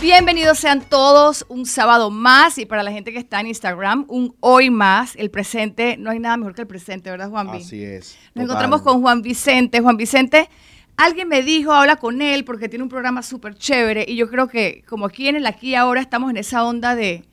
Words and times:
Bienvenidos 0.00 0.60
sean 0.60 0.80
todos 0.80 1.44
un 1.48 1.66
sábado 1.66 2.12
más 2.12 2.56
y 2.58 2.66
para 2.66 2.84
la 2.84 2.92
gente 2.92 3.12
que 3.12 3.18
está 3.18 3.40
en 3.40 3.48
Instagram, 3.48 4.04
un 4.06 4.36
hoy 4.38 4.70
más. 4.70 5.16
El 5.16 5.28
presente, 5.28 5.96
no 5.96 6.10
hay 6.10 6.20
nada 6.20 6.36
mejor 6.36 6.54
que 6.54 6.60
el 6.60 6.68
presente, 6.68 7.10
¿verdad, 7.10 7.28
Juan 7.28 7.48
Así 7.48 7.82
es. 7.82 8.16
Nos 8.32 8.44
encontramos 8.44 8.82
con 8.82 9.00
Juan 9.00 9.22
Vicente. 9.22 9.80
Juan 9.80 9.96
Vicente, 9.96 10.48
alguien 10.96 11.26
me 11.26 11.42
dijo, 11.42 11.72
habla 11.72 11.96
con 11.96 12.22
él 12.22 12.44
porque 12.44 12.68
tiene 12.68 12.84
un 12.84 12.88
programa 12.88 13.24
súper 13.24 13.56
chévere 13.56 14.04
y 14.06 14.14
yo 14.14 14.30
creo 14.30 14.46
que 14.46 14.84
como 14.88 15.04
aquí 15.04 15.26
en 15.26 15.34
el 15.34 15.46
aquí 15.46 15.70
y 15.70 15.74
ahora 15.74 16.00
estamos 16.00 16.30
en 16.30 16.36
esa 16.36 16.64
onda 16.64 16.94
de, 16.94 17.24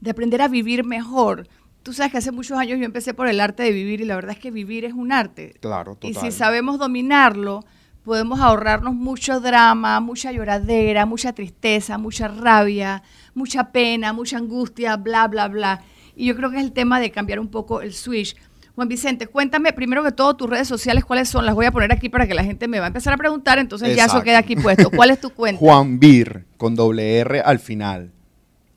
de 0.00 0.10
aprender 0.10 0.40
a 0.40 0.46
vivir 0.46 0.84
mejor. 0.84 1.48
Tú 1.82 1.92
sabes 1.92 2.12
que 2.12 2.18
hace 2.18 2.30
muchos 2.30 2.56
años 2.56 2.78
yo 2.78 2.84
empecé 2.84 3.12
por 3.12 3.26
el 3.26 3.40
arte 3.40 3.64
de 3.64 3.72
vivir 3.72 4.00
y 4.00 4.04
la 4.04 4.14
verdad 4.14 4.30
es 4.30 4.38
que 4.38 4.52
vivir 4.52 4.84
es 4.84 4.92
un 4.92 5.10
arte. 5.10 5.54
Claro, 5.58 5.96
total. 5.96 6.10
Y 6.12 6.14
si 6.14 6.30
sabemos 6.30 6.78
dominarlo, 6.78 7.64
podemos 8.04 8.38
ahorrarnos 8.40 8.94
mucho 8.94 9.40
drama, 9.40 9.98
mucha 10.00 10.30
lloradera, 10.30 11.06
mucha 11.06 11.32
tristeza, 11.32 11.98
mucha 11.98 12.28
rabia, 12.28 13.02
mucha 13.34 13.72
pena, 13.72 14.12
mucha 14.12 14.36
angustia, 14.36 14.96
bla, 14.96 15.26
bla, 15.26 15.48
bla. 15.48 15.82
Y 16.14 16.26
yo 16.26 16.36
creo 16.36 16.50
que 16.50 16.58
es 16.58 16.62
el 16.62 16.72
tema 16.72 17.00
de 17.00 17.10
cambiar 17.10 17.40
un 17.40 17.48
poco 17.48 17.80
el 17.80 17.94
switch. 17.94 18.36
Juan 18.74 18.88
Vicente, 18.88 19.26
cuéntame 19.26 19.72
primero 19.72 20.02
que 20.02 20.12
todo 20.12 20.36
tus 20.36 20.50
redes 20.50 20.68
sociales, 20.68 21.04
¿cuáles 21.04 21.28
son? 21.28 21.46
Las 21.46 21.54
voy 21.54 21.64
a 21.66 21.72
poner 21.72 21.92
aquí 21.92 22.08
para 22.08 22.26
que 22.26 22.34
la 22.34 22.44
gente 22.44 22.68
me 22.68 22.78
va 22.78 22.86
a 22.86 22.88
empezar 22.88 23.12
a 23.14 23.16
preguntar, 23.16 23.58
entonces 23.58 23.96
ya 23.96 24.04
eso 24.06 24.22
queda 24.22 24.38
aquí 24.38 24.56
puesto. 24.56 24.90
¿Cuál 24.90 25.10
es 25.10 25.20
tu 25.20 25.30
cuenta? 25.34 25.58
Juan 25.60 25.98
Vir, 25.98 26.44
con 26.56 26.74
doble 26.74 27.18
R 27.18 27.40
al 27.40 27.58
final. 27.58 28.12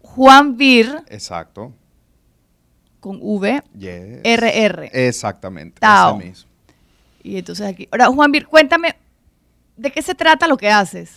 Juan 0.01 0.55
Vir. 0.55 1.03
Exacto. 1.09 1.73
Con 2.99 3.19
V. 3.21 3.63
Yes. 3.77 4.21
RR. 4.23 4.89
Exactamente. 4.93 5.79
Tao. 5.79 6.17
Ese 6.17 6.27
mismo. 6.27 6.49
Y 7.23 7.37
entonces 7.37 7.67
aquí. 7.67 7.87
Ahora, 7.91 8.07
Juan 8.07 8.31
Vir, 8.31 8.47
cuéntame 8.47 8.95
¿De 9.77 9.91
qué 9.91 10.01
se 10.01 10.15
trata 10.15 10.47
lo 10.47 10.57
que 10.57 10.69
haces? 10.69 11.11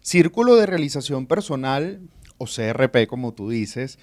Círculo 0.00 0.56
de 0.56 0.66
Realización 0.66 1.26
Personal, 1.26 2.00
o 2.38 2.46
CRP 2.46 3.06
como 3.06 3.34
tú 3.34 3.50
dices, 3.50 3.98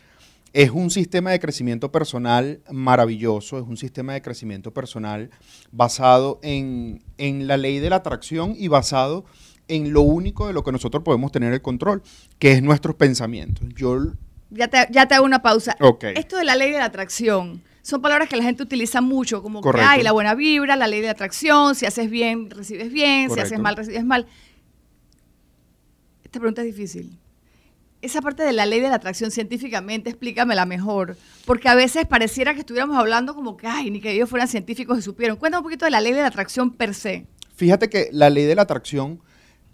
es 0.53 0.69
un 0.69 0.89
sistema 0.91 1.31
de 1.31 1.39
crecimiento 1.39 1.91
personal 1.91 2.61
maravilloso, 2.71 3.57
es 3.57 3.65
un 3.67 3.77
sistema 3.77 4.13
de 4.13 4.21
crecimiento 4.21 4.73
personal 4.73 5.31
basado 5.71 6.39
en, 6.43 7.01
la 7.17 7.57
ley 7.57 7.79
de 7.79 7.89
la 7.89 7.97
atracción 7.97 8.53
y 8.57 8.67
basado 8.67 9.25
en 9.67 9.91
lo 9.91 10.01
único 10.01 10.47
de 10.47 10.53
lo 10.53 10.63
que 10.63 10.71
nosotros 10.71 11.03
podemos 11.03 11.31
tener 11.31 11.51
el 11.51 11.61
control, 11.61 12.03
que 12.39 12.53
es 12.53 12.63
nuestros 12.63 12.95
pensamientos. 12.95 13.67
Yo... 13.75 14.13
Ya 14.51 14.67
te, 14.67 14.87
ya 14.91 15.07
te 15.07 15.15
hago 15.15 15.25
una 15.25 15.41
pausa. 15.41 15.75
Okay. 15.81 16.13
Esto 16.15 16.37
de 16.37 16.45
la 16.45 16.55
ley 16.55 16.71
de 16.71 16.77
la 16.77 16.85
atracción, 16.85 17.63
son 17.85 18.01
palabras 18.01 18.27
que 18.27 18.35
la 18.35 18.41
gente 18.41 18.63
utiliza 18.63 18.99
mucho, 18.99 19.43
como 19.43 19.61
que 19.61 19.79
hay 19.79 20.01
la 20.01 20.11
buena 20.11 20.33
vibra, 20.33 20.75
la 20.75 20.87
ley 20.87 21.01
de 21.01 21.09
atracción, 21.09 21.75
si 21.75 21.85
haces 21.85 22.09
bien, 22.09 22.49
recibes 22.49 22.91
bien, 22.91 23.29
si 23.29 23.39
haces 23.39 23.59
mal, 23.59 23.75
recibes 23.75 24.03
mal. 24.03 24.25
Esta 26.23 26.39
pregunta 26.39 26.63
es 26.63 26.75
difícil. 26.75 27.19
Esa 28.01 28.23
parte 28.23 28.41
de 28.41 28.53
la 28.53 28.65
ley 28.65 28.79
de 28.79 28.89
la 28.89 28.95
atracción 28.95 29.29
científicamente, 29.29 30.09
explícamela 30.09 30.65
mejor, 30.65 31.15
porque 31.45 31.69
a 31.69 31.75
veces 31.75 32.07
pareciera 32.07 32.55
que 32.55 32.61
estuviéramos 32.61 32.97
hablando 32.97 33.35
como 33.35 33.55
que, 33.55 33.67
ay, 33.67 33.91
ni 33.91 34.01
que 34.01 34.13
ellos 34.13 34.31
fueran 34.31 34.47
científicos 34.47 34.97
y 34.97 35.01
supieron. 35.03 35.37
Cuéntame 35.37 35.59
un 35.59 35.65
poquito 35.65 35.85
de 35.85 35.91
la 35.91 36.01
ley 36.01 36.13
de 36.13 36.21
la 36.21 36.27
atracción 36.29 36.71
per 36.71 36.95
se. 36.95 37.27
Fíjate 37.55 37.87
que 37.87 38.09
la 38.11 38.31
ley 38.31 38.45
de 38.45 38.55
la 38.55 38.63
atracción, 38.63 39.21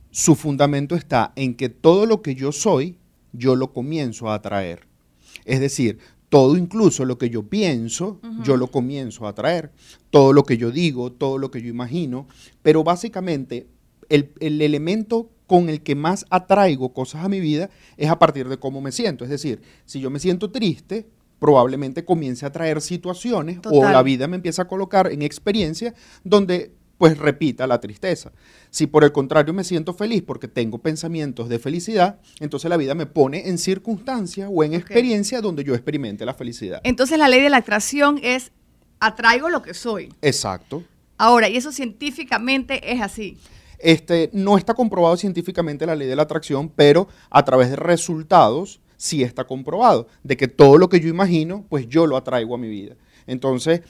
su 0.10 0.36
fundamento 0.36 0.96
está 0.96 1.32
en 1.38 1.56
que 1.56 1.70
todo 1.70 2.06
lo 2.06 2.22
que 2.22 2.36
yo 2.36 2.52
soy, 2.52 2.98
yo 3.32 3.56
lo 3.56 3.72
comienzo 3.72 4.30
a 4.30 4.36
atraer. 4.36 4.86
Es 5.46 5.62
decir, 5.62 6.00
todo 6.32 6.56
incluso 6.56 7.04
lo 7.04 7.18
que 7.18 7.30
yo 7.30 7.44
pienso, 7.44 8.22
yo 8.42 8.56
lo 8.56 8.68
comienzo 8.68 9.26
a 9.26 9.32
atraer. 9.32 9.70
Todo 10.12 10.32
lo 10.32 10.46
que 10.46 10.56
yo 10.56 10.72
digo, 10.72 11.12
todo 11.12 11.38
lo 11.38 11.52
que 11.52 11.62
yo 11.62 11.68
imagino. 11.68 12.26
Pero 12.62 12.86
básicamente 12.86 13.68
el, 14.08 14.32
elemento 14.40 15.30
con 15.46 15.68
el 15.68 15.82
que 15.82 15.94
más 15.94 16.26
atraigo 16.30 16.94
cosas 16.94 17.26
a 17.26 17.28
mi 17.28 17.42
vida 17.42 17.70
es 17.98 18.10
a 18.10 18.18
partir 18.18 18.48
de 18.48 18.56
cómo 18.56 18.80
me 18.80 18.94
siento. 18.94 19.26
Es 19.26 19.30
decir, 19.30 19.62
si 19.84 20.00
yo 20.00 20.10
me 20.10 20.20
siento 20.20 20.52
triste, 20.52 21.06
probablemente 21.38 22.06
comience 22.06 22.46
a 22.46 22.52
traer 22.54 22.80
situaciones 22.80 23.60
o 23.70 23.84
la 23.84 24.02
vida 24.02 24.26
me 24.30 24.38
empieza 24.38 24.62
a 24.62 24.68
colocar 24.70 25.12
en 25.12 25.24
experiencias 25.24 25.96
donde 26.24 26.72
pues 27.02 27.18
repita 27.18 27.66
la 27.66 27.82
tristeza. 27.82 28.32
Si 28.70 28.86
por 28.86 29.04
el 29.04 29.12
contrario 29.12 29.56
me 29.56 29.64
siento 29.64 29.92
feliz 29.92 30.22
porque 30.22 30.48
tengo 30.48 30.78
pensamientos 30.78 31.50
de 31.50 31.58
felicidad, 31.58 32.20
entonces 32.40 32.70
la 32.70 32.78
vida 32.78 32.94
me 32.94 33.08
pone 33.08 33.50
en 33.50 33.58
circunstancias 33.58 34.48
o 34.54 34.64
en 34.64 34.76
experiencias 34.76 35.42
donde 35.42 35.64
yo 35.64 35.74
experimente 35.74 36.28
la 36.28 36.36
felicidad. 36.36 36.80
Entonces 36.84 37.18
la 37.18 37.28
ley 37.28 37.42
de 37.42 37.50
la 37.50 37.58
atracción 37.58 38.20
es 38.22 38.52
atraigo 39.00 39.50
lo 39.50 39.64
que 39.64 39.74
soy. 39.74 40.14
Exacto. 40.22 40.84
Ahora, 41.18 41.50
y 41.50 41.58
eso 41.58 41.72
científicamente 41.72 42.94
es 42.94 43.02
así. 43.02 43.36
Este, 43.80 44.30
no 44.32 44.56
está 44.60 44.76
comprobado 44.76 45.18
científicamente 45.18 45.88
la 45.88 45.96
ley 45.96 46.08
de 46.08 46.16
la 46.16 46.22
atracción, 46.22 46.70
pero 46.70 47.08
a 47.32 47.44
través 47.44 47.72
de 47.72 47.78
resultados 47.78 48.80
sí 48.98 49.24
está 49.24 49.46
comprobado, 49.46 50.06
de 50.22 50.38
que 50.38 50.48
todo 50.48 50.78
lo 50.78 50.88
que 50.88 51.00
yo 51.00 51.10
imagino, 51.10 51.66
pues 51.68 51.88
yo 51.88 52.06
lo 52.06 52.16
atraigo 52.16 52.54
a 52.54 52.60
mi 52.60 52.70
vida. 52.70 52.96
Entonces, 53.26 53.82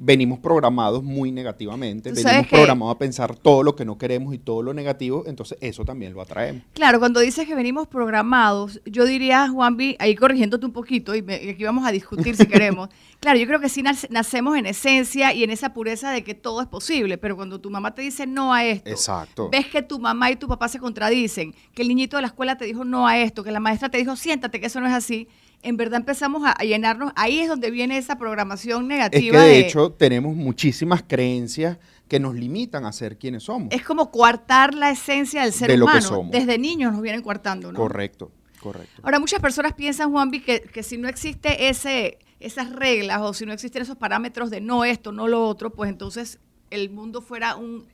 venimos 0.00 0.38
programados 0.38 1.02
muy 1.04 1.30
negativamente, 1.30 2.10
venimos 2.10 2.46
programados 2.46 2.94
a 2.94 2.98
pensar 2.98 3.36
todo 3.36 3.62
lo 3.62 3.76
que 3.76 3.84
no 3.84 3.98
queremos 3.98 4.34
y 4.34 4.38
todo 4.38 4.62
lo 4.62 4.72
negativo, 4.72 5.24
entonces 5.26 5.58
eso 5.60 5.84
también 5.84 6.14
lo 6.14 6.22
atraemos. 6.22 6.62
Claro, 6.72 6.98
cuando 6.98 7.20
dices 7.20 7.46
que 7.46 7.54
venimos 7.54 7.86
programados, 7.86 8.80
yo 8.86 9.04
diría, 9.04 9.48
Juanvi, 9.48 9.96
ahí 9.98 10.16
corrigiéndote 10.16 10.64
un 10.64 10.72
poquito, 10.72 11.14
y, 11.14 11.18
aquí 11.18 11.64
vamos 11.64 11.86
a 11.86 11.92
discutir 11.92 12.34
si 12.34 12.46
queremos, 12.46 12.88
claro, 13.20 13.38
yo 13.38 13.46
creo 13.46 13.60
que 13.60 13.68
sí 13.68 13.82
nacemos 13.82 14.56
en 14.56 14.64
esencia 14.64 15.34
y 15.34 15.44
en 15.44 15.50
esa 15.50 15.74
pureza 15.74 16.10
de 16.10 16.24
que 16.24 16.34
todo 16.34 16.62
es 16.62 16.66
posible, 16.66 17.18
pero 17.18 17.36
cuando 17.36 17.60
tu 17.60 17.68
mamá 17.68 17.94
te 17.94 18.00
dice 18.00 18.26
no 18.26 18.54
a 18.54 18.64
esto, 18.64 18.88
Exacto. 18.88 19.50
ves 19.50 19.66
que 19.66 19.82
tu 19.82 19.98
mamá 19.98 20.30
y 20.30 20.36
tu 20.36 20.48
papá 20.48 20.68
se 20.68 20.78
contradicen, 20.78 21.54
que 21.74 21.82
el 21.82 21.88
niñito 21.88 22.16
de 22.16 22.22
la 22.22 22.28
escuela 22.28 22.56
te 22.56 22.64
dijo 22.64 22.84
no 22.86 23.06
a 23.06 23.18
esto, 23.18 23.44
que 23.44 23.50
la 23.50 23.60
maestra 23.60 23.90
te 23.90 23.98
dijo 23.98 24.16
siéntate, 24.16 24.60
que 24.60 24.66
eso 24.66 24.80
no 24.80 24.86
es 24.86 24.94
así, 24.94 25.28
en 25.62 25.76
verdad 25.76 26.00
empezamos 26.00 26.42
a, 26.44 26.54
llenarnos, 26.62 27.12
ahí 27.16 27.40
es 27.40 27.48
donde 27.48 27.70
viene 27.70 27.98
esa 27.98 28.16
programación 28.16 28.88
negativa. 28.88 29.38
Es 29.38 29.42
que 29.44 29.48
de, 29.48 29.58
hecho 29.60 29.92
tenemos 29.92 30.34
muchísimas 30.34 31.02
creencias 31.02 31.78
que 32.08 32.18
nos 32.18 32.34
limitan 32.34 32.84
a 32.84 32.92
ser 32.92 33.18
quienes 33.18 33.44
somos. 33.44 33.68
Es 33.70 33.82
como 33.82 34.10
coartar 34.10 34.74
la 34.74 34.90
esencia 34.90 35.42
del 35.42 35.52
ser 35.52 35.80
humano. 35.80 36.28
Desde 36.30 36.58
niños 36.58 36.92
nos 36.92 37.02
vienen 37.02 37.22
coartando, 37.22 37.72
¿no? 37.72 37.78
Correcto, 37.78 38.32
correcto. 38.60 39.02
Ahora, 39.02 39.20
muchas 39.20 39.40
personas 39.40 39.74
piensan, 39.74 40.10
Juanvi, 40.10 40.40
que, 40.40 40.62
que 40.62 40.82
si 40.82 40.96
no 40.96 41.08
existe 41.08 41.68
ese, 41.68 42.18
esas 42.40 42.72
reglas 42.72 43.20
o 43.20 43.34
si 43.34 43.46
no 43.46 43.52
existen 43.52 43.82
esos 43.82 43.96
parámetros 43.96 44.50
de 44.50 44.60
no 44.60 44.84
esto, 44.84 45.12
no 45.12 45.28
lo 45.28 45.46
otro, 45.46 45.70
pues 45.70 45.90
entonces 45.90 46.38
el 46.70 46.90
mundo 46.90 47.20
fuera 47.20 47.56
un 47.56 47.86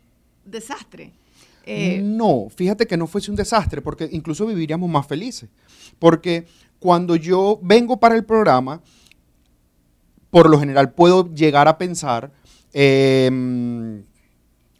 desastre. 0.44 1.12
Eh, 1.69 2.00
no, 2.00 2.47
fíjate 2.55 2.87
que 2.87 2.97
no 2.97 3.09
fuese 3.09 3.31
un 3.31 3.37
desastre, 3.37 3.82
porque 3.82 4.09
incluso 4.12 4.47
viviríamos 4.47 4.88
más 4.88 5.06
felices. 5.06 5.50
Porque 5.99 6.47
cuando 6.78 7.16
yo 7.16 7.59
vengo 7.62 7.98
para 7.98 8.14
el 8.14 8.25
programa, 8.25 8.82
por 10.31 10.50
lo 10.50 10.59
general 10.59 10.92
puedo 10.92 11.32
llegar 11.34 11.69
a 11.69 11.78
pensar, 11.78 12.32
em, 12.72 14.04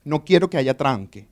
no 0.05 0.25
quiero 0.25 0.51
que 0.51 0.59
haya 0.59 0.77
tranque, 0.77 1.29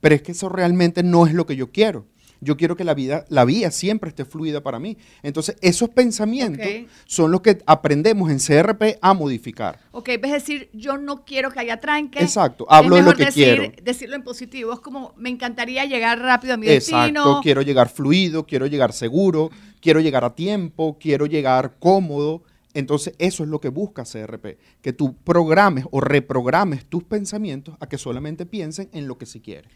pero 0.00 0.14
es 0.14 0.22
que 0.22 0.32
eso 0.32 0.48
realmente 0.48 1.02
no 1.02 1.26
es 1.26 1.32
lo 1.32 1.46
que 1.46 1.56
yo 1.56 1.70
quiero. 1.72 2.06
Yo 2.44 2.56
quiero 2.56 2.76
que 2.76 2.82
la 2.82 2.94
vida, 2.94 3.24
la 3.28 3.44
vía 3.44 3.70
siempre 3.70 4.08
esté 4.10 4.24
fluida 4.24 4.64
para 4.64 4.80
mí. 4.80 4.98
Entonces, 5.22 5.56
esos 5.60 5.90
pensamientos 5.90 6.66
son 7.06 7.30
los 7.30 7.40
que 7.40 7.62
aprendemos 7.66 8.32
en 8.32 8.38
CRP 8.38 8.98
a 9.00 9.14
modificar. 9.14 9.78
Ok, 9.92 10.08
es 10.08 10.32
decir, 10.32 10.68
yo 10.72 10.98
no 10.98 11.24
quiero 11.24 11.52
que 11.52 11.60
haya 11.60 11.78
tranque. 11.78 12.18
Exacto, 12.18 12.66
hablo 12.68 12.96
de 12.96 13.02
lo 13.02 13.14
que 13.14 13.26
quiero. 13.26 13.70
Decirlo 13.80 14.16
en 14.16 14.24
positivo, 14.24 14.72
es 14.72 14.80
como, 14.80 15.14
me 15.16 15.30
encantaría 15.30 15.84
llegar 15.84 16.18
rápido 16.18 16.54
a 16.54 16.56
mi 16.56 16.68
Exacto, 16.68 16.98
destino. 17.02 17.40
quiero 17.44 17.62
llegar 17.62 17.88
fluido, 17.88 18.44
quiero 18.44 18.66
llegar 18.66 18.92
seguro, 18.92 19.50
quiero 19.80 20.00
llegar 20.00 20.24
a 20.24 20.34
tiempo, 20.34 20.98
quiero 21.00 21.26
llegar 21.26 21.76
cómodo. 21.78 22.42
Entonces, 22.74 23.14
eso 23.18 23.44
es 23.44 23.50
lo 23.50 23.60
que 23.60 23.68
busca 23.68 24.02
CRP, 24.02 24.58
que 24.80 24.92
tú 24.92 25.14
programes 25.22 25.84
o 25.92 26.00
reprogrames 26.00 26.86
tus 26.86 27.04
pensamientos 27.04 27.76
a 27.78 27.88
que 27.88 27.98
solamente 27.98 28.46
piensen 28.46 28.88
en 28.92 29.06
lo 29.06 29.16
que 29.16 29.26
se 29.26 29.40
quiere. 29.40 29.68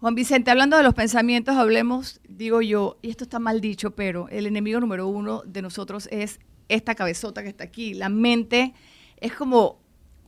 Juan 0.00 0.14
Vicente, 0.14 0.50
hablando 0.50 0.78
de 0.78 0.82
los 0.82 0.94
pensamientos, 0.94 1.56
hablemos, 1.56 2.22
digo 2.26 2.62
yo, 2.62 2.96
y 3.02 3.10
esto 3.10 3.24
está 3.24 3.38
mal 3.38 3.60
dicho, 3.60 3.90
pero 3.90 4.30
el 4.30 4.46
enemigo 4.46 4.80
número 4.80 5.06
uno 5.06 5.42
de 5.44 5.60
nosotros 5.60 6.08
es 6.10 6.40
esta 6.70 6.94
cabezota 6.94 7.42
que 7.42 7.50
está 7.50 7.64
aquí. 7.64 7.92
La 7.92 8.08
mente 8.08 8.72
es 9.18 9.34
como 9.34 9.78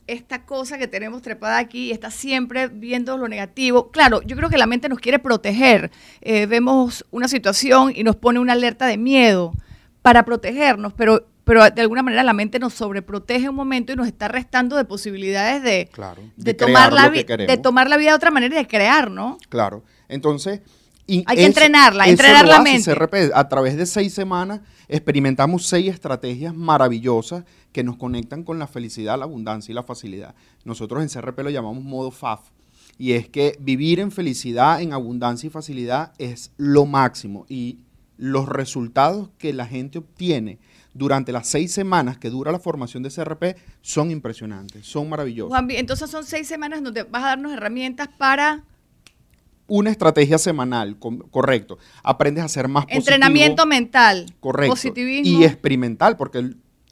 esta 0.05 0.45
cosa 0.45 0.77
que 0.77 0.87
tenemos 0.87 1.23
trepada 1.23 1.57
aquí 1.57 1.87
y 1.87 1.91
está 1.91 2.11
siempre 2.11 2.67
viendo 2.67 3.17
lo 3.17 3.27
negativo. 3.27 3.89
Claro, 3.89 4.21
yo 4.21 4.35
creo 4.35 4.47
que 4.47 4.59
la 4.59 4.67
mente 4.67 4.89
nos 4.89 4.99
quiere 4.99 5.17
proteger. 5.17 5.89
Eh, 6.21 6.45
vemos 6.45 7.03
una 7.09 7.27
situación 7.27 7.93
y 7.95 8.03
nos 8.03 8.15
pone 8.15 8.39
una 8.39 8.53
alerta 8.53 8.85
de 8.85 8.99
miedo 8.99 9.53
para 10.03 10.23
protegernos, 10.23 10.93
pero 10.93 11.25
pero 11.43 11.69
de 11.69 11.81
alguna 11.81 12.03
manera 12.03 12.23
la 12.23 12.33
mente 12.33 12.59
nos 12.59 12.73
sobreprotege 12.73 13.49
un 13.49 13.55
momento 13.55 13.91
y 13.91 13.95
nos 13.95 14.07
está 14.07 14.27
restando 14.27 14.77
de 14.77 14.85
posibilidades 14.85 15.61
de, 15.61 15.89
Claro, 15.91 16.21
de, 16.35 16.43
de 16.43 16.53
tomar 16.53 16.93
la 16.93 17.11
que 17.11 17.25
de 17.25 17.57
tomar 17.57 17.89
la 17.89 17.97
vida 17.97 18.11
de 18.11 18.15
otra 18.15 18.31
manera 18.31 18.55
y 18.55 18.57
de 18.59 18.67
crear, 18.67 19.11
¿no? 19.11 19.37
Claro. 19.49 19.83
Entonces. 20.07 20.61
y 21.05 21.23
Hay 21.27 21.37
que 21.37 21.45
entrenarla, 21.45 22.07
entrenar 22.07 22.47
la 22.47 22.61
mente. 22.61 22.93
CRP. 22.93 23.31
A 23.33 23.49
través 23.49 23.75
de 23.75 23.85
seis 23.85 24.13
semanas 24.13 24.61
experimentamos 24.87 25.65
seis 25.67 25.91
estrategias 25.91 26.55
maravillosas 26.55 27.43
que 27.71 27.83
nos 27.83 27.97
conectan 27.97 28.43
con 28.43 28.59
la 28.59 28.67
felicidad, 28.67 29.17
la 29.17 29.25
abundancia 29.25 29.71
y 29.71 29.75
la 29.75 29.83
facilidad. 29.83 30.35
Nosotros 30.63 31.03
en 31.03 31.09
CRP 31.09 31.39
lo 31.39 31.49
llamamos 31.49 31.83
modo 31.83 32.11
FAF. 32.11 32.51
Y 32.97 33.13
es 33.13 33.27
que 33.27 33.57
vivir 33.59 33.99
en 33.99 34.11
felicidad, 34.11 34.81
en 34.81 34.93
abundancia 34.93 35.47
y 35.47 35.49
facilidad 35.49 36.13
es 36.19 36.51
lo 36.57 36.85
máximo. 36.85 37.45
Y 37.49 37.79
los 38.17 38.47
resultados 38.47 39.29
que 39.37 39.51
la 39.51 39.65
gente 39.65 39.97
obtiene 39.97 40.59
durante 40.93 41.31
las 41.31 41.47
seis 41.47 41.71
semanas 41.71 42.17
que 42.17 42.29
dura 42.29 42.51
la 42.51 42.59
formación 42.59 43.03
de 43.03 43.09
CRP 43.09 43.57
son 43.81 44.11
impresionantes, 44.11 44.85
son 44.85 45.09
maravillosos. 45.09 45.49
Juanvi, 45.49 45.75
entonces 45.77 46.09
son 46.09 46.23
seis 46.23 46.47
semanas 46.47 46.83
donde 46.83 47.03
vas 47.03 47.23
a 47.23 47.27
darnos 47.27 47.51
herramientas 47.53 48.09
para 48.17 48.63
una 49.67 49.89
estrategia 49.89 50.37
semanal, 50.37 50.97
correcto. 51.31 51.77
Aprendes 52.03 52.43
a 52.43 52.47
ser 52.47 52.67
más 52.67 52.85
positivo. 52.85 52.99
entrenamiento 52.99 53.65
mental, 53.65 54.25
correcto. 54.39 54.73
positivismo. 54.73 55.39
Y 55.39 55.45
experimental, 55.45 56.17
porque 56.17 56.51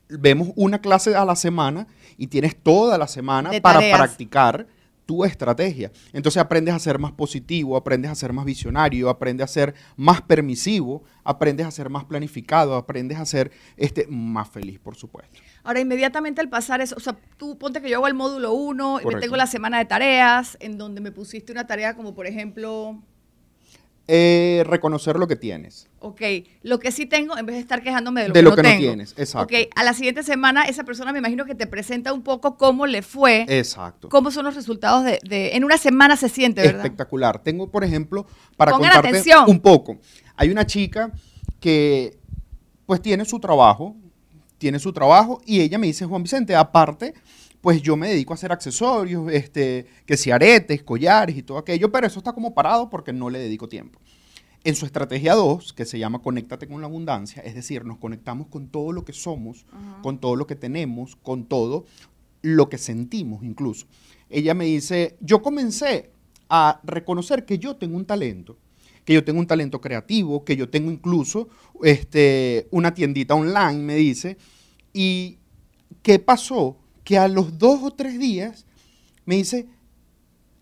vemos 0.10 0.50
una 0.56 0.80
clase 0.80 1.16
a 1.16 1.26
la 1.26 1.36
semana 1.36 1.88
y 2.18 2.28
tienes 2.28 2.56
toda 2.56 2.98
la 2.98 3.08
semana 3.08 3.50
De 3.50 3.62
para 3.62 3.80
tareas. 3.80 3.98
practicar 3.98 4.68
tu 5.12 5.26
estrategia. 5.26 5.92
Entonces 6.14 6.42
aprendes 6.42 6.74
a 6.74 6.80
ser 6.80 6.98
más 6.98 7.12
positivo, 7.12 7.76
aprendes 7.76 8.10
a 8.10 8.16
ser 8.16 8.32
más 8.32 8.46
visionario, 8.46 9.10
aprendes 9.10 9.44
a 9.44 9.48
ser 9.50 9.76
más 9.98 10.22
permisivo, 10.22 11.04
aprendes 11.26 11.68
a 11.68 11.72
ser 11.72 11.90
más 11.90 12.06
planificado, 12.06 12.76
aprendes 12.76 13.20
a 13.20 13.26
ser 13.26 13.52
este, 13.76 14.08
más 14.08 14.50
feliz, 14.50 14.80
por 14.80 14.96
supuesto. 14.96 15.38
Ahora, 15.66 15.82
inmediatamente 15.82 16.40
al 16.40 16.48
pasar 16.48 16.80
eso, 16.80 16.96
o 16.96 17.02
sea, 17.02 17.18
tú 17.36 17.58
ponte 17.58 17.82
que 17.82 17.90
yo 17.90 17.98
hago 17.98 18.08
el 18.08 18.14
módulo 18.14 18.54
1 18.54 18.72
y 18.72 18.96
me 19.00 19.04
Correcto. 19.04 19.22
tengo 19.22 19.36
la 19.36 19.48
semana 19.48 19.80
de 19.80 19.86
tareas, 19.86 20.56
en 20.62 20.78
donde 20.78 21.02
me 21.02 21.12
pusiste 21.12 21.52
una 21.52 21.68
tarea 21.68 21.94
como, 21.94 22.16
por 22.16 22.26
ejemplo, 22.26 23.04
Eh, 24.08 24.64
reconocer 24.66 25.16
lo 25.18 25.28
que 25.28 25.36
tienes. 25.36 25.88
ok, 26.00 26.22
lo 26.64 26.80
que 26.80 26.92
sí 26.92 27.06
tengo, 27.06 27.38
en 27.38 27.46
vez 27.46 27.56
de 27.56 27.62
estar 27.62 27.82
quejándome 27.84 28.24
de 28.24 28.28
lo, 28.30 28.34
De 28.34 28.40
que, 28.40 28.44
lo 28.44 28.50
no 28.50 28.56
que 28.58 28.64
no 28.64 28.78
tienes, 28.78 29.14
exacto. 29.16 29.56
Ok, 29.56 29.70
a 29.76 29.84
la 29.84 29.94
siguiente 29.94 30.24
semana 30.24 30.64
esa 30.66 30.84
persona 30.84 31.14
me 31.14 31.20
imagino 31.20 31.46
que 31.46 31.56
te 31.56 31.68
presenta 31.68 32.12
un 32.12 32.22
poco 32.24 32.58
cómo 32.58 32.88
le 32.88 33.04
fue, 33.04 33.46
Exacto. 33.48 34.10
cómo 34.10 34.32
son 34.32 34.44
los 34.46 34.56
resultados 34.56 35.04
de, 35.06 35.20
de- 35.24 35.56
en 35.56 35.64
una 35.64 35.78
semana 35.78 36.18
se 36.18 36.28
siente, 36.30 36.62
¿verdad? 36.62 36.78
espectacular. 36.82 37.42
Tengo, 37.44 37.70
por 37.70 37.84
ejemplo, 37.84 38.26
para 38.58 38.72
Pongan 38.72 38.92
contarte 38.92 39.10
atención. 39.10 39.46
un 39.48 39.60
poco. 39.62 39.98
Hay 40.36 40.50
una 40.50 40.66
chica 40.66 41.12
que 41.60 42.18
pues 42.88 43.02
tiene 43.02 43.24
su 43.24 43.40
trabajo, 43.40 43.96
tiene 44.58 44.80
su 44.80 44.92
trabajo 44.92 45.42
y 45.46 45.62
ella 45.62 45.78
me 45.78 45.88
dice, 45.88 46.06
Juan 46.06 46.24
Vicente, 46.24 46.56
aparte, 46.56 47.14
pues 47.62 47.82
yo 47.82 47.96
me 47.96 48.10
dedico 48.10 48.34
a 48.34 48.36
hacer 48.36 48.52
accesorios, 48.52 49.32
este, 49.32 49.86
que 50.06 50.18
si 50.18 50.32
aretes, 50.32 50.84
collares 50.84 51.38
y 51.38 51.44
todo 51.44 51.60
aquello, 51.60 51.92
pero 51.92 52.08
eso 52.08 52.20
está 52.20 52.34
como 52.34 52.54
parado 52.54 52.90
porque 52.90 53.14
no 53.14 53.30
le 53.30 53.40
dedico 53.40 53.70
tiempo. 53.70 54.00
En 54.64 54.76
su 54.76 54.86
estrategia 54.86 55.34
2, 55.36 55.74
que 55.74 55.86
se 55.86 55.98
llama 55.98 56.22
Conéctate 56.22 56.68
con 56.68 56.82
la 56.82 56.88
abundancia, 56.88 57.42
es 57.44 57.56
decir, 57.56 57.86
nos 57.86 57.98
conectamos 57.98 58.48
con 58.48 58.68
todo 58.68 58.92
lo 58.92 59.06
que 59.06 59.14
somos, 59.14 59.66
con 60.04 60.20
todo 60.20 60.36
lo 60.36 60.46
que 60.46 60.56
tenemos, 60.56 61.16
con 61.16 61.46
todo 61.46 61.86
lo 62.42 62.70
que 62.70 62.78
sentimos 62.78 63.44
incluso. 63.44 63.88
Ella 64.30 64.54
me 64.54 64.66
dice, 64.66 65.18
yo 65.20 65.42
comencé 65.42 66.12
a 66.50 66.80
reconocer 66.84 67.46
que 67.46 67.58
yo 67.58 67.76
tengo 67.76 67.98
un 67.98 68.06
talento, 68.06 68.58
que 69.06 69.14
yo 69.14 69.24
tengo 69.24 69.40
un 69.40 69.48
talento 69.48 69.82
creativo, 69.82 70.44
que 70.44 70.56
yo 70.56 70.70
tengo 70.70 70.92
incluso 70.92 71.50
este, 71.84 72.68
una 72.72 72.94
tiendita 72.94 73.36
online, 73.36 73.80
me 73.80 73.96
dice, 73.96 74.38
y 74.94 75.38
¿qué 76.04 76.20
pasó? 76.20 76.78
Que 77.04 77.18
a 77.18 77.28
los 77.28 77.58
dos 77.58 77.82
o 77.84 77.92
tres 77.92 78.20
días 78.20 78.66
me 79.26 79.36
dice, 79.36 79.68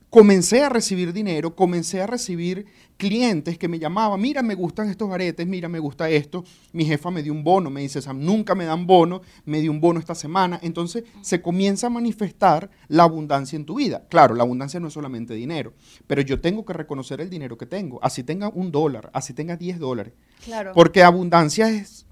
comencé 0.10 0.64
a 0.64 0.70
recibir 0.70 1.14
dinero, 1.14 1.56
comencé 1.56 2.02
a 2.02 2.08
recibir 2.08 2.66
clientes 2.98 3.58
que 3.58 3.70
me 3.70 3.80
llamaban, 3.80 4.20
mira, 4.20 4.42
me 4.42 4.56
gustan 4.56 4.90
estos 4.90 5.10
aretes, 5.12 5.48
mira, 5.48 5.70
me 5.70 5.80
gusta 5.80 6.10
esto. 6.10 6.44
Mi 6.74 6.84
jefa 6.84 7.12
me 7.12 7.24
dio 7.24 7.32
un 7.32 7.44
bono, 7.44 7.70
me 7.70 7.82
dice, 7.82 8.02
Sam, 8.02 8.20
nunca 8.20 8.56
me 8.56 8.66
dan 8.66 8.86
bono, 8.86 9.22
me 9.46 9.62
dio 9.62 9.72
un 9.72 9.80
bono 9.80 10.00
esta 10.00 10.16
semana. 10.16 10.60
Entonces 10.62 11.06
se 11.22 11.42
comienza 11.42 11.88
a 11.88 11.92
manifestar 11.92 12.70
la 12.88 13.04
abundancia 13.04 13.56
en 13.56 13.66
tu 13.66 13.76
vida. 13.76 14.06
Claro, 14.10 14.36
la 14.36 14.44
abundancia 14.44 14.80
no 14.80 14.88
es 14.88 14.94
solamente 14.94 15.34
dinero, 15.34 15.74
pero 16.08 16.22
yo 16.22 16.42
tengo 16.42 16.66
que 16.66 16.74
reconocer 16.74 17.22
el 17.22 17.30
dinero 17.30 17.58
que 17.58 17.66
tengo, 17.66 18.00
así 18.04 18.24
tenga 18.24 18.50
un 18.50 18.72
dólar, 18.72 19.10
así 19.14 19.34
tenga 19.34 19.56
10 19.56 19.80
dólares. 19.80 20.14
Claro. 20.44 20.74
Porque 20.74 21.04
abundancia 21.04 21.70
es, 21.70 22.06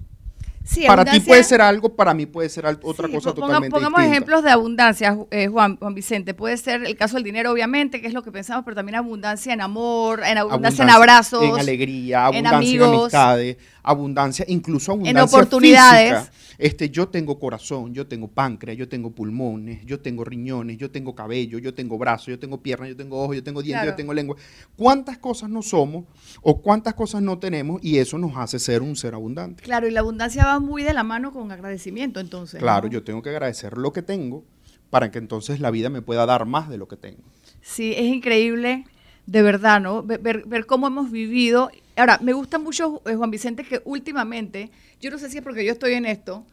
Sí, 0.69 0.83
para 0.85 1.05
ti 1.05 1.19
puede 1.21 1.43
ser 1.43 1.61
algo, 1.61 1.95
para 1.95 2.13
mí 2.13 2.25
puede 2.25 2.49
ser 2.49 2.65
otra 2.65 3.07
Sí, 3.07 3.13
cosa 3.13 3.29
ponga- 3.31 3.35
totalmente 3.35 3.69
Pongamos 3.71 3.99
distinta. 3.99 4.11
ejemplos 4.15 4.43
de 4.43 4.51
abundancia, 4.51 5.17
eh, 5.31 5.47
Juan, 5.47 5.77
Juan 5.77 5.95
Vicente. 5.95 6.33
Puede 6.33 6.57
ser 6.57 6.83
el 6.85 6.95
caso 6.97 7.15
del 7.15 7.23
dinero, 7.23 7.51
obviamente, 7.51 8.01
que 8.01 8.07
es 8.07 8.13
lo 8.13 8.21
que 8.21 8.31
pensamos, 8.31 8.65
pero 8.65 8.75
también 8.75 8.95
abundancia 8.95 9.53
en 9.53 9.61
amor, 9.61 10.21
en 10.25 10.37
abundancia, 10.37 10.83
en 10.83 10.89
abrazos. 10.89 11.43
en 11.43 11.57
alegría, 11.57 12.27
en 12.33 12.45
abundancia 12.45 12.49
en, 12.49 12.55
amigos. 12.83 13.01
amistades, 13.13 13.57
abundancia, 13.81 14.45
incluso 14.49 14.91
abundancia 14.91 15.23
oportunidades. 15.23 16.13
física. 16.19 16.33
Este, 16.59 16.89
yo 16.89 17.07
tengo 17.07 17.37
corazón, 17.39 17.93
yo 17.93 18.07
tengo 18.07 18.27
páncreas, 18.27 18.75
yo 18.77 18.89
tengo 18.89 19.11
pulmones, 19.11 19.85
yo 19.85 19.99
tengo 19.99 20.23
riñones, 20.25 20.77
yo 20.77 20.89
tengo 20.89 21.13
cabello, 21.13 21.59
yo 21.59 21.71
tengo 21.75 21.99
brazos, 21.99 22.27
yo 22.29 22.39
tengo 22.39 22.57
piernas, 22.63 22.89
yo 22.89 22.97
tengo 22.97 23.21
ojos, 23.23 23.35
yo 23.35 23.43
tengo 23.43 23.61
dientes, 23.61 23.83
Claro. 23.83 23.91
yo 23.91 23.95
tengo 23.95 24.11
lengua. 24.13 24.35
¿Cuántas 24.75 25.19
cosas 25.19 25.51
no 25.51 25.61
somos 25.61 26.05
o 26.41 26.59
cuántas 26.61 26.95
cosas 26.95 27.21
no 27.21 27.37
tenemos 27.37 27.79
y 27.83 27.99
eso 27.99 28.17
nos 28.17 28.35
hace 28.35 28.57
ser 28.57 28.81
un 28.81 28.95
ser 28.95 29.13
abundante? 29.13 29.61
Claro, 29.61 29.87
y 29.87 29.91
la 29.91 29.99
abundancia 29.99 30.45
va 30.45 30.56
muy 30.59 30.83
de 30.83 30.93
la 30.93 31.03
mano 31.03 31.31
con 31.31 31.51
agradecimiento, 31.51 32.19
entonces. 32.19 32.59
Claro, 32.59 32.87
¿no? 32.87 32.93
yo 32.93 33.03
tengo 33.03 33.21
que 33.21 33.29
agradecer 33.29 33.77
lo 33.77 33.91
que 33.93 34.01
tengo 34.01 34.43
para 34.89 35.11
que 35.11 35.19
entonces 35.19 35.59
la 35.59 35.71
vida 35.71 35.89
me 35.89 36.01
pueda 36.01 36.25
dar 36.25 36.45
más 36.45 36.69
de 36.69 36.77
lo 36.77 36.87
que 36.87 36.95
tengo. 36.97 37.23
Sí, 37.61 37.93
es 37.95 38.03
increíble, 38.05 38.85
de 39.25 39.41
verdad, 39.41 39.81
¿no? 39.81 40.03
Ver, 40.03 40.19
ver- 40.21 40.45
ver 40.45 40.65
cómo 40.65 40.87
hemos 40.87 41.11
vivido. 41.11 41.69
Ahora, 41.97 42.19
me 42.21 42.33
gusta 42.33 42.57
mucho, 42.59 43.01
eh, 43.05 43.15
Juan 43.15 43.31
Vicente, 43.31 43.63
que 43.63 43.81
últimamente, 43.85 44.71
yo 45.01 45.11
no 45.11 45.17
sé 45.17 45.29
si 45.29 45.37
es 45.37 45.43
porque 45.43 45.65
yo 45.65 45.73
estoy 45.73 45.93
en 45.93 46.05
esto, 46.05 46.45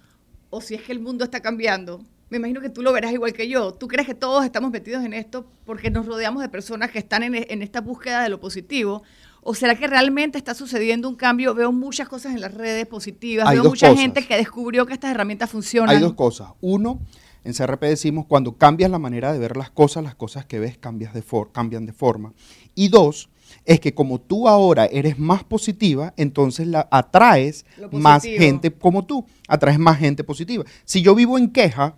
o 0.51 0.61
si 0.61 0.75
es 0.75 0.83
que 0.83 0.93
el 0.93 1.01
mundo 1.01 1.25
está 1.25 1.41
cambiando. 1.41 2.03
Me 2.31 2.39
imagino 2.39 2.61
que 2.61 2.71
tú 2.71 2.83
lo 2.83 2.93
verás 2.93 3.12
igual 3.12 3.33
que 3.33 3.49
yo. 3.49 3.75
¿Tú 3.75 3.87
crees 3.87 4.09
que 4.09 4.15
todos 4.15 4.45
estamos 4.45 4.71
metidos 4.73 5.05
en 5.05 5.12
esto 5.12 5.47
porque 5.65 5.91
nos 5.91 6.06
rodeamos 6.06 6.43
de 6.43 6.49
personas 6.49 6.91
que 6.91 6.99
están 6.99 7.23
en, 7.23 7.35
en 7.37 7.62
esta 7.62 7.81
búsqueda 7.81 8.23
de 8.23 8.29
lo 8.31 8.41
positivo? 8.41 9.03
¿O 9.46 9.55
será 9.55 9.75
que 9.75 9.87
realmente 9.87 10.38
está 10.38 10.55
sucediendo 10.55 11.08
un 11.08 11.17
cambio? 11.17 11.55
Veo 11.55 11.70
muchas 11.70 12.08
cosas 12.08 12.35
en 12.35 12.41
las 12.41 12.55
redes 12.55 12.87
positivas, 12.87 13.46
Hay 13.46 13.56
veo 13.58 13.69
mucha 13.70 13.88
cosas. 13.88 14.00
gente 14.02 14.26
que 14.26 14.37
descubrió 14.37 14.87
que 14.87 14.94
estas 14.94 15.11
herramientas 15.11 15.50
funcionan. 15.50 15.94
Hay 15.94 16.00
dos 16.02 16.14
cosas. 16.14 16.49
Uno, 16.62 16.99
en 17.44 17.52
CRP 17.52 17.82
decimos, 17.82 18.25
cuando 18.26 18.56
cambias 18.56 18.91
la 18.91 18.99
manera 18.99 19.32
de 19.35 19.38
ver 19.38 19.56
las 19.58 19.70
cosas, 19.70 20.02
las 20.02 20.14
cosas 20.14 20.46
que 20.46 20.58
ves 20.58 20.79
cambias 20.79 21.12
de 21.12 21.20
for- 21.20 21.52
cambian 21.52 21.85
de 21.85 21.93
forma. 21.93 22.32
Y 22.75 22.88
dos, 22.88 23.29
es 23.67 23.81
que 23.81 23.93
como 23.94 24.19
tú 24.19 24.48
ahora 24.48 24.86
eres 24.86 25.19
más 25.19 25.44
positiva, 25.44 26.15
entonces 26.17 26.67
la 26.67 26.89
atraes 26.91 27.67
más 27.93 28.22
gente 28.22 28.72
como 28.72 29.05
tú, 29.05 29.27
atraes 29.46 29.79
más 29.79 29.98
gente 29.98 30.24
positiva. 30.24 30.65
Si 30.86 31.03
yo 31.03 31.15
vivo 31.15 31.36
en 31.36 31.51
queja, 31.51 31.96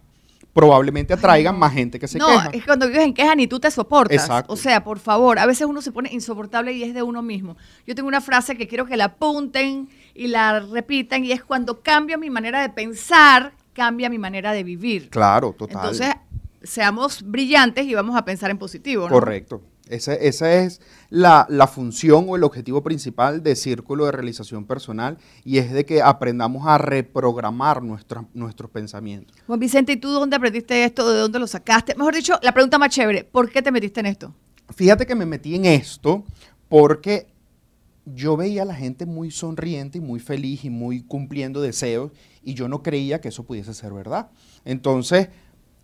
probablemente 0.56 1.12
atraigan 1.12 1.58
más 1.58 1.74
gente 1.74 1.98
que 1.98 2.08
se 2.08 2.16
no, 2.16 2.28
queja. 2.28 2.46
es 2.46 2.60
que 2.62 2.64
cuando 2.64 2.86
vives 2.88 3.02
en 3.02 3.12
queja 3.12 3.34
ni 3.34 3.46
tú 3.46 3.60
te 3.60 3.70
soportas. 3.70 4.22
Exacto. 4.22 4.54
O 4.54 4.56
sea, 4.56 4.82
por 4.82 4.98
favor, 4.98 5.38
a 5.38 5.44
veces 5.44 5.66
uno 5.66 5.82
se 5.82 5.92
pone 5.92 6.08
insoportable 6.10 6.72
y 6.72 6.82
es 6.82 6.94
de 6.94 7.02
uno 7.02 7.20
mismo. 7.20 7.58
Yo 7.86 7.94
tengo 7.94 8.08
una 8.08 8.22
frase 8.22 8.56
que 8.56 8.66
quiero 8.66 8.86
que 8.86 8.96
la 8.96 9.04
apunten 9.04 9.90
y 10.14 10.28
la 10.28 10.60
repitan 10.60 11.26
y 11.26 11.32
es 11.32 11.44
cuando 11.44 11.82
cambio 11.82 12.16
mi 12.16 12.30
manera 12.30 12.62
de 12.62 12.70
pensar, 12.70 13.52
cambia 13.74 14.08
mi 14.08 14.16
manera 14.16 14.52
de 14.52 14.64
vivir. 14.64 15.10
Claro, 15.10 15.52
total. 15.52 15.76
Entonces, 15.76 16.14
seamos 16.62 17.22
brillantes 17.22 17.84
y 17.84 17.92
vamos 17.92 18.16
a 18.16 18.24
pensar 18.24 18.50
en 18.50 18.56
positivo. 18.56 19.10
¿no? 19.10 19.10
Correcto. 19.10 19.60
Esa, 19.88 20.14
esa 20.14 20.52
es 20.52 20.80
la, 21.10 21.46
la 21.48 21.66
función 21.68 22.26
o 22.28 22.34
el 22.36 22.42
objetivo 22.42 22.82
principal 22.82 23.42
de 23.42 23.54
Círculo 23.54 24.06
de 24.06 24.12
Realización 24.12 24.64
Personal 24.64 25.16
y 25.44 25.58
es 25.58 25.70
de 25.72 25.84
que 25.86 26.02
aprendamos 26.02 26.66
a 26.66 26.76
reprogramar 26.78 27.82
nuestra- 27.82 28.26
nuestros 28.34 28.70
pensamientos. 28.70 29.36
Juan 29.46 29.60
Vicente, 29.60 29.92
¿y 29.92 29.96
tú 29.96 30.10
dónde 30.10 30.34
aprendiste 30.36 30.84
esto? 30.84 31.08
¿De 31.12 31.20
dónde 31.20 31.38
lo 31.38 31.46
sacaste? 31.46 31.94
Mejor 31.94 32.14
dicho, 32.16 32.34
la 32.42 32.52
pregunta 32.52 32.78
más 32.78 32.90
chévere, 32.90 33.22
¿por 33.24 33.48
qué 33.50 33.62
te 33.62 33.70
metiste 33.70 34.00
en 34.00 34.06
esto? 34.06 34.34
Fíjate 34.74 35.06
que 35.06 35.14
me 35.14 35.24
metí 35.26 35.54
en 35.54 35.64
esto 35.66 36.24
porque 36.68 37.28
yo 38.04 38.36
veía 38.36 38.62
a 38.62 38.66
la 38.66 38.74
gente 38.74 39.06
muy 39.06 39.30
sonriente 39.30 39.98
y 39.98 40.00
muy 40.00 40.18
feliz 40.18 40.64
y 40.64 40.70
muy 40.70 41.02
cumpliendo 41.02 41.60
deseos 41.60 42.10
y 42.42 42.54
yo 42.54 42.66
no 42.68 42.82
creía 42.82 43.20
que 43.20 43.28
eso 43.28 43.44
pudiese 43.44 43.72
ser 43.74 43.92
verdad. 43.92 44.30
Entonces, 44.64 45.28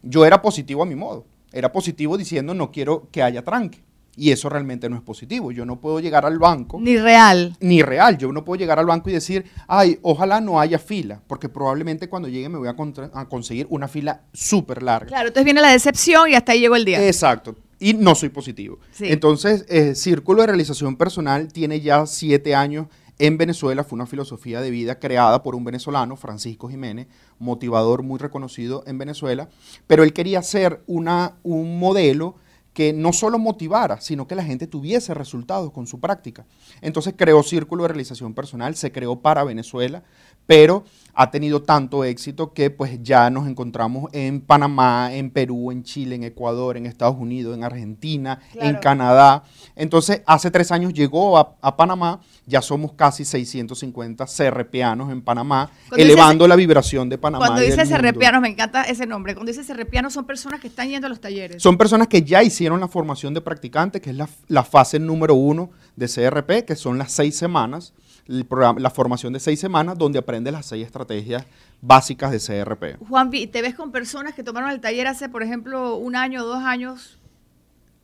yo 0.02 0.24
era 0.24 0.42
positivo 0.42 0.82
a 0.82 0.86
mi 0.86 0.96
modo. 0.96 1.24
Era 1.52 1.70
positivo 1.70 2.16
diciendo 2.16 2.54
no 2.54 2.72
quiero 2.72 3.08
que 3.12 3.22
haya 3.22 3.44
tranque. 3.44 3.84
Y 4.16 4.30
eso 4.30 4.48
realmente 4.50 4.90
no 4.90 4.96
es 4.96 5.02
positivo. 5.02 5.52
Yo 5.52 5.64
no 5.64 5.80
puedo 5.80 5.98
llegar 5.98 6.26
al 6.26 6.38
banco 6.38 6.78
Ni 6.80 6.98
real. 6.98 7.56
ni 7.60 7.80
real. 7.82 8.18
Yo 8.18 8.30
no 8.30 8.44
puedo 8.44 8.58
llegar 8.58 8.78
al 8.78 8.84
banco 8.86 9.08
y 9.08 9.14
decir, 9.14 9.46
ay, 9.66 9.98
ojalá 10.02 10.40
no 10.40 10.60
haya 10.60 10.78
fila, 10.78 11.22
porque 11.26 11.48
probablemente 11.48 12.08
cuando 12.08 12.28
llegue 12.28 12.48
me 12.50 12.58
voy 12.58 12.68
a, 12.68 12.76
a 13.14 13.28
conseguir 13.28 13.66
una 13.70 13.88
fila 13.88 14.22
súper 14.32 14.82
larga. 14.82 15.06
Claro, 15.06 15.28
entonces 15.28 15.44
viene 15.44 15.62
la 15.62 15.70
decepción 15.72 16.28
y 16.28 16.34
hasta 16.34 16.52
ahí 16.52 16.60
llegó 16.60 16.76
el 16.76 16.84
día. 16.84 17.06
Exacto. 17.06 17.56
Y 17.80 17.94
no 17.94 18.14
soy 18.14 18.28
positivo. 18.28 18.78
Sí. 18.92 19.06
Entonces, 19.08 19.64
eh, 19.68 19.94
Círculo 19.94 20.42
de 20.42 20.48
Realización 20.48 20.96
Personal 20.96 21.52
tiene 21.52 21.80
ya 21.80 22.06
siete 22.06 22.54
años 22.54 22.86
en 23.18 23.38
Venezuela. 23.38 23.82
Fue 23.82 23.96
una 23.96 24.06
filosofía 24.06 24.60
de 24.60 24.70
vida 24.70 24.98
creada 24.98 25.42
por 25.42 25.54
un 25.54 25.64
venezolano, 25.64 26.16
Francisco 26.16 26.68
Jiménez, 26.68 27.08
motivador 27.38 28.02
muy 28.02 28.18
reconocido 28.18 28.84
en 28.86 28.98
Venezuela, 28.98 29.48
pero 29.86 30.04
él 30.04 30.12
quería 30.12 30.42
ser 30.42 30.82
una, 30.86 31.38
un 31.42 31.78
modelo 31.80 32.36
que 32.72 32.92
no 32.92 33.12
solo 33.12 33.38
motivara, 33.38 34.00
sino 34.00 34.26
que 34.26 34.34
la 34.34 34.44
gente 34.44 34.66
tuviese 34.66 35.14
resultados 35.14 35.72
con 35.72 35.86
su 35.86 36.00
práctica. 36.00 36.46
Entonces 36.80 37.14
creó 37.16 37.42
Círculo 37.42 37.82
de 37.82 37.88
Realización 37.88 38.34
Personal, 38.34 38.76
se 38.76 38.92
creó 38.92 39.20
para 39.20 39.44
Venezuela, 39.44 40.02
pero 40.46 40.84
ha 41.14 41.30
tenido 41.30 41.62
tanto 41.62 42.04
éxito 42.04 42.54
que 42.54 42.70
pues 42.70 43.02
ya 43.02 43.28
nos 43.28 43.46
encontramos 43.46 44.10
en 44.12 44.40
Panamá, 44.40 45.10
en 45.12 45.30
Perú, 45.30 45.70
en 45.70 45.82
Chile, 45.82 46.14
en 46.14 46.24
Ecuador, 46.24 46.78
en 46.78 46.86
Estados 46.86 47.16
Unidos, 47.18 47.54
en 47.54 47.64
Argentina, 47.64 48.40
en 48.54 48.76
Canadá. 48.76 49.44
Entonces, 49.76 50.22
hace 50.24 50.50
tres 50.50 50.72
años 50.72 50.94
llegó 50.94 51.36
a, 51.36 51.76
Panamá, 51.76 52.20
ya 52.46 52.62
somos 52.62 52.92
casi 52.94 53.26
650 53.26 54.24
CRPanos 54.24 55.12
en 55.12 55.20
Panamá, 55.20 55.70
elevando 55.96 56.48
la 56.48 56.56
vibración 56.56 57.10
de 57.10 57.18
Panamá. 57.18 57.46
Cuando 57.46 57.62
dice 57.62 57.84
CRPanos, 57.86 58.40
me 58.40 58.48
encanta 58.48 58.84
ese 58.84 59.06
nombre, 59.06 59.34
cuando 59.34 59.52
dice 59.52 59.70
CRPanos 59.70 60.14
son 60.14 60.24
personas 60.24 60.60
que 60.60 60.68
están 60.68 60.88
yendo 60.88 61.06
a 61.06 61.10
los 61.10 61.20
talleres. 61.20 61.62
Son 61.62 61.76
personas 61.76 62.08
que 62.08 62.22
ya 62.22 62.42
hicieron 62.42 62.61
la 62.62 62.88
formación 62.88 63.34
de 63.34 63.40
practicantes, 63.40 64.00
que 64.00 64.10
es 64.10 64.16
la, 64.16 64.28
la 64.48 64.64
fase 64.64 64.98
número 64.98 65.34
uno 65.34 65.70
de 65.96 66.08
CRP, 66.08 66.64
que 66.64 66.76
son 66.76 66.98
las 66.98 67.12
seis 67.12 67.36
semanas 67.36 67.92
la 68.26 68.90
formación 68.90 69.32
de 69.32 69.40
seis 69.40 69.58
semanas 69.58 69.98
donde 69.98 70.18
aprendes 70.18 70.52
las 70.52 70.66
seis 70.66 70.86
estrategias 70.86 71.44
básicas 71.80 72.30
de 72.30 72.38
CRP. 72.38 72.98
Juan, 73.08 73.30
¿te 73.30 73.62
ves 73.62 73.74
con 73.74 73.90
personas 73.90 74.34
que 74.34 74.44
tomaron 74.44 74.70
el 74.70 74.80
taller 74.80 75.06
hace, 75.06 75.28
por 75.28 75.42
ejemplo, 75.42 75.96
un 75.96 76.14
año 76.14 76.42
o 76.42 76.46
dos 76.46 76.62
años? 76.62 77.18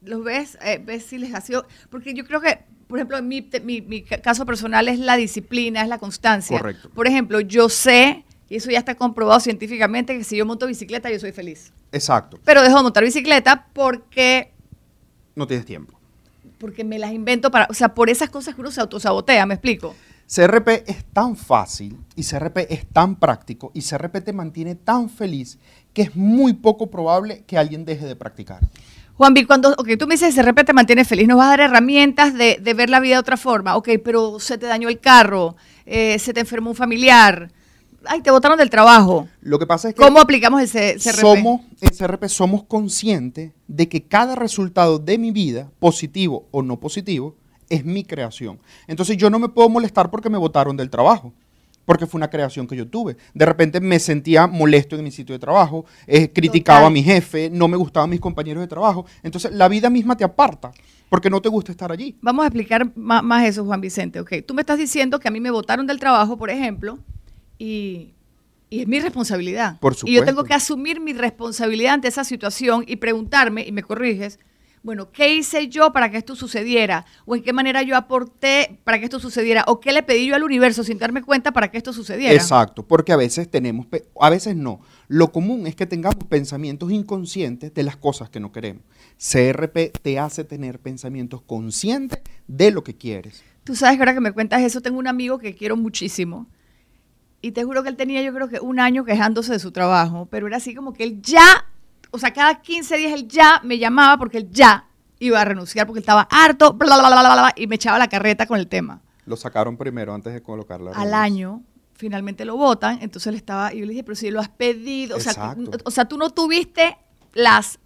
¿Los 0.03 0.25
ves? 0.25 0.59
Eh, 0.63 0.83
¿Ves 0.85 1.05
si 1.05 1.19
les 1.19 1.35
ha 1.35 1.41
sido...? 1.41 1.67
Porque 1.91 2.15
yo 2.15 2.25
creo 2.25 2.41
que, 2.41 2.61
por 2.89 2.99
ejemplo, 2.99 3.23
mi, 3.23 3.49
mi, 3.65 4.03
caso 4.03 4.45
personal 4.45 4.89
es 4.89 4.99
la 4.99 5.17
disciplina, 5.17 5.83
es 5.83 5.89
la 5.89 5.99
constancia. 5.99 6.59
Correcto. 6.59 6.91
Por 6.91 7.07
ejemplo, 7.07 7.41
yo 7.41 7.69
sé, 7.69 8.25
y 8.49 8.57
eso 8.57 8.71
ya 8.71 8.79
está 8.79 8.95
comprobado 8.95 9.41
científicamente, 9.41 10.17
que 10.17 10.25
si 10.25 10.37
yo 10.37 10.47
monto 10.47 10.67
bicicleta, 10.67 11.11
yo 11.11 11.19
soy 11.19 11.33
feliz. 11.33 11.73
Exacto. 11.93 12.39
Pero 12.45 12.63
dejo 12.63 12.77
de 12.77 12.83
montar 12.83 13.05
bicicleta 13.05 13.67
porque... 13.73 14.53
No 15.35 15.47
tienes 15.47 15.67
tiempo 15.67 15.99
porque 16.59 16.85
me 16.85 16.99
las 16.99 17.13
invento 17.13 17.51
para, 17.51 17.67
o 17.71 17.75
sea, 17.75 17.95
por 17.95 18.11
esas 18.11 18.31
cosas 18.31 18.55
que 18.55 18.61
uno 18.61 18.71
se 18.71 18.81
autosabotea, 18.81 19.47
¿me 19.47 19.55
explico? 19.55 19.95
CRP 20.27 20.85
es 20.87 21.05
tan 21.13 21.37
fácil 21.37 21.97
y 22.15 22.23
CRP 22.23 22.59
es 22.69 22.87
tan 22.87 23.17
práctico 23.17 23.71
y 23.73 23.81
CRP 23.81 24.23
te 24.23 24.33
mantiene 24.33 24.75
tan 24.75 25.09
feliz 25.09 25.59
que 25.95 26.03
es 26.03 26.17
muy 26.17 26.53
poco 26.53 26.91
probable 26.91 27.45
que 27.47 27.57
alguien 27.57 27.85
deje 27.87 28.05
de 28.05 28.15
practicar. 28.15 28.61
Juan 29.15 29.35
B, 29.35 29.47
cuando 29.47 29.75
okay, 29.79 29.97
tú 29.97 30.07
me 30.07 30.15
dices 30.15 30.35
CRP 30.35 30.65
te 30.65 30.73
mantiene 30.75 31.05
feliz, 31.05 31.27
nos 31.27 31.39
vas 31.39 31.47
a 31.47 31.51
dar 31.51 31.61
herramientas 31.61 32.35
de, 32.35 32.61
ver 32.77 32.91
la 32.91 33.01
vida 33.01 33.15
de 33.15 33.21
otra 33.21 33.37
forma. 33.37 33.75
Ok, 33.77 33.89
pero 34.05 34.39
se 34.39 34.59
te 34.59 34.67
dañó 34.67 34.89
el 34.89 35.01
carro, 35.01 35.57
eh, 35.87 36.19
se 36.19 36.35
te 36.35 36.41
enfermó 36.41 36.71
un 36.71 36.77
familiar, 36.77 37.51
ay, 38.05 38.23
te 38.23 38.31
botaron 38.31 38.59
del 38.59 38.71
trabajo. 38.71 39.29
Lo 39.41 39.59
que 39.59 39.67
pasa 39.67 39.89
es 39.89 39.95
que... 39.95 40.03
¿Cómo 40.03 40.21
aplicamos 40.21 40.75
el 40.75 41.01
CRP? 41.01 41.21
Somos, 41.21 41.61
en 41.81 41.91
CRP 41.91 42.29
somos 42.29 42.65
conscientes 42.65 43.53
de 43.67 43.89
que 43.89 44.03
cada 44.05 44.35
resultado 44.35 44.99
de 44.99 45.19
mi 45.19 45.31
vida, 45.31 45.71
positivo 45.79 46.47
o 46.51 46.63
no 46.63 46.81
positivo, 46.81 47.37
es 47.69 47.85
mi 47.85 48.05
creación. 48.05 48.59
Entonces 48.87 49.17
yo 49.17 49.31
no 49.31 49.39
me 49.39 49.49
puedo 49.49 49.69
molestar 49.69 50.11
porque 50.11 50.31
me 50.31 50.39
botaron 50.39 50.77
del 50.77 50.91
trabajo, 50.91 51.33
porque 51.85 52.07
fue 52.07 52.19
una 52.19 52.31
creación 52.31 52.67
que 52.67 52.77
yo 52.77 52.89
tuve. 52.89 53.17
De 53.35 53.45
repente 53.45 53.81
me 53.81 53.99
sentía 53.99 54.47
molesto 54.47 54.97
en 54.97 55.05
mi 55.05 55.11
sitio 55.11 55.35
de 55.35 55.39
trabajo, 55.39 55.85
eh, 56.07 56.31
criticaba 56.33 56.87
a 56.87 56.91
mi 56.91 57.03
jefe, 57.03 57.51
no 57.51 57.69
me 57.69 57.77
gustaban 57.77 58.11
mis 58.11 58.21
compañeros 58.21 58.63
de 58.63 58.69
trabajo. 58.69 59.07
Entonces 59.23 59.53
la 59.53 59.69
vida 59.69 59.91
misma 59.91 60.17
te 60.17 60.25
aparta 60.25 60.73
porque 61.09 61.31
no 61.31 61.41
te 61.41 61.49
gusta 61.49 61.73
estar 61.73 61.91
allí. 61.91 62.17
Vamos 62.21 62.45
a 62.45 62.49
explicar 62.49 62.91
más, 62.95 63.45
eso, 63.45 63.65
Juan 63.65 63.81
Vicente. 63.81 64.21
Okay. 64.21 64.43
Tú 64.43 64.55
me 64.55 64.63
estás 64.63 64.79
diciendo 64.79 65.19
que 65.19 65.29
a 65.29 65.31
mí 65.31 65.41
me 65.41 65.51
votaron 65.51 65.87
del 65.87 65.99
trabajo, 65.99 66.37
por 66.37 66.51
ejemplo, 66.51 66.99
y, 67.59 68.15
es 68.71 68.87
mi 68.87 69.01
responsabilidad. 69.01 69.79
Por 69.81 69.95
supuesto. 69.95 70.13
Y 70.13 70.15
yo 70.15 70.25
tengo 70.25 70.45
que 70.45 70.55
asumir 70.55 71.01
mi 71.01 71.15
responsabilidad 71.15 71.95
ante 71.95 72.09
esa 72.09 72.25
situación 72.25 72.85
y 72.87 72.97
preguntarme, 72.97 73.67
y 73.67 73.73
me 73.73 73.83
corriges, 73.83 74.39
bueno, 74.83 75.11
¿qué 75.11 75.35
hice 75.35 75.69
yo 75.69 75.93
para 75.93 76.11
que 76.11 76.19
esto 76.19 76.37
sucediera? 76.37 77.05
¿O 77.27 77.35
en 77.35 77.43
qué 77.43 77.53
manera 77.53 77.83
yo 77.83 77.97
aporté 77.97 78.79
para 78.85 78.99
que 78.99 79.05
esto 79.05 79.19
sucediera? 79.19 79.65
¿O 79.67 79.81
qué 79.81 79.93
le 79.93 80.03
pedí 80.03 80.27
yo 80.27 80.35
al 80.35 80.45
universo 80.45 80.85
sin 80.85 80.99
darme 80.99 81.23
cuenta 81.23 81.53
para 81.53 81.71
que 81.71 81.79
esto 81.79 81.93
sucediera? 81.93 82.35
Exacto, 82.35 82.87
porque 82.87 83.13
a 83.13 83.17
veces 83.17 83.51
tenemos, 83.51 83.87
a 84.21 84.31
veces 84.31 84.57
no. 84.57 84.81
Lo 85.09 85.33
común 85.33 85.67
es 85.67 85.75
que 85.75 85.87
tengamos 85.87 86.25
pensamientos 86.25 86.93
inconscientes 86.93 87.75
de 87.75 87.83
las 87.83 87.97
cosas 87.97 88.31
que 88.31 88.41
no 88.41 88.53
queremos. 88.53 88.83
CRP 89.19 89.93
te 90.01 90.19
hace 90.19 90.45
tener 90.45 90.79
pensamientos 90.79 91.43
conscientes 91.43 92.21
de 92.47 92.71
lo 92.71 92.85
que 92.85 92.95
quieres. 92.95 93.43
Tú 93.65 93.75
sabes 93.75 93.97
que 93.97 94.03
ahora 94.03 94.15
que 94.15 94.21
me 94.21 94.33
cuentas 94.33 94.63
eso, 94.63 94.81
tengo 94.81 94.99
un 94.99 95.09
amigo 95.09 95.39
que 95.39 95.55
quiero 95.55 95.77
muchísimo 95.77 96.47
y 97.41 97.53
te 97.53 97.65
juro 97.65 97.83
que 97.83 97.89
él 97.89 97.97
tenía 97.97 98.23
yo 98.23 98.35
creo 98.35 98.49
que 98.49 98.61
un 98.61 98.81
año 98.81 99.05
quejándose 99.05 99.53
de 99.53 99.59
su 99.59 99.71
trabajo, 99.73 100.27
pero 100.31 100.47
era 100.47 100.57
así 100.57 100.75
como 100.75 100.93
que 100.93 101.05
él 101.05 101.23
ya, 101.23 101.67
o 102.11 102.19
sea, 102.19 102.33
cada 102.33 102.61
15 102.61 102.97
días 102.97 103.13
él 103.13 103.29
ya 103.29 103.61
me 103.65 103.79
llamaba 103.79 104.19
porque 104.19 104.39
él 104.39 104.49
ya 104.51 104.87
iba 105.21 105.41
a 105.41 105.45
renunciar 105.45 105.87
porque 105.87 105.99
él 105.99 106.03
estaba 106.03 106.27
harto, 106.31 106.73
bla, 106.73 106.99
bla, 106.99 107.09
bla, 107.09 107.21
bla, 107.21 107.53
y 107.57 107.67
me 107.67 107.77
echaba 107.77 107.99
la 107.99 108.09
carreta 108.09 108.47
con 108.47 108.59
el 108.59 108.69
tema. 108.69 109.03
Lo 109.25 109.37
sacaron 109.37 109.77
primero 109.77 110.15
antes 110.15 110.33
de 110.33 110.43
colocarla. 110.43 110.93
Al 110.93 111.15
año, 111.15 111.63
finalmente 111.95 112.45
lo 112.45 112.57
votan, 112.57 112.99
entonces 113.03 113.29
él 113.29 113.35
estaba, 113.37 113.73
y 113.73 113.81
yo 113.81 113.87
le 113.87 113.91
dije, 113.91 114.05
pero 114.05 114.17
si 114.17 114.31
lo 114.31 114.41
has 114.41 114.49
pedido, 114.49 115.17
o 115.17 115.21
sea, 115.21 115.57
o 115.85 115.91
sea, 115.91 116.07
tú 116.07 116.17
no 116.19 116.31
tuviste 116.31 116.97
las, 117.35 117.79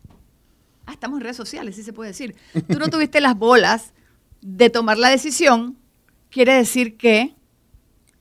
ah, 0.87 0.93
estamos 0.93 1.19
en 1.19 1.25
redes 1.25 1.37
sociales, 1.37 1.77
sí 1.77 1.83
se 1.83 1.93
puede 1.93 2.11
decir, 2.11 2.37
tú 2.69 2.79
no 2.79 2.89
tuviste 2.91 3.21
las 3.21 3.37
bolas 3.37 3.93
de 4.41 4.71
tomar 4.71 4.99
la 4.99 5.09
decisión, 5.09 5.77
quiere 6.31 6.55
decir 6.55 6.97
que 6.97 7.35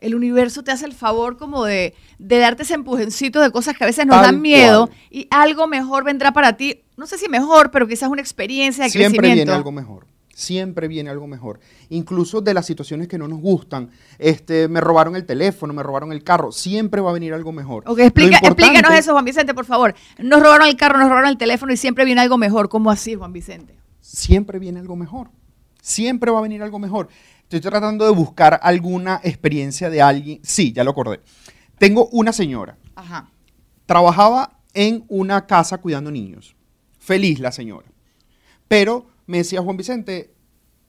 el 0.02 0.16
universo 0.16 0.64
te 0.64 0.72
hace 0.72 0.86
el 0.86 0.94
favor 0.94 1.38
como 1.38 1.64
de, 1.64 1.94
darte 2.18 2.64
ese 2.64 2.74
empujoncito 2.74 3.40
de 3.40 3.52
cosas 3.52 3.78
que 3.78 3.84
a 3.84 3.88
veces 3.88 4.06
nos 4.06 4.22
dan 4.22 4.42
miedo 4.42 4.90
y 5.10 5.28
algo 5.30 5.68
mejor 5.68 6.04
vendrá 6.04 6.34
para 6.34 6.58
ti. 6.58 6.82
No 6.98 7.06
sé 7.06 7.18
si 7.18 7.30
mejor, 7.30 7.72
pero 7.72 7.88
quizás 7.88 8.10
una 8.10 8.22
experiencia 8.22 8.84
de 8.84 8.90
Siempre 8.90 9.20
crecimiento. 9.20 9.26
Siempre 9.26 9.46
viene 9.46 9.58
algo 9.58 9.72
mejor. 9.72 10.08
Siempre 10.34 10.88
viene 10.88 11.10
algo 11.12 11.28
mejor. 11.28 11.60
Incluso 11.90 12.42
de 12.42 12.54
las 12.56 12.66
situaciones 12.66 13.08
que 13.08 13.20
no 13.20 13.28
nos 13.28 13.40
gustan. 13.40 13.92
Este, 14.18 14.68
me 14.68 14.82
robaron 14.82 15.16
el 15.16 15.26
teléfono, 15.26 15.72
me 15.72 15.84
robaron 15.84 16.12
el 16.12 16.24
carro. 16.24 16.52
Siempre 16.52 17.00
va 17.00 17.12
a 17.12 17.14
venir 17.14 17.34
algo 17.34 17.52
mejor. 17.52 17.84
Ok, 17.86 18.00
explícanos 18.00 18.92
eso, 18.94 19.12
Juan 19.12 19.26
Vicente, 19.26 19.54
por 19.54 19.66
favor. 19.66 19.94
Nos 20.18 20.42
robaron 20.42 20.68
el 20.68 20.76
carro, 20.78 20.98
nos 20.98 21.10
robaron 21.10 21.30
el 21.30 21.38
teléfono 21.38 21.74
y 21.74 21.78
siempre 21.78 22.06
viene 22.06 22.22
algo 22.22 22.40
mejor. 22.40 22.70
¿Cómo 22.70 22.90
así, 22.90 23.14
Juan 23.14 23.34
Vicente? 23.34 23.78
Siempre 24.00 24.58
viene 24.58 24.80
algo 24.80 24.96
mejor. 24.96 25.30
Siempre 25.82 26.32
va 26.32 26.40
a 26.40 26.42
venir 26.42 26.64
algo 26.64 26.80
mejor. 26.80 27.10
Estoy 27.52 27.70
tratando 27.70 28.06
de 28.06 28.12
buscar 28.12 28.62
alguna 28.64 29.20
experiencia 29.26 29.90
de 29.90 30.02
alguien. 30.02 30.40
Sí, 30.42 30.72
ya 30.72 30.86
lo 30.86 30.92
acordé. 30.92 31.20
Tengo 31.78 32.08
una 32.14 32.32
señora. 32.32 32.78
Ajá. 32.96 33.30
Trabajaba 33.86 34.62
en 34.74 35.04
una 35.10 35.46
casa 35.48 35.80
cuidando 35.80 36.12
niños. 36.12 36.56
Feliz 36.98 37.42
la 37.42 37.52
señora. 37.52 37.92
Pero 38.70 39.08
me 39.28 39.40
decía 39.40 39.62
Juan 39.62 39.76
Vicente, 39.76 40.34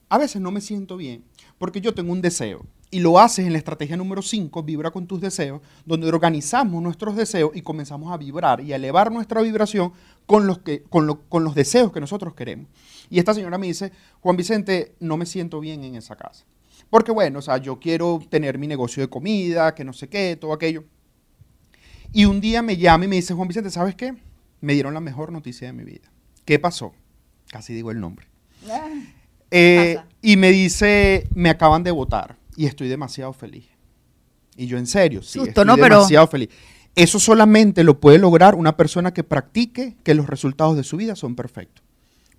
a 0.08 0.18
veces 0.18 0.40
no 0.40 0.52
me 0.52 0.60
siento 0.60 0.96
bien 0.96 1.24
porque 1.58 1.80
yo 1.80 1.94
tengo 1.94 2.12
un 2.12 2.22
deseo. 2.22 2.64
Y 2.92 3.00
lo 3.00 3.18
haces 3.18 3.44
en 3.44 3.52
la 3.52 3.58
estrategia 3.58 3.96
número 3.96 4.22
5, 4.22 4.62
vibra 4.62 4.92
con 4.92 5.08
tus 5.08 5.20
deseos, 5.20 5.62
donde 5.84 6.06
organizamos 6.06 6.80
nuestros 6.80 7.16
deseos 7.16 7.50
y 7.54 7.62
comenzamos 7.62 8.12
a 8.12 8.16
vibrar 8.18 8.60
y 8.60 8.72
a 8.72 8.76
elevar 8.76 9.10
nuestra 9.10 9.42
vibración 9.42 9.94
con 10.26 10.46
los, 10.46 10.58
que, 10.58 10.84
con, 10.84 11.22
con 11.28 11.42
los 11.42 11.56
deseos 11.56 11.90
que 11.90 11.98
nosotros 11.98 12.34
queremos. 12.34 12.68
Y 13.10 13.18
esta 13.18 13.34
señora 13.34 13.58
me 13.58 13.66
dice, 13.66 13.90
Juan 14.20 14.36
Vicente, 14.36 14.94
no 15.00 15.16
me 15.16 15.26
siento 15.26 15.58
bien 15.58 15.82
en 15.82 15.96
esa 15.96 16.14
casa. 16.14 16.44
Porque 16.92 17.10
bueno, 17.10 17.38
o 17.38 17.42
sea, 17.42 17.56
yo 17.56 17.80
quiero 17.80 18.20
tener 18.28 18.58
mi 18.58 18.66
negocio 18.66 19.02
de 19.02 19.08
comida, 19.08 19.74
que 19.74 19.82
no 19.82 19.94
sé 19.94 20.10
qué, 20.10 20.36
todo 20.38 20.52
aquello. 20.52 20.84
Y 22.12 22.26
un 22.26 22.38
día 22.38 22.60
me 22.60 22.76
llama 22.76 23.06
y 23.06 23.08
me 23.08 23.16
dice, 23.16 23.32
Juan 23.32 23.48
Vicente, 23.48 23.70
¿sabes 23.70 23.94
qué? 23.94 24.14
Me 24.60 24.74
dieron 24.74 24.92
la 24.92 25.00
mejor 25.00 25.32
noticia 25.32 25.68
de 25.68 25.72
mi 25.72 25.84
vida. 25.84 26.12
¿Qué 26.44 26.58
pasó? 26.58 26.92
Casi 27.50 27.72
digo 27.72 27.92
el 27.92 27.98
nombre. 27.98 28.26
Ah, 28.70 28.90
eh, 29.50 30.00
y 30.20 30.36
me 30.36 30.50
dice, 30.50 31.26
me 31.34 31.48
acaban 31.48 31.82
de 31.82 31.92
votar 31.92 32.36
y 32.58 32.66
estoy 32.66 32.88
demasiado 32.88 33.32
feliz. 33.32 33.64
Y 34.54 34.66
yo 34.66 34.76
en 34.76 34.86
serio, 34.86 35.22
sí, 35.22 35.40
estoy 35.40 35.64
demasiado 35.64 36.26
feliz. 36.26 36.50
Eso 36.94 37.18
solamente 37.18 37.84
lo 37.84 38.00
puede 38.00 38.18
lograr 38.18 38.54
una 38.54 38.76
persona 38.76 39.14
que 39.14 39.24
practique 39.24 39.96
que 40.02 40.12
los 40.12 40.26
resultados 40.26 40.76
de 40.76 40.84
su 40.84 40.98
vida 40.98 41.16
son 41.16 41.36
perfectos. 41.36 41.82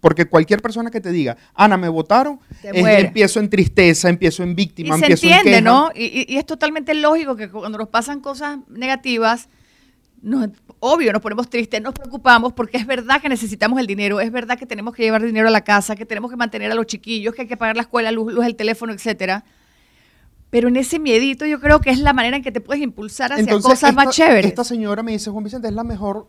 Porque 0.04 0.26
cualquier 0.26 0.62
persona 0.62 0.92
que 0.92 1.00
te 1.00 1.14
diga, 1.14 1.38
Ana, 1.54 1.78
me 1.78 1.88
votaron, 1.88 2.38
empiezo 2.62 3.40
en 3.40 3.50
tristeza, 3.50 4.10
empiezo 4.10 4.44
en 4.44 4.54
víctima, 4.54 4.98
y 4.98 5.00
empiezo 5.00 5.22
se 5.22 5.34
entiende, 5.34 5.62
¿no? 5.62 5.92
Y, 5.96 6.36
es 6.36 6.46
totalmente 6.46 6.94
lógico 6.94 7.38
que 7.38 7.50
cuando 7.50 7.78
nos 7.78 7.88
pasan 7.88 8.20
cosas 8.20 8.60
negativas, 8.68 9.48
obvio, 10.80 11.14
nos 11.14 11.22
ponemos 11.22 11.50
tristes, 11.50 11.82
nos 11.82 11.94
preocupamos 11.94 12.52
porque 12.52 12.76
es 12.76 12.86
verdad 12.86 13.22
que 13.22 13.30
necesitamos 13.30 13.80
el 13.80 13.88
dinero, 13.88 14.20
es 14.20 14.30
verdad 14.30 14.60
que 14.60 14.66
tenemos 14.66 14.94
que 14.94 15.04
llevar 15.04 15.24
dinero 15.24 15.48
a 15.48 15.52
la 15.52 15.64
casa, 15.64 15.96
que 15.96 16.06
tenemos 16.06 16.30
que 16.30 16.36
mantener 16.36 16.70
a 16.70 16.76
los 16.76 16.86
chiquillos, 16.86 17.34
que 17.34 17.44
hay 17.44 17.48
que 17.48 17.56
pagar 17.56 17.78
la 17.78 17.84
escuela, 17.84 18.12
luz, 18.12 18.34
luz 18.34 18.46
el 18.46 18.58
teléfono, 18.58 18.92
etcétera. 18.92 19.46
Pero 20.50 20.68
en 20.68 20.76
ese 20.76 21.00
miedito 21.00 21.46
yo 21.46 21.62
creo 21.62 21.80
que 21.80 21.92
es 21.92 22.00
la 22.00 22.12
manera 22.12 22.36
en 22.36 22.44
que 22.44 22.52
te 22.52 22.60
puedes 22.60 22.84
impulsar 22.84 23.32
hacia 23.32 23.58
cosas 23.58 23.96
más 23.96 24.14
chéveres. 24.14 24.48
Esta 24.48 24.66
señora 24.66 25.02
me 25.02 25.14
dice, 25.14 25.32
Juan 25.32 25.46
Vicente, 25.46 25.70
es 25.70 25.74
la 25.74 25.86
mejor, 25.86 26.28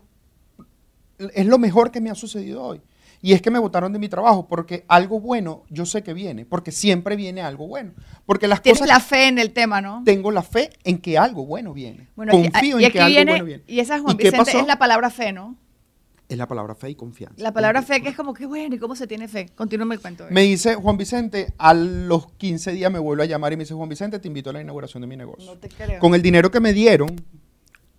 es 1.33 1.45
lo 1.45 1.57
mejor 1.57 1.91
que 1.91 1.99
me 1.99 2.09
ha 2.09 2.15
sucedido 2.15 2.63
hoy. 2.63 2.81
Y 3.21 3.33
es 3.33 3.41
que 3.41 3.51
me 3.51 3.59
votaron 3.59 3.91
de 3.93 3.99
mi 3.99 4.09
trabajo 4.09 4.47
porque 4.47 4.85
algo 4.87 5.19
bueno 5.19 5.63
yo 5.69 5.85
sé 5.85 6.03
que 6.03 6.13
viene, 6.13 6.45
porque 6.45 6.71
siempre 6.71 7.15
viene 7.15 7.41
algo 7.41 7.67
bueno. 7.67 7.93
Porque 8.25 8.47
las 8.47 8.61
Tienes 8.61 8.79
cosas 8.79 8.95
la 8.95 8.99
fe 8.99 9.27
en 9.27 9.39
el 9.39 9.51
tema, 9.51 9.81
¿no? 9.81 10.03
tengo 10.05 10.31
la 10.31 10.43
fe 10.43 10.71
en 10.83 10.99
que 10.99 11.17
algo 11.17 11.45
bueno 11.45 11.73
viene. 11.73 12.09
Bueno, 12.15 12.31
Confío 12.31 12.79
y 12.79 12.85
en 12.85 12.91
que 12.91 12.99
aquí 12.99 13.05
algo 13.05 13.15
viene, 13.15 13.31
bueno 13.31 13.45
viene. 13.45 13.63
y 13.67 13.79
esa 13.79 13.99
Juan 13.99 14.15
¿Y 14.19 14.23
Vicente 14.23 14.57
es 14.57 14.67
la 14.67 14.77
palabra 14.77 15.09
fe, 15.09 15.31
¿no? 15.31 15.55
Es 16.27 16.37
la 16.37 16.47
palabra 16.47 16.73
fe 16.73 16.89
y 16.89 16.95
confianza. 16.95 17.35
La 17.43 17.53
palabra 17.53 17.83
fe 17.83 18.01
que 18.01 18.09
es 18.09 18.15
como 18.15 18.33
que 18.33 18.47
bueno, 18.47 18.75
¿y 18.75 18.79
cómo 18.79 18.95
se 18.95 19.05
tiene 19.05 19.27
fe? 19.27 19.49
Continúame 19.55 19.95
el 19.95 20.01
cuento. 20.01 20.25
Me 20.31 20.41
dice 20.41 20.73
Juan 20.73 20.97
Vicente, 20.97 21.53
a 21.59 21.75
los 21.75 22.31
15 22.33 22.71
días 22.71 22.91
me 22.91 22.97
vuelve 22.97 23.23
a 23.23 23.25
llamar 23.27 23.53
y 23.53 23.57
me 23.57 23.63
dice, 23.63 23.75
Juan 23.75 23.89
Vicente, 23.89 24.17
te 24.17 24.27
invito 24.27 24.49
a 24.49 24.53
la 24.53 24.61
inauguración 24.61 25.01
de 25.01 25.07
mi 25.07 25.17
negocio. 25.17 25.45
No 25.45 25.57
te 25.59 25.69
creo. 25.69 25.99
Con 25.99 26.15
el 26.15 26.23
dinero 26.23 26.49
que 26.49 26.59
me 26.59 26.73
dieron, 26.73 27.15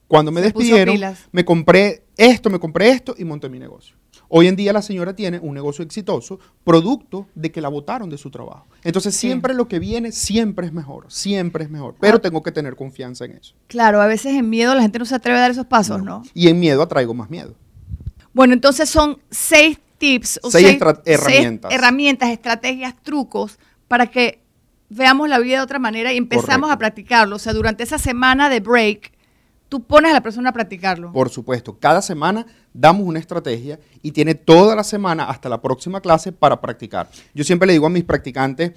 cuando 0.08 0.32
me 0.32 0.40
Se 0.40 0.46
despidieron, 0.46 0.98
me 1.30 1.44
compré 1.44 2.04
esto, 2.16 2.50
me 2.50 2.58
compré 2.58 2.90
esto 2.90 3.14
y 3.16 3.24
monté 3.24 3.48
mi 3.48 3.58
negocio. 3.58 3.96
Hoy 4.28 4.48
en 4.48 4.56
día 4.56 4.72
la 4.72 4.82
señora 4.82 5.14
tiene 5.14 5.38
un 5.38 5.54
negocio 5.54 5.84
exitoso, 5.84 6.38
producto 6.64 7.28
de 7.34 7.52
que 7.52 7.60
la 7.60 7.68
votaron 7.68 8.10
de 8.10 8.18
su 8.18 8.30
trabajo. 8.30 8.66
Entonces 8.82 9.14
Sí. 9.14 9.28
siempre 9.28 9.54
lo 9.54 9.68
que 9.68 9.78
viene, 9.78 10.10
siempre 10.12 10.66
es 10.66 10.72
mejor, 10.72 11.04
siempre 11.08 11.64
es 11.64 11.70
mejor. 11.70 11.94
Pero 12.00 12.16
Ah. 12.16 12.20
tengo 12.20 12.42
que 12.42 12.50
tener 12.52 12.74
confianza 12.76 13.24
en 13.24 13.32
eso. 13.32 13.54
Claro, 13.68 14.00
a 14.00 14.06
veces 14.06 14.34
en 14.34 14.50
miedo 14.50 14.74
la 14.74 14.82
gente 14.82 14.98
no 14.98 15.04
se 15.04 15.14
atreve 15.14 15.38
a 15.38 15.42
dar 15.42 15.50
esos 15.52 15.66
pasos, 15.66 16.02
¿no? 16.02 16.22
Y 16.34 16.48
en 16.48 16.58
miedo 16.58 16.82
atraigo 16.82 17.14
más 17.14 17.30
miedo. 17.30 17.54
Bueno, 18.32 18.52
entonces 18.52 18.88
son 18.90 19.18
seis 19.30 19.78
tips 19.98 20.40
o 20.42 20.50
Seis 20.50 20.64
seis, 20.66 20.74
estra- 20.76 21.00
seis 21.04 21.18
herramientas. 21.20 21.72
herramientas, 21.72 22.28
estrategias, 22.30 22.94
trucos 23.02 23.58
para 23.88 24.08
que 24.08 24.42
veamos 24.90 25.28
la 25.28 25.38
vida 25.38 25.56
de 25.56 25.62
otra 25.62 25.78
manera 25.78 26.12
y 26.12 26.16
empezamos 26.18 26.46
Correcto. 26.68 26.72
a 26.72 26.78
practicarlo. 26.78 27.36
O 27.36 27.38
sea, 27.38 27.52
durante 27.54 27.82
esa 27.82 27.98
semana 27.98 28.48
de 28.50 28.60
break, 28.60 29.12
tú 29.68 29.82
pones 29.84 30.10
a 30.10 30.14
la 30.14 30.20
persona 30.20 30.50
a 30.50 30.52
practicarlo. 30.52 31.12
Por 31.12 31.30
supuesto, 31.30 31.78
cada 31.80 32.02
semana 32.02 32.46
damos 32.76 33.06
una 33.06 33.18
estrategia 33.18 33.78
y 34.02 34.12
tiene 34.12 34.34
toda 34.34 34.76
la 34.76 34.84
semana 34.84 35.24
hasta 35.24 35.48
la 35.48 35.60
próxima 35.60 36.00
clase 36.00 36.32
para 36.32 36.60
practicar. 36.60 37.08
Yo 37.34 37.44
siempre 37.44 37.66
le 37.66 37.72
digo 37.72 37.86
a 37.86 37.90
mis 37.90 38.04
practicantes 38.04 38.72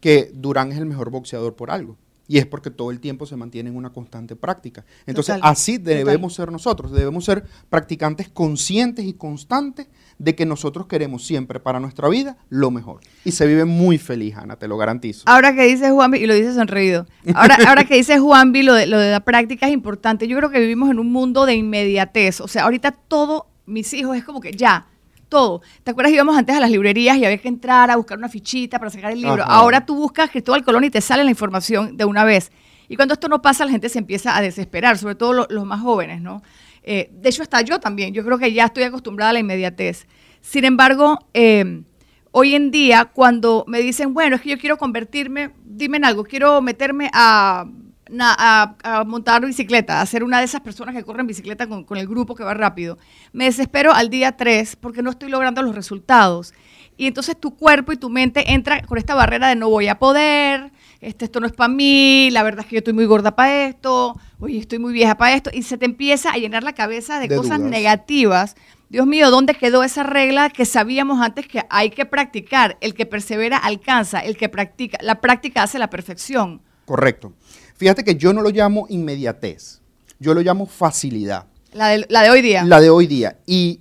que 0.00 0.30
Durán 0.34 0.72
es 0.72 0.78
el 0.78 0.86
mejor 0.86 1.10
boxeador 1.10 1.54
por 1.54 1.70
algo. 1.70 1.96
Y 2.26 2.38
es 2.38 2.46
porque 2.46 2.70
todo 2.70 2.90
el 2.90 3.00
tiempo 3.00 3.26
se 3.26 3.36
mantiene 3.36 3.70
en 3.70 3.76
una 3.76 3.92
constante 3.92 4.34
práctica. 4.34 4.84
Entonces, 5.06 5.36
Total, 5.36 5.50
así 5.50 5.78
debemos 5.78 6.34
ser 6.34 6.50
nosotros. 6.50 6.92
Debemos 6.92 7.24
ser 7.24 7.44
practicantes 7.68 8.28
conscientes 8.28 9.04
y 9.04 9.12
constantes 9.12 9.88
de 10.18 10.34
que 10.34 10.46
nosotros 10.46 10.86
queremos 10.86 11.26
siempre 11.26 11.60
para 11.60 11.80
nuestra 11.80 12.08
vida 12.08 12.36
lo 12.48 12.70
mejor. 12.70 13.00
Y 13.24 13.32
se 13.32 13.46
vive 13.46 13.64
muy 13.64 13.98
feliz, 13.98 14.36
Ana, 14.36 14.56
te 14.56 14.68
lo 14.68 14.76
garantizo. 14.76 15.24
Ahora 15.26 15.54
que 15.54 15.64
dice 15.64 15.90
Juanvi, 15.90 16.18
y 16.18 16.26
lo 16.26 16.34
dice 16.34 16.54
sonreído, 16.54 17.06
ahora, 17.34 17.58
ahora 17.68 17.84
que 17.84 17.96
dice 17.96 18.18
Juanvi, 18.18 18.62
lo 18.62 18.74
de, 18.74 18.86
lo 18.86 18.98
de 18.98 19.10
la 19.10 19.20
práctica 19.20 19.66
es 19.66 19.74
importante. 19.74 20.26
Yo 20.26 20.36
creo 20.38 20.50
que 20.50 20.60
vivimos 20.60 20.90
en 20.90 20.98
un 20.98 21.12
mundo 21.12 21.44
de 21.44 21.54
inmediatez. 21.54 22.40
O 22.40 22.48
sea, 22.48 22.64
ahorita 22.64 22.92
todo, 22.92 23.48
mis 23.66 23.92
hijos, 23.92 24.16
es 24.16 24.24
como 24.24 24.40
que 24.40 24.52
ya, 24.52 24.86
todo. 25.34 25.62
¿Te 25.82 25.90
acuerdas? 25.90 26.12
Íbamos 26.12 26.36
antes 26.36 26.54
a 26.54 26.60
las 26.60 26.70
librerías 26.70 27.16
y 27.16 27.24
había 27.24 27.38
que 27.38 27.48
entrar 27.48 27.90
a 27.90 27.96
buscar 27.96 28.16
una 28.18 28.28
fichita 28.28 28.78
para 28.78 28.88
sacar 28.90 29.10
el 29.10 29.20
libro. 29.20 29.42
Ajá. 29.42 29.52
Ahora 29.52 29.84
tú 29.84 29.96
buscas 29.96 30.30
Cristóbal 30.30 30.62
Colón 30.62 30.84
y 30.84 30.90
te 30.90 31.00
sale 31.00 31.24
la 31.24 31.30
información 31.30 31.96
de 31.96 32.04
una 32.04 32.22
vez. 32.24 32.52
Y 32.88 32.94
cuando 32.94 33.14
esto 33.14 33.28
no 33.28 33.42
pasa, 33.42 33.64
la 33.64 33.72
gente 33.72 33.88
se 33.88 33.98
empieza 33.98 34.36
a 34.36 34.40
desesperar, 34.42 34.96
sobre 34.96 35.16
todo 35.16 35.32
lo- 35.32 35.46
los 35.50 35.64
más 35.64 35.80
jóvenes, 35.80 36.20
¿no? 36.20 36.40
Eh, 36.84 37.10
de 37.12 37.28
hecho, 37.30 37.42
hasta 37.42 37.62
yo 37.62 37.80
también. 37.80 38.14
Yo 38.14 38.24
creo 38.24 38.38
que 38.38 38.52
ya 38.52 38.66
estoy 38.66 38.84
acostumbrada 38.84 39.30
a 39.30 39.32
la 39.32 39.40
inmediatez. 39.40 40.06
Sin 40.40 40.64
embargo, 40.64 41.18
eh, 41.34 41.82
hoy 42.30 42.54
en 42.54 42.70
día, 42.70 43.06
cuando 43.06 43.64
me 43.66 43.80
dicen, 43.80 44.14
bueno, 44.14 44.36
es 44.36 44.42
que 44.42 44.50
yo 44.50 44.58
quiero 44.58 44.76
convertirme, 44.78 45.50
dime 45.64 45.96
en 45.96 46.04
algo, 46.04 46.22
quiero 46.24 46.60
meterme 46.62 47.10
a, 47.12 47.64
a- 48.12 48.76
a 48.82 49.04
montar 49.04 49.44
bicicleta, 49.44 50.00
a 50.00 50.06
ser 50.06 50.22
una 50.24 50.38
de 50.38 50.44
esas 50.44 50.60
personas 50.60 50.94
que 50.94 51.02
corren 51.04 51.26
bicicleta 51.26 51.66
con, 51.66 51.84
con 51.84 51.96
el 51.98 52.06
grupo 52.06 52.34
que 52.34 52.44
va 52.44 52.54
rápido, 52.54 52.98
me 53.32 53.44
desespero 53.44 53.92
al 53.92 54.10
día 54.10 54.32
3 54.36 54.76
porque 54.76 55.02
no 55.02 55.10
estoy 55.10 55.30
logrando 55.30 55.62
los 55.62 55.74
resultados. 55.74 56.52
Y 56.96 57.08
entonces 57.08 57.36
tu 57.40 57.56
cuerpo 57.56 57.92
y 57.92 57.96
tu 57.96 58.08
mente 58.08 58.52
entra 58.52 58.80
con 58.82 58.98
esta 58.98 59.16
barrera 59.16 59.48
de 59.48 59.56
no 59.56 59.68
voy 59.68 59.88
a 59.88 59.98
poder, 59.98 60.70
este, 61.00 61.24
esto 61.24 61.40
no 61.40 61.46
es 61.46 61.52
para 61.52 61.66
mí, 61.68 62.28
la 62.30 62.44
verdad 62.44 62.60
es 62.60 62.66
que 62.66 62.76
yo 62.76 62.78
estoy 62.78 62.92
muy 62.92 63.06
gorda 63.06 63.34
para 63.34 63.64
esto, 63.66 64.16
oye, 64.38 64.58
estoy 64.58 64.78
muy 64.78 64.92
vieja 64.92 65.16
para 65.16 65.34
esto, 65.34 65.50
y 65.52 65.62
se 65.64 65.76
te 65.76 65.86
empieza 65.86 66.30
a 66.30 66.36
llenar 66.36 66.62
la 66.62 66.72
cabeza 66.72 67.18
de, 67.18 67.26
De 67.26 67.36
cosas 67.36 67.58
dudas. 67.58 67.70
negativas. 67.72 68.54
Dios 68.90 69.08
mío, 69.08 69.30
¿dónde 69.32 69.54
quedó 69.54 69.82
esa 69.82 70.04
regla 70.04 70.50
que 70.50 70.64
sabíamos 70.66 71.20
antes 71.20 71.48
que 71.48 71.62
hay 71.68 71.90
que 71.90 72.06
practicar? 72.06 72.76
El 72.80 72.94
que 72.94 73.06
persevera 73.06 73.56
alcanza, 73.56 74.20
el 74.20 74.36
que 74.36 74.48
practica, 74.48 74.98
la 75.02 75.20
práctica 75.20 75.64
hace 75.64 75.80
la 75.80 75.90
perfección. 75.90 76.62
Correcto. 76.84 77.32
Fíjate 77.74 78.04
que 78.04 78.14
yo 78.16 78.32
no 78.32 78.42
lo 78.42 78.50
llamo 78.50 78.86
inmediatez, 78.88 79.80
yo 80.18 80.32
lo 80.34 80.40
llamo 80.42 80.66
facilidad. 80.66 81.46
La 81.72 81.88
de, 81.88 82.06
la 82.08 82.22
de 82.22 82.30
hoy 82.30 82.40
día. 82.40 82.64
La 82.64 82.80
de 82.80 82.90
hoy 82.90 83.06
día. 83.06 83.38
Y 83.46 83.80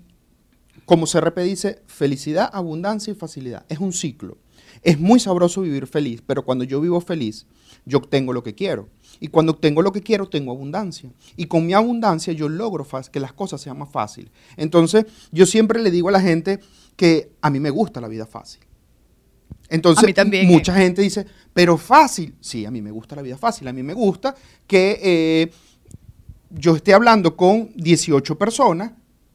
como 0.86 1.06
CRP 1.06 1.40
dice, 1.40 1.82
felicidad, 1.86 2.50
abundancia 2.52 3.12
y 3.12 3.16
facilidad. 3.16 3.66
Es 3.70 3.80
un 3.80 3.94
ciclo. 3.94 4.38
Es 4.82 5.00
muy 5.00 5.20
sabroso 5.20 5.62
vivir 5.62 5.88
feliz, 5.88 6.22
pero 6.26 6.44
cuando 6.44 6.64
yo 6.64 6.82
vivo 6.82 7.00
feliz, 7.00 7.46
yo 7.86 8.00
obtengo 8.00 8.34
lo 8.34 8.44
que 8.44 8.56
quiero. 8.56 8.90
Y 9.20 9.28
cuando 9.28 9.54
obtengo 9.54 9.82
lo 9.82 9.92
que 9.92 10.02
quiero, 10.02 10.28
tengo 10.28 10.52
abundancia. 10.52 11.12
Y 11.38 11.46
con 11.46 11.66
mi 11.66 11.74
abundancia 11.74 12.34
yo 12.34 12.50
logro 12.50 12.86
que 13.12 13.20
las 13.20 13.34
cosas 13.34 13.62
sean 13.62 13.78
más 13.78 13.92
fáciles. 13.92 14.32
Entonces, 14.58 15.06
yo 15.32 15.46
siempre 15.46 15.82
le 15.82 15.92
digo 15.92 16.10
a 16.10 16.12
la 16.12 16.20
gente 16.20 16.60
que 16.96 17.32
a 17.42 17.50
mí 17.50 17.60
me 17.60 17.70
gusta 17.70 18.02
la 18.02 18.08
vida 18.08 18.26
fácil. 18.26 18.62
Entonces, 19.74 20.04
A 20.04 20.08
mí 20.08 20.14
también, 20.14 20.46
mucha 20.46 20.76
gente 20.76 21.02
dice, 21.02 21.26
pero 21.52 21.80
fácil. 21.80 22.36
Sí, 22.40 22.64
a 22.64 22.70
mí 22.70 22.80
me 22.80 22.92
gusta 22.92 23.16
la 23.16 23.24
vida 23.24 23.40
fácil. 23.40 23.68
A 23.68 23.74
mí 23.74 23.82
me 23.82 23.96
gusta 23.96 24.36
que 24.68 25.00
eh, 25.02 25.52
yo 26.52 26.76
esté 26.76 26.94
hablando 26.94 27.36
con 27.36 27.72
18 27.74 28.38
personas 28.38 28.92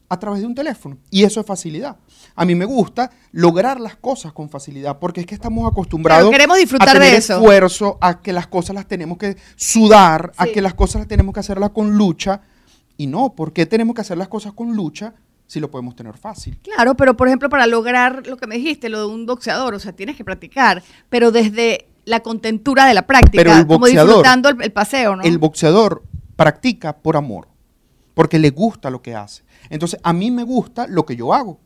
a 0.07 0.17
través 0.17 0.39
de 0.39 0.47
un 0.47 0.55
teléfono. 0.55 0.97
Y 1.11 1.25
eso 1.25 1.41
es 1.41 1.45
facilidad. 1.45 1.97
A 2.35 2.45
mí 2.45 2.55
me 2.55 2.63
gusta 2.63 3.11
lograr 3.33 3.81
las 3.81 3.97
cosas 3.97 4.31
con 4.31 4.49
facilidad, 4.49 4.97
porque 4.97 5.19
es 5.19 5.27
que 5.27 5.35
estamos 5.35 5.69
acostumbrados 5.69 6.31
queremos 6.31 6.57
disfrutar 6.57 6.87
a 6.87 6.93
de 6.93 6.99
tener 6.99 7.15
eso. 7.15 7.33
esfuerzo, 7.33 7.97
a 7.99 8.21
que 8.21 8.31
las 8.31 8.47
cosas 8.47 8.75
las 8.75 8.87
tenemos 8.87 9.17
que 9.17 9.35
sudar, 9.57 10.31
a 10.37 10.45
que 10.45 10.61
las 10.61 10.73
cosas 10.73 11.01
las 11.01 11.09
tenemos 11.09 11.33
que 11.33 11.41
hacerlas 11.41 11.71
con 11.71 11.97
lucha. 11.97 12.43
Y 12.95 13.07
no, 13.07 13.35
¿por 13.35 13.51
qué 13.51 13.65
tenemos 13.65 13.93
que 13.93 14.01
hacer 14.01 14.17
las 14.17 14.29
cosas 14.29 14.53
con 14.53 14.73
lucha 14.73 15.15
si 15.49 15.59
lo 15.59 15.71
podemos 15.71 15.95
tener 15.95 16.15
fácil? 16.15 16.59
Claro, 16.61 16.93
pero 16.95 17.17
por 17.17 17.27
ejemplo, 17.27 17.49
para 17.49 17.65
lograr 17.65 18.27
lo 18.27 18.37
que 18.37 18.45
me 18.45 18.55
dijiste, 18.55 18.87
lo 18.87 18.99
de 18.99 19.05
un 19.07 19.25
boxeador, 19.25 19.73
o 19.73 19.79
sea, 19.79 19.93
tienes 19.93 20.15
que 20.15 20.23
practicar, 20.23 20.83
pero 21.09 21.31
desde 21.31 21.87
la 22.05 22.19
contentura 22.19 22.85
de 22.85 22.93
la 22.93 23.07
práctica, 23.07 23.43
Pero 23.43 23.55
el 23.55 23.65
como 23.65 23.85
boxeador- 23.87 24.05
disfrutando 24.05 24.49
el, 24.49 24.61
el 24.61 24.71
paseo, 24.71 25.15
¿no? 25.15 25.23
El 25.23 25.39
boxeador 25.39 26.03
practica 26.35 26.95
por 26.97 27.17
amor, 27.17 27.47
porque 28.13 28.37
le 28.37 28.51
gusta 28.51 28.91
lo 28.91 29.01
que 29.01 29.15
hace. 29.15 29.43
Entonces, 29.71 29.99
a 30.03 30.13
mí 30.13 30.29
me 30.29 30.43
gusta 30.43 30.85
lo 30.87 31.03
que 31.05 31.15
yo 31.15 31.33
hago. 31.33 31.59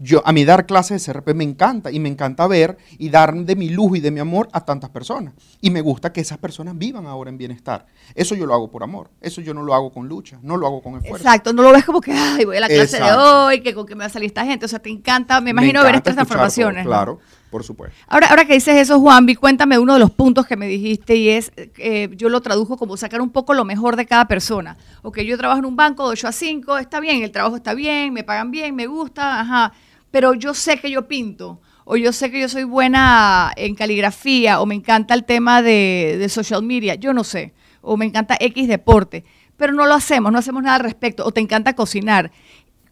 Yo, 0.00 0.22
a 0.24 0.32
mí 0.32 0.44
dar 0.44 0.66
clases 0.66 1.04
de 1.04 1.12
CRP 1.12 1.34
me 1.34 1.42
encanta 1.42 1.90
y 1.90 1.98
me 1.98 2.08
encanta 2.08 2.46
ver 2.46 2.78
y 2.98 3.08
dar 3.08 3.34
de 3.34 3.56
mi 3.56 3.68
lujo 3.68 3.96
y 3.96 4.00
de 4.00 4.12
mi 4.12 4.20
amor 4.20 4.48
a 4.52 4.64
tantas 4.64 4.90
personas. 4.90 5.34
Y 5.60 5.70
me 5.70 5.80
gusta 5.80 6.12
que 6.12 6.20
esas 6.20 6.38
personas 6.38 6.78
vivan 6.78 7.06
ahora 7.06 7.30
en 7.30 7.38
bienestar. 7.38 7.86
Eso 8.14 8.36
yo 8.36 8.46
lo 8.46 8.54
hago 8.54 8.70
por 8.70 8.84
amor. 8.84 9.10
Eso 9.20 9.40
yo 9.40 9.54
no 9.54 9.62
lo 9.62 9.74
hago 9.74 9.92
con 9.92 10.06
lucha, 10.06 10.38
no 10.42 10.56
lo 10.56 10.68
hago 10.68 10.82
con 10.82 10.94
esfuerzo. 10.94 11.16
Exacto, 11.16 11.52
no 11.52 11.62
lo 11.62 11.72
ves 11.72 11.84
como 11.84 12.00
que, 12.00 12.12
ay, 12.12 12.44
voy 12.44 12.58
a 12.58 12.60
la 12.60 12.68
clase 12.68 13.00
de 13.00 13.12
hoy, 13.12 13.60
que 13.60 13.74
con 13.74 13.86
que 13.86 13.96
me 13.96 14.00
va 14.00 14.06
a 14.06 14.10
salir 14.10 14.28
esta 14.28 14.44
gente. 14.44 14.66
O 14.66 14.68
sea, 14.68 14.78
te 14.78 14.88
encanta, 14.88 15.40
me 15.40 15.50
imagino 15.50 15.80
ver 15.80 15.96
encanta 15.96 16.10
estas 16.10 16.14
todo, 16.14 16.26
transformaciones. 16.26 16.84
¿no? 16.84 16.90
Claro, 16.90 17.18
por 17.50 17.64
supuesto. 17.64 17.96
Ahora, 18.06 18.28
ahora 18.28 18.44
que 18.44 18.54
dices 18.54 18.76
eso, 18.76 19.00
Juanvi, 19.00 19.34
cuéntame 19.34 19.80
uno 19.80 19.94
de 19.94 19.98
los 19.98 20.12
puntos 20.12 20.46
que 20.46 20.56
me 20.56 20.68
dijiste 20.68 21.16
y 21.16 21.30
es, 21.30 21.50
eh, 21.56 22.08
yo 22.12 22.28
lo 22.28 22.40
tradujo 22.40 22.76
como 22.76 22.96
sacar 22.96 23.20
un 23.20 23.30
poco 23.30 23.52
lo 23.52 23.64
mejor 23.64 23.96
de 23.96 24.06
cada 24.06 24.28
persona. 24.28 24.76
Ok, 25.02 25.20
yo 25.22 25.36
trabajo 25.36 25.58
en 25.58 25.64
un 25.64 25.74
banco 25.74 26.04
de 26.06 26.12
8 26.12 26.28
a 26.28 26.32
5, 26.32 26.78
está 26.78 27.00
bien, 27.00 27.24
el 27.24 27.32
trabajo 27.32 27.56
está 27.56 27.74
bien, 27.74 28.12
me 28.12 28.22
pagan 28.22 28.52
bien, 28.52 28.76
me 28.76 28.86
gusta, 28.86 29.40
ajá, 29.40 29.72
pero 30.10 30.34
yo 30.34 30.54
sé 30.54 30.78
que 30.78 30.90
yo 30.90 31.06
pinto, 31.08 31.60
o 31.84 31.96
yo 31.96 32.12
sé 32.12 32.30
que 32.30 32.40
yo 32.40 32.48
soy 32.48 32.64
buena 32.64 33.52
en 33.56 33.74
caligrafía, 33.74 34.60
o 34.60 34.66
me 34.66 34.74
encanta 34.74 35.14
el 35.14 35.24
tema 35.24 35.62
de, 35.62 36.16
de 36.18 36.28
social 36.28 36.62
media, 36.62 36.94
yo 36.96 37.12
no 37.14 37.24
sé, 37.24 37.54
o 37.80 37.96
me 37.96 38.04
encanta 38.04 38.36
X 38.40 38.68
deporte, 38.68 39.24
pero 39.56 39.72
no 39.72 39.86
lo 39.86 39.94
hacemos, 39.94 40.30
no 40.32 40.38
hacemos 40.38 40.62
nada 40.62 40.76
al 40.76 40.82
respecto, 40.82 41.24
o 41.24 41.32
te 41.32 41.40
encanta 41.40 41.74
cocinar. 41.74 42.30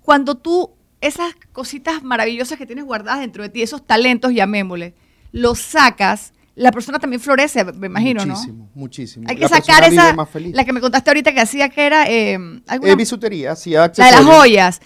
Cuando 0.02 0.36
tú, 0.36 0.70
esas 1.00 1.34
cositas 1.52 2.02
maravillosas 2.02 2.56
que 2.58 2.66
tienes 2.66 2.84
guardadas 2.84 3.20
dentro 3.20 3.42
de 3.42 3.48
ti, 3.50 3.62
esos 3.62 3.86
talentos, 3.86 4.32
llamémosle, 4.32 4.94
los 5.32 5.58
sacas, 5.58 6.32
la 6.54 6.72
persona 6.72 6.98
también 6.98 7.20
florece, 7.20 7.64
me 7.64 7.88
imagino, 7.88 8.24
muchísimo, 8.24 8.64
¿no? 8.64 8.70
muchísimo. 8.80 9.26
Hay 9.28 9.36
que 9.36 9.42
La 9.42 9.48
sacar 9.48 9.84
esa, 9.84 10.14
más 10.14 10.30
feliz. 10.30 10.54
la 10.54 10.64
que 10.64 10.72
me 10.72 10.80
contaste 10.80 11.10
ahorita 11.10 11.34
que 11.34 11.40
hacía 11.40 11.68
que 11.68 11.84
era, 11.84 12.08
eh, 12.10 12.38
alguna- 12.66 12.92
Eh, 12.92 12.96
bisutería, 12.96 13.52
hacía 13.52 13.80
la 13.80 13.88
de 14.06 14.10
las 14.12 14.24
joyas. 14.24 14.80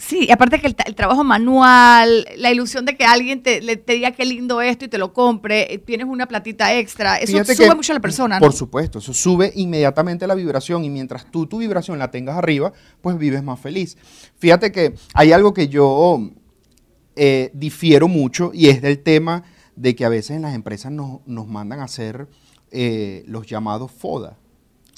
Sí, 0.00 0.26
y 0.28 0.30
aparte 0.30 0.60
que 0.60 0.68
el, 0.68 0.76
el 0.86 0.94
trabajo 0.94 1.24
manual, 1.24 2.24
la 2.36 2.52
ilusión 2.52 2.84
de 2.84 2.96
que 2.96 3.04
alguien 3.04 3.42
te, 3.42 3.60
le- 3.60 3.76
te 3.76 3.94
diga 3.94 4.12
qué 4.12 4.24
lindo 4.24 4.60
esto 4.60 4.84
y 4.84 4.88
te 4.88 4.96
lo 4.96 5.12
compre, 5.12 5.74
eh, 5.74 5.78
tienes 5.78 6.06
una 6.06 6.26
platita 6.26 6.72
extra, 6.76 7.16
eso 7.16 7.32
Fíjate 7.32 7.56
sube 7.56 7.68
que- 7.68 7.74
mucho 7.74 7.92
a 7.92 7.94
la 7.96 8.00
persona, 8.00 8.38
Por 8.38 8.50
¿no? 8.52 8.56
supuesto, 8.56 9.00
eso 9.00 9.12
sube 9.12 9.50
inmediatamente 9.56 10.28
la 10.28 10.36
vibración 10.36 10.84
y 10.84 10.88
mientras 10.90 11.28
tú 11.28 11.46
tu 11.46 11.58
vibración 11.58 11.98
la 11.98 12.12
tengas 12.12 12.36
arriba, 12.36 12.72
pues 13.00 13.18
vives 13.18 13.42
más 13.42 13.58
feliz. 13.58 13.98
Fíjate 14.38 14.70
que 14.70 14.94
hay 15.14 15.32
algo 15.32 15.52
que 15.52 15.66
yo 15.66 16.20
eh, 17.16 17.50
difiero 17.54 18.06
mucho 18.06 18.52
y 18.54 18.68
es 18.68 18.80
del 18.80 19.00
tema 19.02 19.42
de 19.74 19.96
que 19.96 20.04
a 20.04 20.08
veces 20.08 20.36
en 20.36 20.42
las 20.42 20.54
empresas 20.54 20.92
nos, 20.92 21.26
nos 21.26 21.48
mandan 21.48 21.80
a 21.80 21.84
hacer 21.84 22.28
eh, 22.70 23.24
los 23.26 23.48
llamados 23.48 23.90
FODA. 23.90 24.36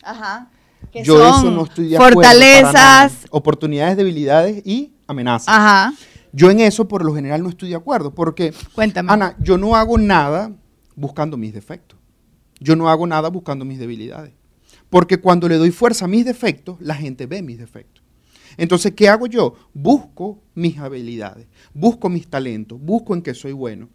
Ajá. 0.03 0.51
Que 0.93 1.05
Yo 1.05 1.19
son 1.19 1.39
eso 1.41 1.51
no 1.51 1.65
estoy 1.65 1.89
de 1.89 1.97
fortalezas, 1.97 2.73
nada. 2.73 3.11
Oportunidades, 3.31 3.97
debilidades 3.97 4.67
y 4.67 4.93
amenazas. 5.07 5.49
ajá. 5.49 5.93
Yo 6.33 6.51
en 6.51 6.61
eso 6.61 6.87
por 6.87 7.05
lo 7.05 7.15
general 7.15 7.43
no 7.43 7.49
estoy 7.49 7.71
de 7.71 7.75
acuerdo, 7.75 8.15
porque, 8.15 8.55
Cuéntame. 8.75 9.13
Ana, 9.13 9.37
yo 9.41 9.59
no 9.59 9.75
hago 9.75 9.99
nada 9.99 10.53
buscando 10.95 11.37
mis 11.37 11.53
defectos. 11.53 11.99
Yo 12.61 12.77
no 12.77 12.89
hago 12.89 13.07
nada 13.07 13.29
buscando 13.31 13.65
mis 13.65 13.79
debilidades. 13.79 14.33
Porque 14.91 15.21
cuando 15.21 15.49
le 15.49 15.57
doy 15.57 15.71
fuerza 15.71 16.05
a 16.05 16.09
mis 16.09 16.25
defectos, 16.25 16.77
la 16.81 16.95
gente 16.95 17.27
ve 17.27 17.43
mis 17.43 17.59
defectos. 17.59 18.05
Entonces, 18.57 18.93
¿qué 18.95 19.09
hago 19.09 19.27
yo? 19.27 19.55
Busco 19.73 20.43
mis 20.55 20.79
habilidades, 20.79 21.47
busco 21.73 22.09
mis 22.09 22.29
talentos, 22.29 22.81
busco 22.81 23.15
en 23.15 23.23
qué 23.23 23.35
soy 23.35 23.53
bueno. 23.53 23.89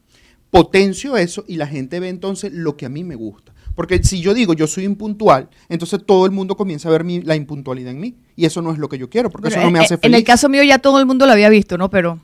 Potencio 0.49 1.17
eso 1.17 1.43
y 1.47 1.57
la 1.57 1.67
gente 1.67 1.99
ve 1.99 2.09
entonces 2.09 2.53
lo 2.53 2.77
que 2.77 2.85
a 2.85 2.89
mí 2.89 3.03
me 3.03 3.15
gusta. 3.15 3.53
Porque 3.75 4.01
si 4.03 4.21
yo 4.21 4.33
digo 4.33 4.53
yo 4.53 4.67
soy 4.67 4.85
impuntual, 4.85 5.49
entonces 5.69 5.99
todo 6.05 6.25
el 6.25 6.31
mundo 6.31 6.55
comienza 6.55 6.87
a 6.87 6.91
ver 6.91 7.03
mi- 7.03 7.21
la 7.21 7.35
impuntualidad 7.35 7.91
en 7.91 7.99
mí. 7.99 8.15
Y 8.35 8.45
eso 8.45 8.61
no 8.61 8.71
es 8.71 8.77
lo 8.79 8.87
que 8.89 8.97
yo 8.97 9.09
quiero, 9.09 9.29
porque 9.29 9.49
eso 9.49 9.59
no 9.59 9.69
me 9.69 9.79
en- 9.79 9.85
hace 9.85 9.95
En 9.95 9.99
feliz. 9.99 10.17
el 10.17 10.23
caso 10.23 10.47
mío 10.49 10.63
ya 10.63 10.79
todo 10.79 10.99
el 10.99 11.05
mundo 11.05 11.25
lo 11.25 11.31
había 11.33 11.49
visto, 11.49 11.77
¿no? 11.77 11.89
Pero 11.89 12.19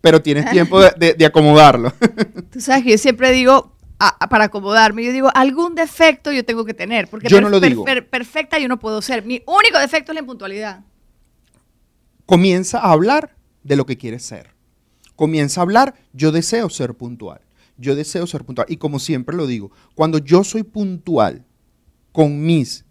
Pero 0.00 0.20
tienes 0.20 0.50
tiempo 0.50 0.80
de, 0.80 0.92
de- 0.98 1.14
de 1.14 1.24
acomodarlo. 1.26 1.92
tú 2.52 2.60
sabes 2.60 2.84
que 2.84 2.90
yo 2.90 2.98
siempre 2.98 3.30
digo, 3.32 3.72
a- 3.98 4.16
a- 4.24 4.28
para 4.28 4.44
acomodarme, 4.44 5.04
yo 5.04 5.12
digo, 5.12 5.30
algún 5.34 5.74
defecto 5.76 6.32
yo 6.32 6.44
tengo 6.44 6.64
que 6.64 6.74
tener. 6.74 7.08
Porque 7.08 7.28
Yo 7.28 7.40
no 7.40 7.48
lo 7.48 7.60
digo. 7.60 7.84
perfecta 8.10 8.58
yo 8.58 8.66
no 8.68 8.78
puedo 8.78 9.00
ser. 9.00 9.24
Mi 9.24 9.42
único 9.46 9.78
defecto 9.78 10.10
es 10.12 10.14
la 10.14 10.20
impuntualidad. 10.20 10.80
Comienza 12.26 12.78
a 12.80 12.92
hablar 12.92 13.34
de 13.62 13.76
lo 13.76 13.86
que 13.86 13.96
quieres 13.96 14.24
ser. 14.24 14.50
Comienza 15.16 15.60
a 15.60 15.62
hablar, 15.62 15.94
yo 16.12 16.32
deseo 16.32 16.68
ser 16.70 16.94
puntual. 16.94 17.40
Yo 17.76 17.94
deseo 17.94 18.26
ser 18.26 18.44
puntual. 18.44 18.66
Y 18.70 18.76
como 18.76 18.98
siempre 18.98 19.36
lo 19.36 19.46
digo, 19.46 19.70
cuando 19.94 20.18
yo 20.18 20.44
soy 20.44 20.62
puntual 20.62 21.44
con 22.12 22.44
mis 22.44 22.84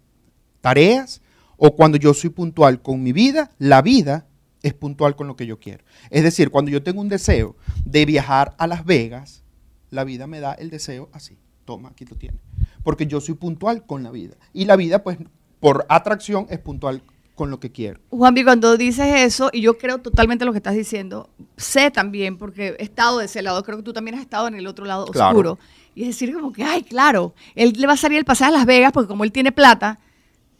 tareas 0.60 1.22
o 1.56 1.74
cuando 1.74 1.98
yo 1.98 2.12
soy 2.14 2.30
puntual 2.30 2.82
con 2.82 3.02
mi 3.02 3.12
vida, 3.12 3.50
la 3.58 3.82
vida 3.82 4.26
es 4.62 4.74
puntual 4.74 5.14
con 5.14 5.26
lo 5.26 5.36
que 5.36 5.46
yo 5.46 5.58
quiero. 5.58 5.84
Es 6.10 6.22
decir, 6.22 6.50
cuando 6.50 6.70
yo 6.70 6.82
tengo 6.82 7.00
un 7.00 7.08
deseo 7.08 7.56
de 7.84 8.06
viajar 8.06 8.54
a 8.58 8.66
Las 8.66 8.84
Vegas, 8.84 9.44
la 9.90 10.04
vida 10.04 10.26
me 10.26 10.40
da 10.40 10.54
el 10.54 10.70
deseo 10.70 11.08
así. 11.12 11.38
Toma, 11.64 11.90
aquí 11.90 12.04
lo 12.04 12.16
tienes. 12.16 12.40
Porque 12.82 13.06
yo 13.06 13.20
soy 13.20 13.34
puntual 13.34 13.86
con 13.86 14.02
la 14.02 14.10
vida. 14.10 14.36
Y 14.52 14.64
la 14.64 14.76
vida, 14.76 15.02
pues, 15.02 15.18
por 15.60 15.86
atracción, 15.88 16.46
es 16.50 16.58
puntual 16.58 17.02
con 17.34 17.50
lo 17.50 17.58
que 17.58 17.72
quiero. 17.72 18.00
Juanvi, 18.10 18.44
cuando 18.44 18.76
dices 18.76 19.06
eso, 19.16 19.50
y 19.52 19.60
yo 19.60 19.76
creo 19.76 19.98
totalmente 19.98 20.44
lo 20.44 20.52
que 20.52 20.58
estás 20.58 20.74
diciendo, 20.74 21.30
sé 21.56 21.90
también, 21.90 22.38
porque 22.38 22.76
he 22.78 22.82
estado 22.84 23.18
de 23.18 23.24
ese 23.26 23.42
lado, 23.42 23.62
creo 23.64 23.78
que 23.78 23.82
tú 23.82 23.92
también 23.92 24.14
has 24.16 24.20
estado 24.20 24.46
en 24.48 24.54
el 24.54 24.66
otro 24.66 24.84
lado 24.84 25.06
Claro. 25.06 25.28
oscuro. 25.30 25.58
Y 25.96 26.02
es 26.02 26.08
decir, 26.08 26.32
como 26.32 26.52
que, 26.52 26.62
ay, 26.64 26.82
claro, 26.82 27.34
él 27.54 27.72
le 27.76 27.86
va 27.86 27.94
a 27.94 27.96
salir 27.96 28.18
el 28.18 28.24
pasaje 28.24 28.50
a 28.52 28.56
Las 28.58 28.66
Vegas, 28.66 28.92
porque 28.92 29.08
como 29.08 29.24
él 29.24 29.32
tiene 29.32 29.52
plata, 29.52 29.98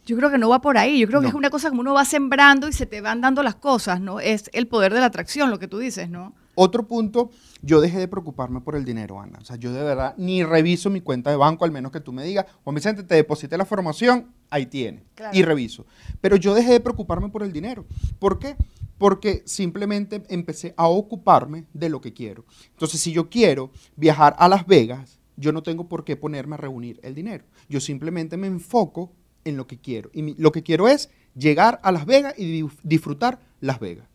yo 0.05 0.15
creo 0.17 0.29
que 0.29 0.37
no 0.37 0.49
va 0.49 0.61
por 0.61 0.77
ahí. 0.77 0.99
Yo 0.99 1.07
creo 1.07 1.21
que 1.21 1.27
es 1.27 1.33
una 1.33 1.49
cosa 1.49 1.69
como 1.69 1.81
uno 1.81 1.93
va 1.93 2.05
sembrando 2.05 2.67
y 2.67 2.73
se 2.73 2.85
te 2.85 3.01
van 3.01 3.21
dando 3.21 3.41
las 3.41 3.55
cosas, 3.55 3.99
¿no? 3.99 4.19
Es 4.19 4.49
el 4.53 4.67
poder 4.67 4.93
de 4.93 4.99
la 4.99 5.07
atracción, 5.07 5.49
lo 5.49 5.57
que 5.59 5.67
tú 5.67 5.79
dices, 5.79 6.09
¿no? 6.09 6.33
Otro 6.55 6.87
punto, 6.87 7.31
yo 7.61 7.81
dejé 7.81 7.99
de 7.99 8.07
preocuparme 8.07 8.61
por 8.61 8.75
el 8.75 8.85
dinero, 8.85 9.19
Ana. 9.19 9.39
O 9.41 9.45
sea, 9.45 9.57
yo 9.57 9.73
de 9.73 9.83
verdad 9.83 10.15
ni 10.17 10.43
reviso 10.43 10.89
mi 10.89 11.01
cuenta 11.01 11.29
de 11.29 11.35
banco, 11.35 11.65
al 11.65 11.71
menos 11.71 11.91
que 11.91 11.99
tú 11.99 12.11
me 12.13 12.23
digas, 12.23 12.45
Juan 12.63 12.75
Vicente, 12.75 13.03
te 13.03 13.15
deposité 13.15 13.57
la 13.57 13.65
formación, 13.65 14.31
ahí 14.49 14.65
tiene. 14.65 15.03
Claro. 15.15 15.37
Y 15.37 15.43
reviso. 15.43 15.85
Pero 16.21 16.35
yo 16.37 16.53
dejé 16.53 16.71
de 16.71 16.79
preocuparme 16.79 17.29
por 17.29 17.43
el 17.43 17.51
dinero. 17.51 17.85
¿Por 18.19 18.39
qué? 18.39 18.55
Porque 18.97 19.43
simplemente 19.45 20.23
empecé 20.29 20.73
a 20.77 20.87
ocuparme 20.87 21.65
de 21.73 21.89
lo 21.89 21.99
que 21.99 22.13
quiero. 22.13 22.45
Entonces, 22.71 23.01
si 23.01 23.11
yo 23.11 23.29
quiero 23.29 23.71
viajar 23.97 24.35
a 24.39 24.47
Las 24.47 24.65
Vegas, 24.65 25.19
yo 25.35 25.51
no 25.51 25.61
tengo 25.63 25.89
por 25.89 26.05
qué 26.05 26.15
ponerme 26.15 26.55
a 26.55 26.57
reunir 26.59 26.99
el 27.03 27.13
dinero. 27.13 27.43
Yo 27.67 27.81
simplemente 27.81 28.37
me 28.37 28.47
enfoco 28.47 29.11
en 29.43 29.57
lo 29.57 29.67
que 29.67 29.77
quiero. 29.77 30.09
Y 30.13 30.21
mi- 30.21 30.35
lo 30.37 30.53
que 30.53 30.63
quiero 30.63 30.87
es 30.87 31.09
llegar 31.35 31.79
a 31.83 31.91
Las 31.91 32.05
Vegas 32.05 32.33
y 32.37 32.65
disfrutar 32.83 33.39
Las 33.59 33.81
Vegas. 33.81 34.07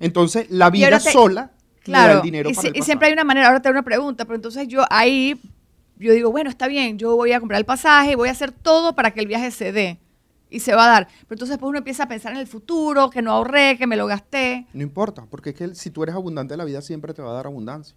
Entonces, 0.00 0.46
la 0.50 0.68
vida 0.68 0.98
te- 0.98 1.10
sola 1.12 1.52
da 1.92 1.98
Claro, 2.04 2.16
el 2.18 2.22
dinero 2.22 2.50
y, 2.50 2.54
para 2.54 2.62
si- 2.62 2.68
el 2.68 2.76
y 2.78 2.82
siempre 2.82 3.08
hay 3.08 3.12
una 3.12 3.24
manera, 3.24 3.48
ahora 3.48 3.60
te 3.60 3.68
hago 3.68 3.74
una 3.74 3.84
pregunta, 3.84 4.24
pero 4.24 4.36
entonces 4.36 4.66
yo 4.68 4.84
ahí, 4.90 5.40
yo 5.98 6.12
digo, 6.12 6.30
bueno, 6.30 6.50
está 6.50 6.66
bien, 6.68 6.98
yo 6.98 7.16
voy 7.16 7.32
a 7.32 7.40
comprar 7.40 7.58
el 7.58 7.64
pasaje, 7.66 8.16
voy 8.16 8.28
a 8.28 8.32
hacer 8.32 8.52
todo 8.52 8.94
para 8.94 9.10
que 9.12 9.20
el 9.20 9.26
viaje 9.26 9.50
se 9.50 9.72
dé 9.72 9.98
y 10.50 10.60
se 10.60 10.74
va 10.74 10.84
a 10.84 10.88
dar. 10.88 11.06
Pero 11.06 11.34
entonces 11.36 11.50
después 11.50 11.68
uno 11.70 11.78
empieza 11.78 12.04
a 12.04 12.08
pensar 12.08 12.32
en 12.32 12.38
el 12.38 12.46
futuro, 12.46 13.10
que 13.10 13.22
no 13.22 13.32
ahorré, 13.32 13.76
que 13.78 13.86
me 13.86 13.96
lo 13.96 14.06
gasté. 14.06 14.66
No 14.72 14.82
importa, 14.82 15.24
porque 15.28 15.50
es 15.50 15.56
que 15.56 15.74
si 15.74 15.90
tú 15.90 16.02
eres 16.02 16.14
abundante, 16.14 16.56
la 16.56 16.64
vida 16.64 16.80
siempre 16.82 17.12
te 17.14 17.22
va 17.22 17.30
a 17.30 17.34
dar 17.34 17.46
abundancia. 17.46 17.96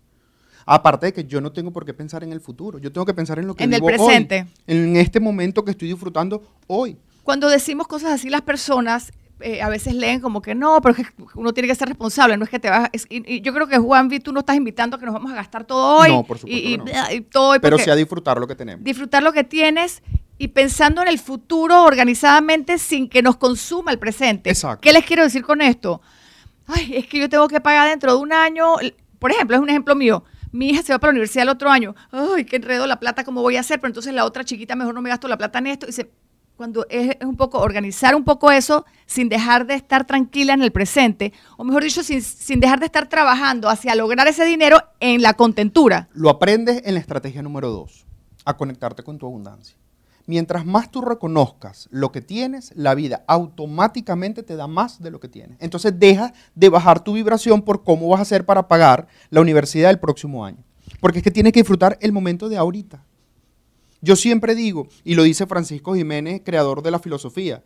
Aparte 0.66 1.08
de 1.08 1.14
que 1.14 1.24
yo 1.26 1.42
no 1.42 1.52
tengo 1.52 1.72
por 1.72 1.86
qué 1.86 1.94
pensar 1.94 2.24
en 2.24 2.32
el 2.32 2.42
futuro, 2.42 2.78
yo 2.80 2.92
tengo 2.92 3.06
que 3.06 3.14
pensar 3.14 3.40
en 3.40 3.48
lo 3.48 3.56
que 3.56 3.64
En 3.64 3.74
el 3.74 3.82
hoy, 3.82 3.88
presente. 3.94 4.46
en 4.68 4.98
este 4.98 5.20
momento 5.20 5.64
que 5.66 5.72
estoy 5.72 5.88
disfrutando 5.88 6.44
hoy. 6.68 6.98
Cuando 7.24 7.50
decimos 7.50 7.88
cosas 7.88 8.12
así, 8.12 8.30
las 8.30 8.42
personas 8.42 9.12
eh, 9.42 9.62
a 9.62 9.70
veces 9.70 9.94
leen 9.96 10.20
como 10.22 10.42
que 10.42 10.56
no, 10.56 10.82
pero 10.82 10.96
es 10.98 11.08
que 11.08 11.14
uno 11.36 11.54
tiene 11.54 11.68
que 11.68 11.76
ser 11.76 11.88
responsable, 11.88 12.36
no 12.38 12.44
es 12.44 12.50
que 12.50 12.60
te 12.60 12.70
vas... 12.70 12.90
es- 12.92 13.06
y, 13.10 13.36
y 13.36 13.42
yo 13.42 13.54
creo 13.54 13.68
que 13.68 13.78
Juan, 13.78 14.10
tú 14.22 14.32
no 14.34 14.42
estás 14.42 14.56
invitando 14.56 14.98
a 14.98 15.00
que 15.00 15.06
nos 15.06 15.14
vamos 15.14 15.32
a 15.32 15.36
gastar 15.36 15.64
todo 15.66 15.98
hoy. 16.00 16.10
No, 16.10 16.24
por 16.24 16.38
supuesto 16.40 16.62
y, 16.68 16.74
y- 16.74 16.78
que 16.78 16.94
no. 16.94 17.12
y 17.14 17.22
todo 17.22 17.50
hoy 17.52 17.60
Pero 17.60 17.78
sí 17.78 17.90
a 17.90 17.96
disfrutar 17.96 18.38
lo 18.40 18.48
que 18.48 18.56
tenemos. 18.56 18.84
disfrutar 18.84 19.24
lo 19.24 19.32
que 19.34 19.44
tienes 19.44 20.02
y 20.38 20.50
pensando 20.50 21.02
en 21.02 21.08
el 21.10 21.20
futuro 21.20 21.84
organizadamente 21.84 22.78
sin 22.78 23.10
que 23.10 23.22
nos 23.22 23.38
consuma 23.38 23.92
el 23.92 24.00
presente. 24.00 24.50
Exacto. 24.50 24.82
¿Qué 24.82 24.94
les 24.94 25.04
quiero 25.06 25.24
decir 25.24 25.44
con 25.44 25.62
esto? 25.62 26.02
Ay, 26.68 26.96
es 26.98 27.08
que 27.08 27.20
yo 27.20 27.30
tengo 27.30 27.48
que 27.48 27.60
pagar 27.62 27.90
dentro 27.90 28.14
de 28.16 28.20
un 28.22 28.32
año, 28.32 28.76
por 29.20 29.32
ejemplo, 29.32 29.56
es 29.56 29.62
un 29.62 29.70
ejemplo 29.70 29.96
mío. 29.96 30.24
Mi 30.52 30.70
hija 30.70 30.82
se 30.82 30.94
va 30.94 31.00
para 31.00 31.12
la 31.12 31.16
universidad 31.18 31.44
el 31.44 31.50
otro 31.50 31.70
año. 31.70 31.94
Ay, 32.12 32.46
qué 32.46 32.56
enredo 32.56 32.88
la 32.88 33.00
plata, 33.00 33.24
¿cómo 33.24 33.42
voy 33.42 33.56
a 33.58 33.60
hacer? 33.60 33.80
Pero 33.80 33.90
entonces 33.90 34.14
la 34.14 34.26
otra 34.26 34.44
chiquita 34.44 34.76
mejor 34.76 34.94
no 34.96 35.02
me 35.02 35.10
gasto 35.10 35.28
la 35.28 35.38
plata 35.38 35.60
en 35.60 35.68
esto. 35.68 35.88
Y 35.88 35.92
se, 35.92 36.10
cuando 36.60 36.86
es, 36.90 37.16
un 37.22 37.38
poco 37.38 37.60
organizar 37.60 38.16
un 38.16 38.26
poco 38.26 38.52
eso 38.52 38.86
sin 39.06 39.30
dejar 39.30 39.66
de 39.66 39.76
estar 39.76 40.06
tranquila 40.06 40.54
en 40.54 40.62
el 40.62 40.74
presente, 40.74 41.32
o 41.56 41.64
mejor 41.64 41.86
dicho, 41.86 42.04
sin, 42.04 42.22
sin 42.22 42.60
dejar 42.60 42.82
de 42.82 42.88
estar 42.88 43.08
trabajando 43.08 43.70
hacia 43.70 43.96
lograr 43.96 44.28
ese 44.28 44.44
dinero 44.44 44.78
en 45.00 45.22
la 45.22 45.36
contentura. 45.36 46.10
Lo 46.12 46.30
aprendes 46.30 46.82
en 46.84 46.96
la 46.96 47.00
estrategia 47.00 47.42
número 47.42 47.70
dos, 47.70 48.06
a 48.44 48.58
conectarte 48.58 49.04
con 49.04 49.18
tu 49.18 49.26
abundancia. 49.26 49.78
Mientras 50.26 50.66
más 50.66 50.92
tú 50.92 51.00
reconozcas 51.00 51.88
lo 51.92 52.12
que 52.12 52.20
tienes, 52.20 52.74
la 52.76 52.94
vida 52.94 53.24
automáticamente 53.26 54.44
te 54.44 54.58
da 54.58 54.68
más 54.68 55.02
de 55.02 55.12
lo 55.12 55.22
que 55.22 55.30
tienes. 55.30 55.56
Entonces 55.62 55.98
deja 55.98 56.34
de 56.56 56.68
bajar 56.68 57.02
tu 57.02 57.14
vibración 57.14 57.62
por 57.62 57.86
cómo 57.86 58.10
vas 58.10 58.20
a 58.20 58.24
hacer 58.24 58.46
para 58.46 58.68
pagar 58.68 59.08
la 59.30 59.40
universidad 59.40 59.88
del 59.88 60.00
próximo 60.00 60.44
año. 60.44 60.62
Porque 61.00 61.20
es 61.20 61.24
que 61.24 61.32
tienes 61.32 61.54
que 61.54 61.62
disfrutar 61.62 61.98
el 62.02 62.12
momento 62.12 62.50
de 62.50 62.58
ahorita. 62.58 63.06
Yo 64.02 64.16
siempre 64.16 64.56
digo, 64.56 64.88
y 65.04 65.16
lo 65.16 65.24
dice 65.24 65.46
Francisco 65.46 65.94
Jiménez, 65.94 66.42
creador 66.46 66.82
de 66.82 66.92
la 66.92 67.00
filosofía, 67.00 67.64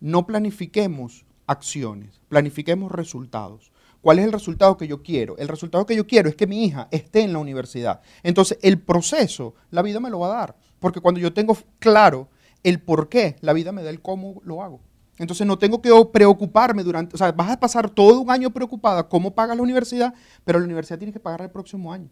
no 0.00 0.26
planifiquemos 0.26 1.24
acciones, 1.46 2.20
planifiquemos 2.28 2.92
resultados. 2.92 3.72
¿Cuál 4.02 4.18
es 4.18 4.24
el 4.26 4.32
resultado 4.32 4.76
que 4.76 4.88
yo 4.88 5.02
quiero? 5.02 5.38
El 5.38 5.48
resultado 5.48 5.86
que 5.86 5.96
yo 5.96 6.06
quiero 6.06 6.28
es 6.28 6.34
que 6.34 6.46
mi 6.46 6.64
hija 6.64 6.88
esté 6.90 7.22
en 7.22 7.32
la 7.32 7.38
universidad. 7.38 8.00
Entonces, 8.22 8.58
el 8.60 8.80
proceso, 8.80 9.54
la 9.70 9.80
vida 9.80 10.00
me 10.00 10.10
lo 10.10 10.18
va 10.18 10.26
a 10.26 10.38
dar. 10.38 10.56
Porque 10.80 11.00
cuando 11.00 11.20
yo 11.20 11.32
tengo 11.32 11.56
claro 11.78 12.28
el 12.64 12.80
por 12.80 13.08
qué, 13.08 13.36
la 13.40 13.52
vida 13.52 13.70
me 13.70 13.82
da 13.82 13.90
el 13.90 14.02
cómo 14.02 14.42
lo 14.44 14.62
hago. 14.62 14.80
Entonces, 15.18 15.46
no 15.46 15.56
tengo 15.56 15.80
que 15.80 15.90
preocuparme 16.12 16.82
durante, 16.82 17.14
o 17.14 17.18
sea, 17.18 17.30
vas 17.30 17.50
a 17.50 17.60
pasar 17.60 17.88
todo 17.88 18.20
un 18.20 18.30
año 18.30 18.50
preocupada 18.50 19.08
cómo 19.08 19.34
pagas 19.34 19.56
la 19.56 19.62
universidad, 19.62 20.12
pero 20.44 20.58
la 20.58 20.64
universidad 20.64 20.98
tiene 20.98 21.12
que 21.12 21.20
pagar 21.20 21.42
el 21.42 21.50
próximo 21.50 21.92
año. 21.92 22.10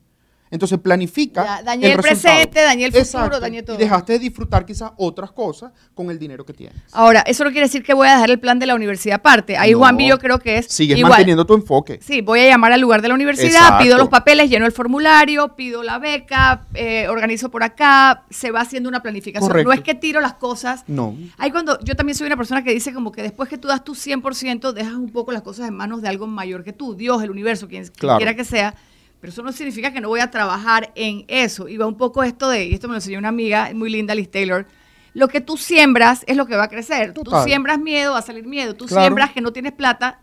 Entonces, 0.51 0.79
planifica. 0.81 1.45
Ya, 1.45 1.63
dañé 1.63 1.93
el 1.93 2.01
presente, 2.01 2.61
dañé 2.61 2.87
el 2.87 2.91
futuro, 2.93 3.05
Exacto. 3.05 3.41
dañé 3.41 3.63
todo. 3.63 3.77
Y 3.77 3.79
dejaste 3.79 4.15
de 4.15 4.19
disfrutar 4.19 4.67
quizás 4.67 4.91
otras 4.97 5.31
cosas 5.31 5.71
con 5.95 6.11
el 6.11 6.19
dinero 6.19 6.45
que 6.45 6.53
tienes. 6.53 6.77
Ahora, 6.93 7.21
eso 7.21 7.45
no 7.45 7.51
quiere 7.51 7.67
decir 7.67 7.85
que 7.85 7.95
voy 7.95 8.09
a 8.09 8.15
dejar 8.15 8.31
el 8.31 8.41
plan 8.41 8.59
de 8.59 8.67
la 8.67 8.75
universidad 8.75 9.17
aparte. 9.17 9.57
Ahí 9.57 9.71
No. 9.73 9.79
Juanvi 9.79 10.09
yo 10.09 10.19
creo 10.19 10.41
que 10.41 10.59
es 10.59 10.67
Sigues 10.67 10.99
igual. 10.99 11.11
manteniendo 11.13 11.45
tu 11.47 11.55
enfoque. 11.55 12.01
Sí, 12.03 12.21
voy 12.21 12.41
a 12.41 12.47
llamar 12.49 12.73
al 12.73 12.81
lugar 12.81 13.01
de 13.01 13.09
la 13.09 13.15
universidad, 13.15 13.49
Exacto. 13.63 13.85
pido 13.85 13.97
los 13.99 14.09
papeles, 14.09 14.51
lleno 14.51 14.67
el 14.67 14.73
formulario, 14.73 15.55
pido 15.55 15.83
la 15.85 15.99
beca, 15.99 16.67
eh, 16.75 17.07
organizo 17.09 17.51
por 17.51 17.63
acá, 17.63 18.25
se 18.31 18.51
va 18.51 18.61
haciendo 18.63 18.89
una 18.89 19.03
planificación. 19.03 19.49
Correcto. 19.49 19.69
No 19.69 19.73
es 19.73 19.83
que 19.83 19.95
tiro 19.95 20.21
las 20.21 20.35
cosas. 20.35 20.83
No. 20.89 21.17
Hay 21.39 21.53
cuando 21.53 21.79
yo 21.85 21.95
también 21.95 22.17
soy 22.17 22.27
una 22.27 22.37
persona 22.37 22.65
que 22.65 22.73
dice 22.73 22.93
como 22.93 23.13
que 23.13 23.23
después 23.23 23.49
que 23.49 23.57
tú 23.57 23.69
das 23.69 23.85
tu 23.85 23.95
100%, 23.95 24.73
dejas 24.73 24.95
un 24.95 25.11
poco 25.11 25.31
las 25.31 25.43
cosas 25.43 25.69
en 25.69 25.75
manos 25.77 26.03
de 26.03 26.09
algo 26.09 26.27
mayor 26.27 26.65
que 26.65 26.73
tú, 26.73 26.95
Dios, 26.97 27.23
el 27.23 27.31
universo, 27.31 27.69
quien, 27.69 27.85
quien 27.85 27.93
Claro. 27.95 28.17
quiera 28.19 28.35
que 28.35 28.45
sea. 28.45 28.75
Pero 29.21 29.31
eso 29.33 29.43
no 29.43 29.53
significa 29.53 29.93
que 29.93 30.01
no 30.01 30.09
voy 30.09 30.21
a 30.21 30.31
trabajar 30.31 30.93
en 30.95 31.25
eso. 31.29 31.69
Y 31.69 31.77
va 31.77 31.87
un 31.87 31.97
poco 31.97 32.23
esto 32.23 32.49
de, 32.49 32.67
y 32.67 32.75
esto 32.75 32.89
me 32.89 32.93
lo 32.93 32.99
enseñó 32.99 33.19
una 33.19 33.29
amiga 33.29 33.71
muy 33.75 33.91
linda, 33.91 34.15
Liz 34.15 34.31
Taylor, 34.31 34.67
lo 35.13 35.29
que 35.29 35.41
tú 35.41 35.57
siembras 35.57 36.25
es 36.27 36.37
lo 36.37 36.47
que 36.47 36.57
va 36.57 36.65
a 36.65 36.69
crecer. 36.69 37.13
Tú 37.13 37.25
siembras 37.45 37.79
miedo, 37.79 38.13
va 38.13 38.19
a 38.21 38.23
salir 38.23 38.47
miedo. 38.47 38.75
Tú 38.75 38.87
Claro. 38.87 39.03
siembras 39.03 39.33
que 39.33 39.41
no 39.41 39.53
tienes 39.53 39.73
plata, 39.73 40.21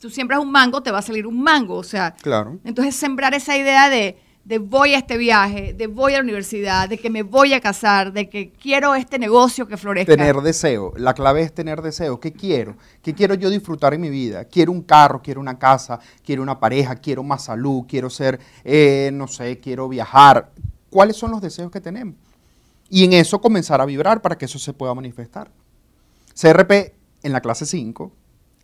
tú 0.00 0.10
siembras 0.10 0.40
un 0.40 0.50
mango, 0.50 0.82
te 0.82 0.90
va 0.90 0.98
a 0.98 1.02
salir 1.02 1.26
un 1.26 1.40
mango. 1.42 1.74
O 1.76 1.82
sea, 1.84 2.14
Claro. 2.22 2.58
entonces 2.64 2.96
sembrar 2.96 3.34
esa 3.34 3.56
idea 3.56 3.88
de, 3.90 4.18
de 4.48 4.58
voy 4.58 4.94
a 4.94 4.98
este 4.98 5.18
viaje, 5.18 5.74
de 5.74 5.88
voy 5.88 6.14
a 6.14 6.16
la 6.16 6.22
universidad, 6.22 6.88
de 6.88 6.96
que 6.96 7.10
me 7.10 7.22
voy 7.22 7.52
a 7.52 7.60
casar, 7.60 8.14
de 8.14 8.30
que 8.30 8.50
quiero 8.50 8.94
este 8.94 9.18
negocio 9.18 9.68
que 9.68 9.76
florezca. 9.76 10.16
Tener 10.16 10.36
deseo. 10.36 10.94
La 10.96 11.12
clave 11.12 11.42
es 11.42 11.52
tener 11.52 11.82
deseo. 11.82 12.18
¿Qué 12.18 12.32
quiero? 12.32 12.74
¿Qué 13.02 13.12
quiero 13.12 13.34
yo 13.34 13.50
disfrutar 13.50 13.92
en 13.92 14.00
mi 14.00 14.08
vida? 14.08 14.46
Quiero 14.46 14.72
un 14.72 14.80
carro, 14.80 15.20
quiero 15.20 15.38
una 15.38 15.58
casa, 15.58 16.00
quiero 16.24 16.42
una 16.42 16.58
pareja, 16.58 16.96
quiero 16.96 17.22
más 17.22 17.44
salud, 17.44 17.84
quiero 17.86 18.08
ser, 18.08 18.40
eh, 18.64 19.10
no 19.12 19.28
sé, 19.28 19.58
quiero 19.58 19.86
viajar. 19.86 20.50
¿Cuáles 20.88 21.16
son 21.16 21.30
los 21.30 21.42
deseos 21.42 21.70
que 21.70 21.82
tenemos? 21.82 22.14
Y 22.88 23.04
en 23.04 23.12
eso 23.12 23.42
comenzar 23.42 23.82
a 23.82 23.84
vibrar 23.84 24.22
para 24.22 24.38
que 24.38 24.46
eso 24.46 24.58
se 24.58 24.72
pueda 24.72 24.94
manifestar. 24.94 25.50
CRP 26.40 26.94
en 27.22 27.32
la 27.34 27.42
clase 27.42 27.66
5 27.66 28.12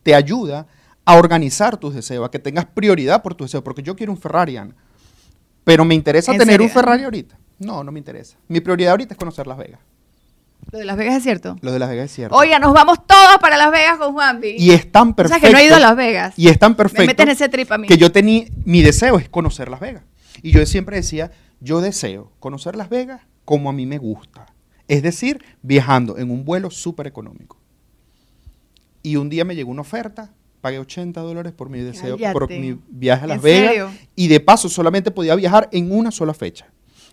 te 0.03 0.15
ayuda 0.15 0.67
a 1.05 1.19
organizar 1.19 1.77
tus 1.77 1.93
deseos, 1.93 2.27
a 2.27 2.31
que 2.31 2.39
tengas 2.39 2.65
prioridad 2.65 3.23
por 3.23 3.35
tus 3.35 3.49
deseos, 3.49 3.63
porque 3.63 3.83
yo 3.83 3.95
quiero 3.95 4.13
un 4.13 4.19
Ferrari. 4.19 4.57
Pero 5.65 5.85
me 5.85 5.95
interesa 5.95 6.33
¿En 6.33 6.39
tener 6.39 6.61
un? 6.61 6.69
Ferrari 6.71 7.05
ahorita. 7.05 7.39
No, 7.59 7.83
no 7.85 7.91
me 7.93 7.99
interesa. 7.99 8.37
Mi 8.49 8.61
prioridad 8.61 8.93
ahorita 8.93 9.15
es 9.15 9.19
conocer 9.19 9.47
Las 9.47 9.57
Vegas. 9.59 9.81
Lo 10.71 10.79
de 10.79 10.85
Las 10.85 10.97
Vegas 10.97 11.17
es 11.17 11.23
cierto. 11.23 11.57
Lo 11.61 11.73
de 11.73 11.79
Las 11.79 11.89
Vegas 11.91 12.07
es 12.07 12.13
cierto. 12.13 12.37
Oiga, 12.37 12.59
nos 12.59 12.73
vamos 12.73 12.99
todos 13.07 13.39
para 13.41 13.57
Las 13.57 13.71
Vegas 13.71 13.99
con 13.99 14.13
Juanvi. 14.13 14.57
y 14.59 14.73
es 14.73 14.91
tan 14.91 15.11
O 15.11 15.17
perfecto. 15.17 15.41
sea, 15.41 15.49
que 15.49 15.53
no 15.55 15.59
he 15.61 15.67
ido 15.67 15.77
a 15.77 15.81
Las 15.81 15.97
Vegas. 15.97 16.35
Y 16.39 16.49
es 16.49 16.59
tan 16.59 16.73
Me 16.73 16.77
perfecto. 16.77 17.07
meten 17.07 17.29
ese 17.29 17.49
trip 17.49 17.71
a 17.73 17.79
mí. 17.79 17.87
que 17.87 17.97
yo 17.97 18.11
tenía, 18.13 18.47
mi 18.65 18.83
deseo 18.83 19.19
es 19.19 19.29
conocer 19.29 19.69
Las 19.69 19.81
Vegas. 19.81 20.03
Y 20.43 20.51
yo 20.53 20.65
siempre 20.67 20.97
decía, 20.97 21.31
yo 21.61 21.81
deseo 21.81 22.33
conocer 22.41 22.77
Las 22.77 22.89
Vegas 22.89 23.23
como 23.45 23.71
a 23.71 23.73
mí 23.73 23.87
me 23.87 23.99
gusta. 23.99 24.47
Es 24.89 25.03
decir, 25.03 25.43
viajando 25.63 26.19
en 26.19 26.31
un 26.31 26.45
vuelo 26.45 26.71
súper 26.71 27.07
económico. 27.07 27.59
Y 29.03 29.17
un 29.17 29.29
día 29.29 29.45
me 29.45 29.55
llegó 29.55 29.71
una 29.71 29.83
oferta, 29.83 30.31
pagué 30.65 30.79
80 30.79 31.21
dólares 31.21 31.53
por 31.53 31.69
mi 31.69 31.81
deseo, 31.81 32.17
por 32.33 32.49
mi 32.49 32.79
viaje 32.89 33.25
a 33.25 33.27
Las 33.27 33.37
¿En 33.37 33.43
Vegas. 33.43 33.69
serio? 33.69 33.91
Y 34.17 34.29
de 34.29 34.41
paso 34.41 34.71
solamente 34.71 35.11
podía 35.11 35.35
viajar 35.35 35.69
en 35.73 35.93
una 35.93 36.11
sola 36.11 36.33
fecha. 36.33 36.69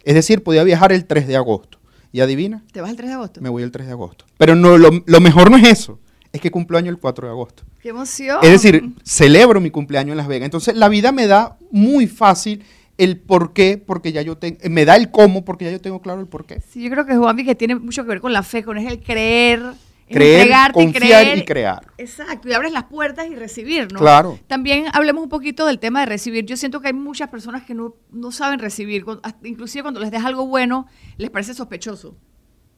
Es 0.05 0.15
decir, 0.15 0.41
podía 0.41 0.63
viajar 0.63 0.93
el 0.93 1.03
3 1.03 1.27
de 1.27 1.35
agosto. 1.35 1.77
Y 2.13 2.21
adivina, 2.21 2.63
¿Te 2.71 2.79
vas 2.79 2.89
el 2.91 2.95
3 2.95 3.09
de 3.09 3.13
agosto? 3.15 3.41
me 3.41 3.49
voy 3.49 3.63
el 3.63 3.71
3 3.71 3.87
de 3.87 3.91
agosto. 3.91 4.23
Pero 4.37 4.55
no, 4.55 4.77
lo, 4.77 5.03
lo 5.05 5.19
mejor 5.19 5.51
no 5.51 5.57
es 5.57 5.67
eso, 5.67 5.99
es 6.31 6.39
que 6.39 6.49
cumplo 6.49 6.77
año 6.77 6.89
el 6.89 6.97
4 6.97 7.27
de 7.27 7.31
agosto. 7.33 7.63
¡Qué 7.81 7.89
emoción! 7.89 8.37
Es 8.41 8.51
decir, 8.51 8.85
celebro 9.03 9.59
mi 9.59 9.69
cumpleaños 9.69 10.11
en 10.13 10.17
Las 10.17 10.29
Vegas. 10.29 10.45
Entonces, 10.45 10.73
la 10.77 10.87
vida 10.87 11.11
me 11.11 11.27
da 11.27 11.57
muy 11.71 12.07
fácil 12.07 12.63
el 12.97 13.17
por 13.17 13.51
qué, 13.51 13.77
porque 13.77 14.13
ya 14.13 14.21
yo 14.21 14.37
tengo, 14.37 14.59
me 14.69 14.85
da 14.85 14.95
el 14.95 15.11
cómo, 15.11 15.43
porque 15.43 15.65
ya 15.65 15.71
yo 15.71 15.81
tengo 15.81 16.01
claro 16.01 16.21
el 16.21 16.27
por 16.27 16.45
qué. 16.45 16.61
Sí, 16.71 16.81
yo 16.81 16.89
creo 16.89 17.05
que 17.05 17.17
Juanvi 17.17 17.43
que 17.43 17.55
tiene 17.55 17.75
mucho 17.75 18.03
que 18.03 18.09
ver 18.09 18.21
con 18.21 18.31
la 18.31 18.43
fe, 18.43 18.63
con 18.63 18.77
es 18.77 18.89
el 18.89 19.01
creer, 19.01 19.61
es 19.61 19.75
Creer, 20.12 20.41
entregarte 20.41 20.74
confiar 20.74 21.21
creer. 21.24 21.38
y 21.38 21.45
crear. 21.45 21.88
Exacto, 21.97 22.47
y 22.50 22.54
abres 22.54 22.71
las 22.71 22.84
puertas 22.86 23.28
y 23.30 23.36
recibir, 23.36 23.91
¿no? 23.91 24.00
Claro. 24.00 24.39
También 24.47 24.86
hablemos 24.93 25.24
un 25.24 25.30
poquito 25.30 25.65
del 25.65 25.80
tema 25.80 26.02
de 26.02 26.06
recibir. 26.08 26.45
Yo 26.45 26.56
siento 26.58 26.82
que 26.82 26.88
hay 26.88 26.93
muchas 26.93 27.30
personas 27.30 27.63
que 27.63 27.74
no, 27.74 27.95
no 28.12 28.32
saben 28.32 28.60
recibir, 28.60 29.06
inclusive 29.43 29.82
cuando 29.84 30.00
les 30.00 30.12
das 30.12 30.24
algo 30.26 30.45
bueno, 30.47 30.88
les 31.17 31.30
parece 31.30 31.54
sospechoso. 31.54 32.15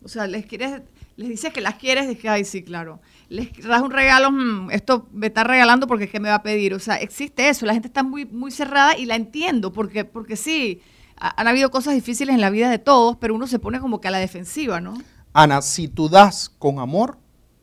O 0.05 0.09
sea, 0.09 0.27
les 0.27 0.45
quieres, 0.45 0.81
les 1.15 1.29
dices 1.29 1.53
que 1.53 1.61
las 1.61 1.75
quieres, 1.75 2.11
y 2.11 2.15
que, 2.15 2.27
ay, 2.27 2.43
sí, 2.43 2.61
claro. 2.61 2.99
Les 3.29 3.53
das 3.65 3.81
un 3.81 3.89
regalo, 3.91 4.31
"Mm, 4.31 4.69
esto 4.71 5.07
me 5.13 5.27
está 5.27 5.45
regalando 5.45 5.87
porque 5.87 6.09
¿qué 6.09 6.19
me 6.19 6.27
va 6.27 6.35
a 6.35 6.43
pedir? 6.43 6.73
O 6.73 6.79
sea, 6.79 6.95
existe 6.95 7.47
eso, 7.47 7.65
la 7.65 7.71
gente 7.73 7.87
está 7.87 8.03
muy, 8.03 8.25
muy 8.25 8.51
cerrada 8.51 8.97
y 8.97 9.05
la 9.05 9.15
entiendo, 9.15 9.71
porque, 9.71 10.03
porque 10.03 10.35
sí, 10.35 10.81
ha- 11.17 11.39
han 11.39 11.47
habido 11.47 11.71
cosas 11.71 11.93
difíciles 11.93 12.35
en 12.35 12.41
la 12.41 12.49
vida 12.49 12.69
de 12.69 12.79
todos, 12.79 13.15
pero 13.15 13.33
uno 13.33 13.47
se 13.47 13.59
pone 13.59 13.79
como 13.79 14.01
que 14.01 14.09
a 14.09 14.11
la 14.11 14.17
defensiva, 14.19 14.81
¿no? 14.81 14.93
Ana, 15.31 15.61
si 15.61 15.87
tú 15.87 16.09
das 16.09 16.49
con 16.59 16.79
amor, 16.79 17.17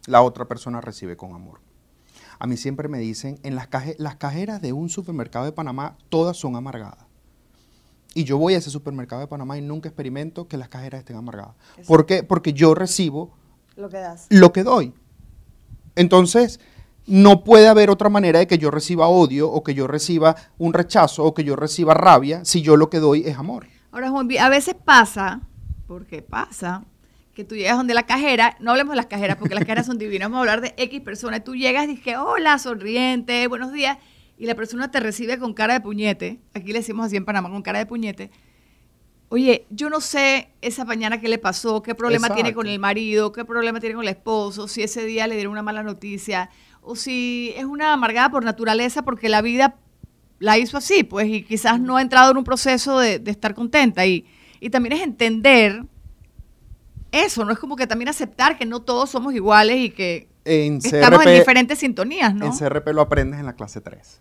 la 0.06 0.22
otra 0.22 0.46
persona 0.46 0.80
recibe 0.80 1.16
con 1.16 1.34
amor. 1.34 1.60
A 2.38 2.46
mí 2.46 2.56
siempre 2.56 2.88
me 2.88 2.98
dicen, 2.98 3.38
en 3.42 3.54
las, 3.54 3.68
caje- 3.68 3.96
las 3.98 4.16
cajeras 4.16 4.62
de 4.62 4.72
un 4.72 4.88
supermercado 4.88 5.44
de 5.44 5.52
Panamá, 5.52 5.96
todas 6.08 6.36
son 6.36 6.56
amargadas. 6.56 7.04
Y 8.14 8.24
yo 8.24 8.38
voy 8.38 8.54
a 8.54 8.58
ese 8.58 8.70
supermercado 8.70 9.20
de 9.20 9.26
Panamá 9.28 9.56
y 9.58 9.62
nunca 9.62 9.88
experimento 9.88 10.48
que 10.48 10.56
las 10.56 10.68
cajeras 10.68 11.00
estén 11.00 11.16
amargadas. 11.16 11.54
¿Por 11.86 12.06
qué? 12.06 12.22
Porque 12.22 12.52
yo 12.52 12.74
recibo 12.74 13.30
Lo 13.76 13.88
que 13.88 13.98
das. 13.98 14.26
lo 14.30 14.52
que 14.52 14.64
doy. 14.64 14.94
Entonces, 15.96 16.60
no 17.06 17.44
puede 17.44 17.68
haber 17.68 17.90
otra 17.90 18.08
manera 18.08 18.38
de 18.38 18.46
que 18.46 18.58
yo 18.58 18.70
reciba 18.70 19.08
odio 19.08 19.50
o 19.50 19.62
que 19.62 19.74
yo 19.74 19.86
reciba 19.86 20.36
un 20.58 20.72
rechazo 20.72 21.24
o 21.24 21.34
que 21.34 21.44
yo 21.44 21.56
reciba 21.56 21.94
rabia 21.94 22.44
si 22.44 22.62
yo 22.62 22.76
lo 22.76 22.90
que 22.90 22.98
doy 23.00 23.22
es 23.26 23.36
amor. 23.36 23.66
Ahora, 23.92 24.10
Juan, 24.10 24.28
a 24.40 24.48
veces 24.48 24.74
pasa, 24.84 25.40
porque 25.86 26.22
pasa, 26.22 26.84
que 27.40 27.44
tú 27.44 27.54
llegas 27.54 27.78
donde 27.78 27.94
la 27.94 28.02
cajera, 28.02 28.54
no 28.60 28.72
hablemos 28.72 28.92
de 28.92 28.96
las 28.96 29.06
cajeras, 29.06 29.36
porque 29.38 29.54
las 29.54 29.64
cajeras 29.64 29.86
son 29.86 29.96
divinas, 29.96 30.28
vamos 30.28 30.36
a 30.46 30.52
hablar 30.52 30.60
de 30.60 30.74
X 30.76 31.00
personas, 31.00 31.42
tú 31.42 31.56
llegas 31.56 31.84
y 31.84 31.96
dices, 31.96 32.16
hola, 32.18 32.58
sonriente, 32.58 33.46
buenos 33.46 33.72
días, 33.72 33.96
y 34.36 34.44
la 34.44 34.54
persona 34.54 34.90
te 34.90 35.00
recibe 35.00 35.38
con 35.38 35.54
cara 35.54 35.72
de 35.72 35.80
puñete, 35.80 36.40
aquí 36.52 36.72
le 36.72 36.80
decimos 36.80 37.06
así 37.06 37.16
en 37.16 37.24
Panamá, 37.24 37.48
con 37.48 37.62
cara 37.62 37.78
de 37.78 37.86
puñete. 37.86 38.30
Oye, 39.30 39.64
yo 39.70 39.88
no 39.88 40.02
sé 40.02 40.50
esa 40.60 40.84
mañana 40.84 41.18
qué 41.18 41.28
le 41.28 41.38
pasó, 41.38 41.82
qué 41.82 41.94
problema 41.94 42.28
tiene 42.34 42.52
con 42.52 42.66
el 42.66 42.78
marido, 42.78 43.32
qué 43.32 43.46
problema 43.46 43.80
tiene 43.80 43.94
con 43.94 44.04
el 44.04 44.10
esposo, 44.10 44.68
si 44.68 44.82
ese 44.82 45.06
día 45.06 45.26
le 45.26 45.36
dieron 45.36 45.52
una 45.52 45.62
mala 45.62 45.82
noticia, 45.82 46.50
o 46.82 46.94
si 46.94 47.54
es 47.56 47.64
una 47.64 47.94
amargada 47.94 48.28
por 48.30 48.44
naturaleza 48.44 49.02
porque 49.02 49.30
la 49.30 49.40
vida 49.40 49.76
la 50.40 50.58
hizo 50.58 50.76
así, 50.76 51.04
pues, 51.04 51.26
y 51.26 51.42
quizás 51.42 51.80
no 51.80 51.96
ha 51.96 52.02
entrado 52.02 52.32
en 52.32 52.36
un 52.36 52.44
proceso 52.44 52.98
de, 52.98 53.18
de 53.18 53.30
estar 53.30 53.54
contenta. 53.54 54.04
Y, 54.04 54.26
y 54.60 54.68
también 54.68 54.92
es 54.92 55.02
entender 55.02 55.84
eso, 57.12 57.44
no 57.44 57.52
es 57.52 57.58
como 57.58 57.76
que 57.76 57.86
también 57.86 58.08
aceptar 58.08 58.56
que 58.58 58.66
no 58.66 58.82
todos 58.82 59.10
somos 59.10 59.34
iguales 59.34 59.76
y 59.78 59.90
que 59.90 60.28
En 60.44 60.76
estamos 60.76 61.24
en 61.26 61.38
diferentes 61.38 61.78
sintonías, 61.78 62.34
¿no? 62.34 62.46
en 62.46 62.52
CRP 62.52 62.88
lo 62.88 63.02
aprendes 63.02 63.40
en 63.40 63.46
la 63.46 63.54
clase 63.54 63.80
3. 63.80 64.20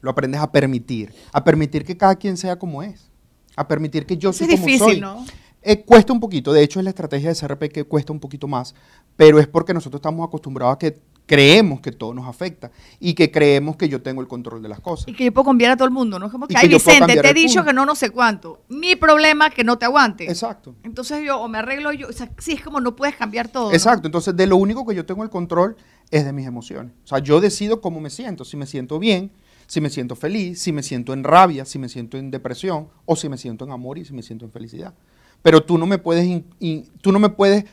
Lo 0.00 0.10
aprendes 0.10 0.40
a 0.40 0.50
permitir, 0.50 1.12
a 1.32 1.44
permitir 1.44 1.84
que 1.84 1.96
cada 1.96 2.14
quien 2.16 2.36
sea 2.36 2.58
como 2.58 2.82
es, 2.82 3.10
a 3.56 3.68
permitir 3.68 4.06
que 4.06 4.16
yo 4.16 4.30
Eso 4.30 4.44
soy 4.44 4.54
es 4.54 4.60
como 4.60 4.66
difícil, 4.66 4.92
soy. 4.92 5.00
¿no? 5.00 5.24
Eh, 5.62 5.82
cuesta 5.84 6.12
un 6.12 6.20
poquito, 6.20 6.54
de 6.54 6.62
hecho 6.62 6.80
es 6.80 6.84
la 6.84 6.90
estrategia 6.90 7.28
de 7.28 7.36
CRP 7.36 7.70
que 7.70 7.84
cuesta 7.84 8.12
un 8.12 8.20
poquito 8.20 8.48
más, 8.48 8.74
pero 9.16 9.38
es 9.38 9.46
porque 9.46 9.74
nosotros 9.74 9.98
estamos 9.98 10.26
acostumbrados 10.26 10.74
a 10.74 10.78
que 10.78 10.98
creemos 11.30 11.80
que 11.80 11.92
todo 11.92 12.12
nos 12.12 12.26
afecta 12.26 12.72
y 12.98 13.14
que 13.14 13.30
creemos 13.30 13.76
que 13.76 13.88
yo 13.88 14.02
tengo 14.02 14.20
el 14.20 14.26
control 14.26 14.60
de 14.62 14.68
las 14.68 14.80
cosas. 14.80 15.06
Y 15.06 15.12
que 15.12 15.26
yo 15.26 15.32
puedo 15.32 15.44
cambiar 15.44 15.70
a 15.70 15.76
todo 15.76 15.84
el 15.84 15.92
mundo, 15.94 16.18
¿no? 16.18 16.26
Es 16.26 16.32
como 16.32 16.48
que, 16.48 16.56
ay, 16.56 16.66
Vicente, 16.66 17.14
te 17.20 17.30
he 17.30 17.32
dicho 17.32 17.60
mundo". 17.60 17.66
que 17.66 17.72
no, 17.72 17.86
no 17.86 17.94
sé 17.94 18.10
cuánto. 18.10 18.62
Mi 18.68 18.96
problema 18.96 19.46
es 19.46 19.54
que 19.54 19.62
no 19.62 19.78
te 19.78 19.84
aguante. 19.84 20.24
Exacto. 20.28 20.74
Entonces 20.82 21.22
yo, 21.24 21.38
o 21.40 21.46
me 21.46 21.58
arreglo 21.58 21.92
yo, 21.92 22.08
o 22.08 22.12
sea, 22.12 22.28
sí, 22.38 22.54
es 22.54 22.62
como 22.62 22.80
no 22.80 22.96
puedes 22.96 23.14
cambiar 23.14 23.46
todo. 23.46 23.68
¿no? 23.68 23.72
Exacto, 23.74 24.08
entonces 24.08 24.34
de 24.36 24.44
lo 24.48 24.56
único 24.56 24.84
que 24.84 24.92
yo 24.96 25.06
tengo 25.06 25.22
el 25.22 25.30
control 25.30 25.76
es 26.10 26.24
de 26.24 26.32
mis 26.32 26.48
emociones. 26.48 26.92
O 27.04 27.06
sea, 27.06 27.20
yo 27.20 27.40
decido 27.40 27.80
cómo 27.80 28.00
me 28.00 28.10
siento, 28.10 28.44
si 28.44 28.56
me 28.56 28.66
siento 28.66 28.98
bien, 28.98 29.30
si 29.68 29.80
me 29.80 29.88
siento 29.88 30.16
feliz, 30.16 30.60
si 30.60 30.72
me 30.72 30.82
siento 30.82 31.12
en 31.12 31.22
rabia, 31.22 31.64
si 31.64 31.78
me 31.78 31.88
siento 31.88 32.18
en 32.18 32.32
depresión 32.32 32.88
o 33.06 33.14
si 33.14 33.28
me 33.28 33.38
siento 33.38 33.64
en 33.64 33.70
amor 33.70 33.98
y 33.98 34.04
si 34.04 34.12
me 34.12 34.24
siento 34.24 34.44
en 34.46 34.50
felicidad. 34.50 34.94
Pero 35.42 35.62
tú 35.62 35.78
no 35.78 35.86
me 35.86 35.98
puedes, 35.98 36.26
in- 36.26 36.44
in- 36.58 36.90
tú 37.00 37.12
no 37.12 37.20
me 37.20 37.28
puedes 37.28 37.66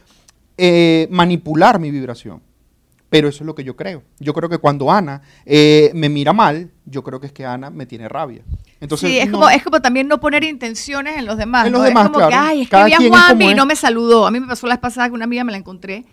eh, 0.58 1.08
manipular 1.10 1.80
mi 1.80 1.89
vibración. 1.89 2.41
Pero 3.10 3.30
eso 3.30 3.43
es 3.43 3.46
lo 3.48 3.56
que 3.56 3.63
yo 3.63 3.76
creo. 3.76 4.04
Yo 4.20 4.34
creo 4.34 4.50
que 4.50 4.58
cuando 4.58 4.91
Ana 4.91 5.22
eh, 5.46 5.91
me 5.93 6.10
mira 6.10 6.34
mal, 6.34 6.72
yo 6.86 7.04
creo 7.04 7.20
que 7.22 7.28
es 7.28 7.34
que 7.34 7.46
Ana 7.46 7.70
me 7.70 7.86
tiene 7.86 8.10
rabia. 8.10 8.41
Entonces, 8.82 9.10
sí, 9.10 9.17
es, 9.17 9.28
no- 9.28 9.39
como, 9.39 9.50
es 9.50 9.63
como 9.63 9.82
también 9.82 10.08
no 10.10 10.20
poner 10.20 10.43
intenciones 10.43 11.17
en 11.17 11.26
los 11.26 11.38
demás. 11.38 11.67
En 11.67 11.72
los 11.72 11.82
¿no? 11.82 11.86
demás, 11.88 12.06
es 12.06 12.12
como 12.12 12.26
que, 12.26 12.32
claro. 12.32 12.48
ay, 12.50 12.62
es 12.63 12.70
Cada 12.70 12.84
que 12.89 12.89
vi 12.89 13.06
a 13.13 13.28
como 13.30 13.50
y 13.52 13.56
no 13.56 13.65
me 13.65 13.76
saludó. 13.78 14.28
A 14.28 14.32
mí 14.32 14.39
me 14.41 14.48
pasó 14.48 14.67
la 14.67 14.74
vez 14.76 14.82
pasada 14.82 15.08
que 15.08 15.13
una 15.15 15.24
amiga 15.24 15.43
me 15.46 15.54
la 15.54 15.58
encontré 15.58 16.04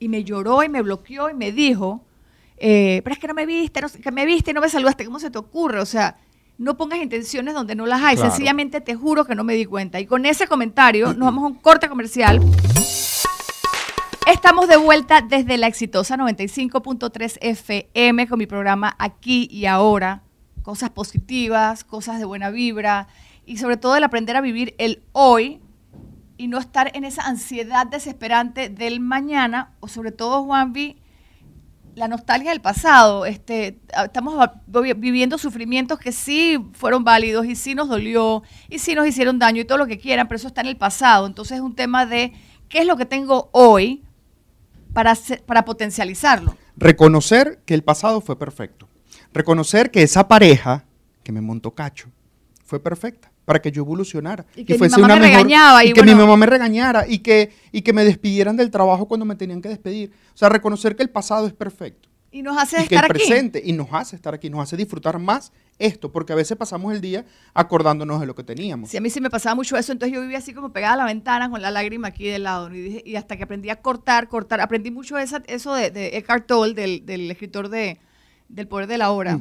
y 0.00 0.08
me 0.08 0.24
lloró 0.24 0.62
y 0.64 0.68
me 0.68 0.82
bloqueó 0.82 1.30
y 1.30 1.34
me 1.34 1.52
dijo, 1.52 2.04
eh, 2.56 3.00
pero 3.04 3.14
es 3.14 3.20
que 3.20 3.28
no 3.28 3.34
me 3.34 3.46
viste, 3.46 3.80
no 3.80 3.88
que 3.88 4.10
me 4.10 4.26
viste 4.26 4.50
y 4.50 4.54
no 4.54 4.60
me 4.60 4.68
saludaste. 4.68 5.04
¿Cómo 5.04 5.20
se 5.20 5.30
te 5.30 5.38
ocurre? 5.38 5.78
O 5.80 5.86
sea, 5.86 6.16
no 6.58 6.76
pongas 6.76 6.98
intenciones 6.98 7.54
donde 7.54 7.74
no 7.76 7.86
las 7.86 8.02
hay. 8.02 8.16
Claro. 8.16 8.30
Sencillamente 8.32 8.80
te 8.80 8.96
juro 8.96 9.24
que 9.24 9.34
no 9.36 9.44
me 9.44 9.54
di 9.54 9.66
cuenta. 9.66 10.00
Y 10.00 10.06
con 10.06 10.26
ese 10.26 10.48
comentario 10.48 11.06
nos 11.14 11.20
vamos 11.26 11.44
a 11.44 11.46
un 11.46 11.54
corte 11.54 11.88
comercial. 11.88 12.40
Estamos 14.26 14.68
de 14.68 14.76
vuelta 14.76 15.22
desde 15.22 15.58
la 15.58 15.66
exitosa 15.66 16.16
95.3 16.16 17.38
FM 17.40 18.28
con 18.28 18.38
mi 18.38 18.46
programa 18.46 18.94
Aquí 18.98 19.48
y 19.50 19.66
Ahora. 19.66 20.22
Cosas 20.62 20.90
positivas, 20.90 21.84
cosas 21.84 22.18
de 22.18 22.26
buena 22.26 22.50
vibra 22.50 23.08
y 23.46 23.56
sobre 23.56 23.76
todo 23.76 23.96
el 23.96 24.04
aprender 24.04 24.36
a 24.36 24.40
vivir 24.40 24.74
el 24.78 25.02
hoy 25.12 25.60
y 26.36 26.48
no 26.48 26.58
estar 26.58 26.90
en 26.94 27.04
esa 27.04 27.22
ansiedad 27.22 27.86
desesperante 27.86 28.68
del 28.68 29.00
mañana 29.00 29.72
o 29.80 29.88
sobre 29.88 30.12
todo, 30.12 30.44
Juanvi, 30.44 30.98
la 31.94 32.06
nostalgia 32.06 32.50
del 32.50 32.60
pasado. 32.60 33.26
Este, 33.26 33.80
estamos 34.04 34.50
viviendo 34.68 35.38
sufrimientos 35.38 35.98
que 35.98 36.12
sí 36.12 36.58
fueron 36.74 37.04
válidos 37.04 37.46
y 37.46 37.56
sí 37.56 37.74
nos 37.74 37.88
dolió 37.88 38.42
y 38.68 38.78
sí 38.78 38.94
nos 38.94 39.06
hicieron 39.06 39.38
daño 39.38 39.62
y 39.62 39.64
todo 39.64 39.78
lo 39.78 39.86
que 39.86 39.98
quieran, 39.98 40.28
pero 40.28 40.36
eso 40.36 40.48
está 40.48 40.60
en 40.60 40.68
el 40.68 40.76
pasado. 40.76 41.26
Entonces 41.26 41.56
es 41.56 41.62
un 41.62 41.74
tema 41.74 42.06
de 42.06 42.32
qué 42.68 42.80
es 42.80 42.86
lo 42.86 42.96
que 42.96 43.06
tengo 43.06 43.48
hoy 43.52 44.04
para, 44.92 45.16
para 45.46 45.64
potencializarlo. 45.64 46.56
reconocer 46.76 47.60
que 47.64 47.74
el 47.74 47.82
pasado 47.82 48.20
fue 48.20 48.38
perfecto. 48.38 48.88
Reconocer 49.32 49.90
que 49.90 50.02
esa 50.02 50.26
pareja 50.28 50.84
que 51.22 51.32
me 51.32 51.40
montó 51.40 51.72
cacho 51.74 52.08
fue 52.64 52.80
perfecta 52.82 53.30
para 53.44 53.60
que 53.60 53.70
yo 53.72 53.82
evolucionara. 53.82 54.46
Y 54.54 54.64
que 54.64 54.78
mi 54.78 54.88
mamá 54.88 55.08
me 55.08 55.14
mejor- 55.14 55.22
regañaba, 55.22 55.84
y 55.84 55.90
y 55.90 55.92
que 55.92 56.02
mi 56.02 56.14
mamá 56.14 56.36
me 56.36 56.46
regañara 56.46 57.06
y 57.08 57.18
que, 57.18 57.52
y 57.72 57.82
que 57.82 57.92
me 57.92 58.04
despidieran 58.04 58.56
del 58.56 58.70
trabajo 58.70 59.06
cuando 59.08 59.26
me 59.26 59.34
tenían 59.34 59.60
que 59.60 59.68
despedir. 59.68 60.12
O 60.34 60.36
sea, 60.36 60.48
reconocer 60.48 60.94
que 60.96 61.02
el 61.02 61.10
pasado 61.10 61.46
es 61.46 61.52
perfecto. 61.52 62.08
Y 62.32 62.42
nos 62.42 62.56
hace 62.56 62.76
y 62.84 62.86
que 62.88 62.94
el 62.94 63.00
estar 63.00 63.04
aquí. 63.10 63.12
presente 63.26 63.60
y 63.64 63.72
nos 63.72 63.88
hace 63.92 64.14
estar 64.14 64.34
aquí, 64.34 64.48
nos 64.50 64.60
hace 64.60 64.76
disfrutar 64.76 65.18
más 65.18 65.50
esto, 65.80 66.12
porque 66.12 66.32
a 66.32 66.36
veces 66.36 66.56
pasamos 66.56 66.92
el 66.94 67.00
día 67.00 67.24
acordándonos 67.54 68.20
de 68.20 68.26
lo 68.26 68.34
que 68.36 68.44
teníamos. 68.44 68.90
Sí, 68.90 68.96
a 68.96 69.00
mí 69.00 69.10
sí 69.10 69.20
me 69.20 69.30
pasaba 69.30 69.54
mucho 69.56 69.76
eso, 69.76 69.90
entonces 69.90 70.14
yo 70.14 70.20
vivía 70.20 70.38
así 70.38 70.54
como 70.54 70.72
pegada 70.72 70.94
a 70.94 70.96
la 70.98 71.04
ventana 71.06 71.50
con 71.50 71.60
la 71.60 71.70
lágrima 71.72 72.08
aquí 72.08 72.26
del 72.28 72.44
lado. 72.44 72.68
¿no? 72.68 72.76
Y, 72.76 72.80
dije- 72.82 73.02
y 73.04 73.16
hasta 73.16 73.36
que 73.36 73.42
aprendí 73.42 73.70
a 73.70 73.76
cortar, 73.82 74.28
cortar, 74.28 74.60
aprendí 74.60 74.90
mucho 74.90 75.18
esa- 75.18 75.42
eso 75.46 75.74
de, 75.74 75.90
de 75.90 76.16
Eckhart 76.18 76.46
Tolle, 76.46 76.74
del, 76.74 77.04
del 77.06 77.30
escritor 77.30 77.68
de, 77.68 77.98
del 78.48 78.68
poder 78.68 78.86
de 78.86 78.98
la 78.98 79.10
hora. 79.10 79.38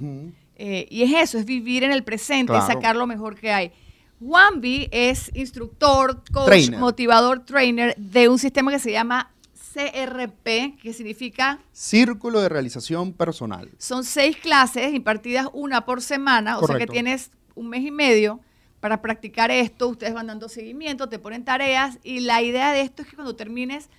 Eh, 0.56 0.88
y 0.90 1.04
es 1.04 1.14
eso, 1.30 1.38
es 1.38 1.46
vivir 1.46 1.84
en 1.84 1.92
el 1.92 2.04
presente 2.04 2.54
y 2.58 2.62
sacar 2.62 2.96
lo 2.96 3.06
mejor 3.08 3.36
que 3.36 3.52
hay. 3.52 3.72
Juanvi 4.20 4.90
es 4.92 5.32
instructor, 5.34 6.24
coach, 6.32 6.46
Trainer. 6.48 6.80
motivador, 6.80 7.46
trainer 7.46 7.96
de 7.98 8.28
un 8.28 8.38
sistema 8.38 8.70
que 8.72 8.80
se 8.80 8.92
llama 8.92 9.32
CRP, 9.80 10.78
que 10.82 10.94
significa... 10.94 11.60
Círculo 11.72 12.42
de 12.42 12.50
Realización 12.50 13.14
Personal. 13.14 13.70
Son 13.78 14.04
seis 14.04 14.36
clases 14.38 14.94
impartidas 14.94 15.48
una 15.54 15.86
por 15.86 16.02
semana, 16.02 16.60
o 16.60 16.68
sea 16.68 16.78
que 16.78 16.88
tienes 16.88 17.32
un 17.56 17.70
mes 17.70 17.84
y 17.84 17.92
medio 17.92 18.42
para 18.80 19.02
practicar 19.02 19.52
esto, 19.52 19.90
ustedes 19.90 20.14
van 20.14 20.28
dando 20.28 20.48
seguimiento, 20.48 21.10
te 21.10 21.20
ponen 21.20 21.44
tareas 21.44 22.00
y 22.04 22.22
la 22.22 22.42
idea 22.42 22.72
de 22.72 22.82
esto 22.82 23.02
es 23.02 23.10
que 23.10 23.16
cuando 23.16 23.36
termines... 23.36 23.90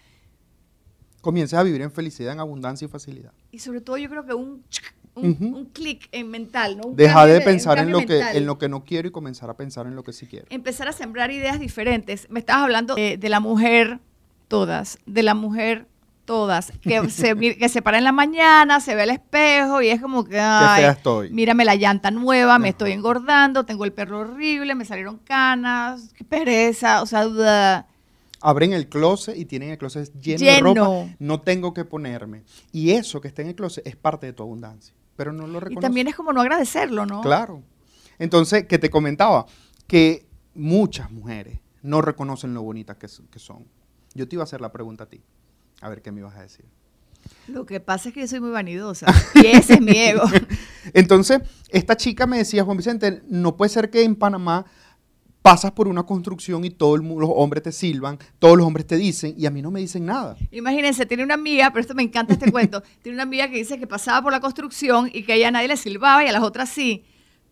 Comiences 1.21 1.59
a 1.59 1.63
vivir 1.63 1.83
en 1.83 1.93
felicidad, 1.93 2.33
en 2.33 2.41
abundancia 2.41 2.87
y 2.87 2.89
facilidad. 2.89 3.33
Y 3.51 3.59
sobre 3.59 3.83
todo 3.83 3.99
yo 3.99 4.09
creo 4.09 4.25
que 4.25 4.33
un, 4.33 4.65
un, 5.15 5.67
clic 5.67 6.09
en 6.13 6.31
mental, 6.31 6.79
¿no? 6.79 6.93
Deja 6.95 7.27
de 7.27 7.41
pensar 7.41 7.79
en, 7.79 7.91
lo 7.91 8.01
que, 8.07 8.21
en 8.21 8.47
lo 8.47 8.59
que 8.59 8.69
no 8.69 8.85
quiero 8.85 9.09
y 9.09 9.11
comenzar 9.11 9.51
a 9.51 9.57
pensar 9.57 9.87
en 9.87 9.97
lo 9.97 10.03
que 10.03 10.13
sí 10.13 10.27
quiero. 10.27 10.47
Empezar 10.51 10.89
a 10.89 10.93
sembrar 10.93 11.31
ideas 11.31 11.61
diferentes. 11.61 12.29
Me 12.31 12.41
estabas 12.41 12.65
hablando 12.65 12.95
de, 12.95 13.19
la 13.29 13.41
mujer 13.41 14.01
todas, 14.51 14.99
de 15.07 15.23
la 15.23 15.35
mujer 15.35 15.87
todas, 16.25 16.73
que 16.83 17.09
se, 17.09 17.37
que 17.37 17.69
se 17.69 17.83
para 17.83 17.99
en 17.99 18.05
la 18.05 18.13
mañana, 18.13 18.81
se 18.81 18.95
ve 18.95 19.03
al 19.03 19.11
espejo 19.11 19.81
y 19.81 19.89
es 19.89 20.01
como 20.01 20.25
que, 20.25 20.39
ay, 20.39 20.85
estoy. 20.85 21.31
mírame 21.31 21.65
la 21.65 21.77
llanta 21.77 22.11
nueva, 22.11 22.59
me 22.59 22.71
estoy 22.71 22.93
engordando, 22.93 23.65
tengo 23.65 23.85
el 23.85 23.93
perro 23.93 24.21
horrible, 24.21 24.75
me 24.75 24.85
salieron 24.85 25.19
canas, 25.19 26.13
qué 26.17 26.25
pereza, 26.25 27.01
o 27.01 27.07
sea, 27.07 27.87
abren 28.41 28.73
el 28.73 28.89
closet 28.89 29.37
y 29.37 29.45
tienen 29.45 29.71
el 29.71 29.79
closet 29.79 30.13
lleno, 30.21 30.45
de 30.45 30.61
ropa, 30.61 31.15
no 31.19 31.41
tengo 31.41 31.73
que 31.73 31.85
ponerme. 31.85 32.43
Y 32.73 32.91
eso 32.91 33.21
que 33.21 33.29
está 33.29 33.43
en 33.43 33.49
el 33.49 33.55
closet 33.55 33.87
es 33.87 33.95
parte 33.95 34.27
de 34.27 34.33
tu 34.33 34.43
abundancia, 34.43 34.95
pero 35.15 35.33
no 35.33 35.47
lo 35.47 35.61
reconoces. 35.61 35.79
Y 35.79 35.81
también 35.81 36.09
es 36.09 36.17
como 36.17 36.33
no 36.33 36.41
agradecerlo, 36.41 37.07
¿no? 37.07 37.21
Claro. 37.21 37.63
Entonces, 38.19 38.67
que 38.67 38.79
te 38.79 38.91
comentaba 38.91 39.47
que 39.87 40.27
muchas 40.55 41.11
mujeres 41.11 41.61
no 41.83 42.03
reconocen 42.03 42.53
lo 42.53 42.63
bonitas 42.63 42.97
que, 42.97 43.07
que 43.31 43.39
son. 43.39 43.65
Yo 44.15 44.29
te 44.29 44.37
iba 44.37 44.43
a 44.43 44.45
hacer 44.45 44.61
la 44.61 44.73
pregunta 44.73 45.05
a 45.05 45.09
ti, 45.09 45.21
a 45.81 45.89
ver 45.89 46.03
qué 46.03 46.13
me 46.13 46.21
ibas 46.21 46.37
a 46.37 46.43
decir. 46.43 46.65
Lo 47.49 47.67
que 47.67 47.81
pasa 47.81 48.09
es 48.09 48.15
que 48.15 48.21
yo 48.21 48.29
soy 48.29 48.41
muy 48.41 48.51
vanidosa 48.51 49.07
y 49.35 49.47
ese 49.47 49.75
es 49.75 49.81
mi 49.81 49.93
ego. 49.93 50.23
Entonces, 50.95 51.41
esta 51.69 51.97
chica 51.97 52.27
me 52.27 52.39
decía, 52.39 52.65
Juan 52.65 52.77
Vicente, 52.77 53.23
no 53.29 53.57
puede 53.57 53.69
ser 53.69 53.91
que 53.91 54.03
en 54.03 54.17
Panamá 54.17 54.65
pasas 55.43 55.73
por 55.73 55.89
una 55.89 56.03
construcción 56.03 56.65
y 56.65 56.71
todos 56.71 57.01
los 57.01 57.31
hombres 57.35 57.63
te 57.63 57.73
silban, 57.73 58.19
todos 58.39 58.57
los 58.59 58.67
hombres 58.67 58.87
te 58.87 58.97
dicen 58.97 59.35
y 59.37 59.47
a 59.47 59.51
mí 59.51 59.63
no 59.63 59.71
me 59.71 59.81
dicen 59.81 60.05
nada. 60.05 60.37
Imagínense, 60.51 61.07
tiene 61.07 61.25
una 61.25 61.35
amiga, 61.35 61.71
pero 61.71 61.81
esto 61.81 61.95
me 61.95 62.03
encanta 62.03 62.35
este 62.35 62.51
cuento, 62.51 62.83
tiene 63.03 63.17
una 63.17 63.23
amiga 63.23 63.49
que 63.49 63.57
dice 63.57 63.79
que 63.79 63.87
pasaba 63.87 64.23
por 64.23 64.33
la 64.33 64.41
construcción 64.41 65.11
y 65.13 65.23
que 65.23 65.33
a 65.33 65.37
ella 65.37 65.51
nadie 65.51 65.69
le 65.69 65.77
silbaba 65.77 66.25
y 66.25 66.29
a 66.29 66.33
las 66.33 66.43
otras 66.43 66.69
sí. 66.69 67.05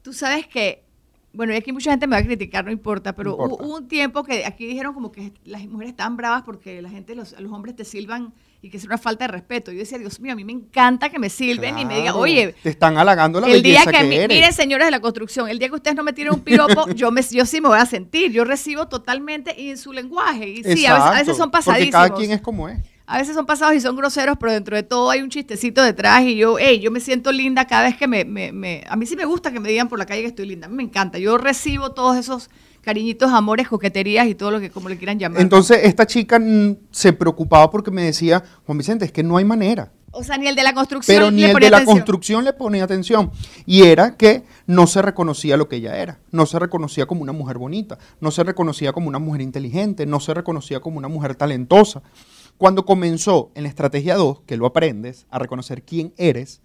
Tú 0.03 0.13
sabes 0.13 0.47
que, 0.47 0.85
bueno, 1.33 1.53
y 1.53 1.57
aquí 1.57 1.73
mucha 1.73 1.91
gente 1.91 2.07
me 2.07 2.17
va 2.17 2.21
a 2.21 2.25
criticar, 2.25 2.65
no 2.65 2.71
importa, 2.71 3.15
pero 3.15 3.37
Hubo, 3.37 3.57
un 3.57 3.87
tiempo 3.87 4.25
que 4.25 4.47
aquí 4.47 4.67
dijeron 4.67 4.95
como 4.95 5.13
que 5.13 5.33
las 5.45 5.65
mujeres 5.67 5.91
estaban 5.91 6.17
bravas 6.17 6.43
porque 6.43 6.81
la 6.81 6.89
gente, 6.89 7.15
los, 7.15 7.39
los 7.39 7.53
hombres 7.53 7.77
te 7.77 7.85
silban 7.85 8.33
y 8.61 8.71
que 8.71 8.79
es 8.79 8.85
una 8.85 8.99
falta 8.99 9.27
de 9.27 9.33
respeto. 9.33 9.71
Yo 9.71 9.79
decía, 9.79 9.99
Dios 9.99 10.19
mío, 10.21 10.33
a 10.33 10.37
mí 10.37 10.45
me 10.45 10.53
encanta 10.53 11.11
que 11.11 11.19
me 11.19 11.29
silben 11.29 11.79
y 11.79 11.85
me 11.85 11.97
digan, 11.97 12.15
oye, 12.17 12.55
te 12.63 12.71
están 12.71 12.97
halagando 12.97 13.41
la 13.41 13.49
el 13.49 13.63
día 13.63 13.85
que, 13.87 14.03
miren, 14.05 14.53
señores 14.53 14.87
de 14.87 14.91
la 14.91 15.01
construcción, 15.01 15.49
el 15.49 15.59
día 15.59 15.69
que 15.69 15.77
ustedes 15.77 15.97
no 15.97 16.03
me 16.03 16.13
tiren 16.13 16.33
un 16.33 16.41
piropo, 16.41 16.89
yo 16.95 17.11
me, 17.13 17.23
yo 17.23 17.45
sí 17.45 17.61
me 17.61 17.69
voy 17.69 17.79
a 17.79 17.87
sentir, 17.87 18.33
yo 18.33 18.45
recibo 18.45 18.89
totalmente 18.89 19.71
en 19.71 19.77
su 19.77 19.93
lenguaje 19.93 20.49
y 20.49 20.65
sí, 20.65 20.87
a 20.87 21.11
veces, 21.11 21.37
son 21.37 21.51
pasadísimos. 21.51 21.93
Porque 21.93 22.09
cada 22.09 22.19
quien 22.19 22.33
es 22.33 22.41
como 22.41 22.69
es. 22.69 22.79
A 23.11 23.17
veces 23.17 23.35
son 23.35 23.47
pasados 23.47 23.75
y 23.75 23.81
son 23.81 23.97
groseros, 23.97 24.37
pero 24.39 24.53
dentro 24.53 24.77
de 24.77 24.83
todo 24.83 25.09
hay 25.09 25.23
un 25.23 25.31
chistecito 25.31 25.83
detrás 25.83 26.25
y 26.25 26.37
yo, 26.37 26.59
hey, 26.59 26.79
yo 26.79 26.91
me 26.91 27.01
siento 27.01 27.33
linda 27.33 27.67
cada 27.67 27.85
vez 27.85 27.97
que 27.97 28.07
me, 28.07 28.27
me, 28.27 28.53
me, 28.53 28.85
A 28.87 28.97
mí 28.97 29.07
sí 29.07 29.17
me 29.17 29.25
gusta 29.25 29.51
que 29.51 29.61
me 29.61 29.71
digan 29.71 29.89
por 29.89 29.99
la 29.99 30.05
calle 30.05 30.21
que 30.21 30.29
estoy 30.29 30.45
linda, 30.45 30.67
a 30.67 30.69
mí 30.69 30.77
me 30.77 30.83
encanta. 30.83 31.19
Yo 31.19 31.39
recibo 31.39 31.93
todos 31.93 32.19
esos 32.19 32.51
cariñitos, 32.83 33.33
amores, 33.33 33.67
coqueterías 33.67 34.27
y 34.27 34.35
todo 34.35 34.51
lo 34.51 34.61
que 34.61 34.69
como 34.69 34.91
le 34.91 34.99
quieran 34.99 35.19
llamar. 35.19 35.41
Entonces, 35.41 35.81
esta 35.85 36.07
chica 36.07 36.39
se 36.91 37.15
preocupaba 37.15 37.71
porque 37.71 37.91
me 37.91 38.03
decía, 38.03 38.45
Juan 38.67 38.77
Vicente, 38.77 39.07
es 39.07 39.13
que 39.13 39.23
no 39.23 39.39
hay 39.39 39.45
manera. 39.47 39.91
O 40.11 40.23
sea, 40.23 40.37
ni 40.37 40.47
el 40.47 40.55
de 40.55 40.63
la 40.63 40.75
construcción 40.75 41.17
Pero 41.17 41.31
ni 41.31 41.45
el 41.45 41.55
de 41.55 41.71
la 41.71 41.85
construcción 41.85 42.45
le 42.45 42.53
ponía 42.53 42.85
atención. 42.85 43.31
Y 43.67 43.85
era 43.85 44.17
que 44.17 44.43
no 44.67 44.87
se 44.87 45.01
reconocía 45.01 45.57
lo 45.57 45.69
que 45.69 45.77
ella 45.77 45.97
era. 45.97 46.19
No 46.31 46.45
se 46.45 46.59
reconocía 46.59 47.07
como 47.07 47.23
una 47.23 47.33
mujer 47.33 47.59
bonita. 47.59 47.99
No 48.21 48.31
se 48.31 48.43
reconocía 48.43 48.93
como 48.93 49.09
una 49.09 49.19
mujer 49.19 49.43
inteligente. 49.43 50.07
No 50.07 50.21
se 50.21 50.35
reconocía 50.35 50.81
como 50.81 50.99
una 50.99 51.09
mujer 51.09 51.35
talentosa. 51.35 52.03
Cuando 52.59 52.85
comenzó 52.85 53.51
en 53.55 53.63
la 53.63 53.69
estrategia 53.69 54.17
2, 54.17 54.41
que 54.41 54.57
lo 54.57 54.67
aprendes, 54.67 55.27
a 55.31 55.39
reconocer 55.39 55.83
quién 55.83 56.13
eres, 56.17 56.61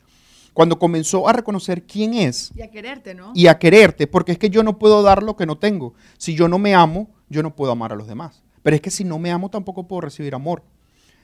cuando 0.53 0.77
comenzó 0.77 1.27
a 1.27 1.33
reconocer 1.33 1.83
quién 1.83 2.13
es. 2.13 2.51
Y 2.55 2.61
a 2.61 2.69
quererte, 2.69 3.15
¿no? 3.15 3.31
Y 3.35 3.47
a 3.47 3.57
quererte, 3.57 4.07
porque 4.07 4.31
es 4.31 4.37
que 4.37 4.49
yo 4.49 4.63
no 4.63 4.77
puedo 4.77 5.01
dar 5.01 5.23
lo 5.23 5.35
que 5.35 5.45
no 5.45 5.57
tengo. 5.57 5.93
Si 6.17 6.35
yo 6.35 6.47
no 6.47 6.59
me 6.59 6.75
amo, 6.75 7.09
yo 7.29 7.43
no 7.43 7.55
puedo 7.55 7.71
amar 7.71 7.91
a 7.91 7.95
los 7.95 8.07
demás. 8.07 8.43
Pero 8.61 8.75
es 8.75 8.81
que 8.81 8.91
si 8.91 9.03
no 9.03 9.19
me 9.19 9.31
amo, 9.31 9.49
tampoco 9.49 9.87
puedo 9.87 10.01
recibir 10.01 10.35
amor. 10.35 10.63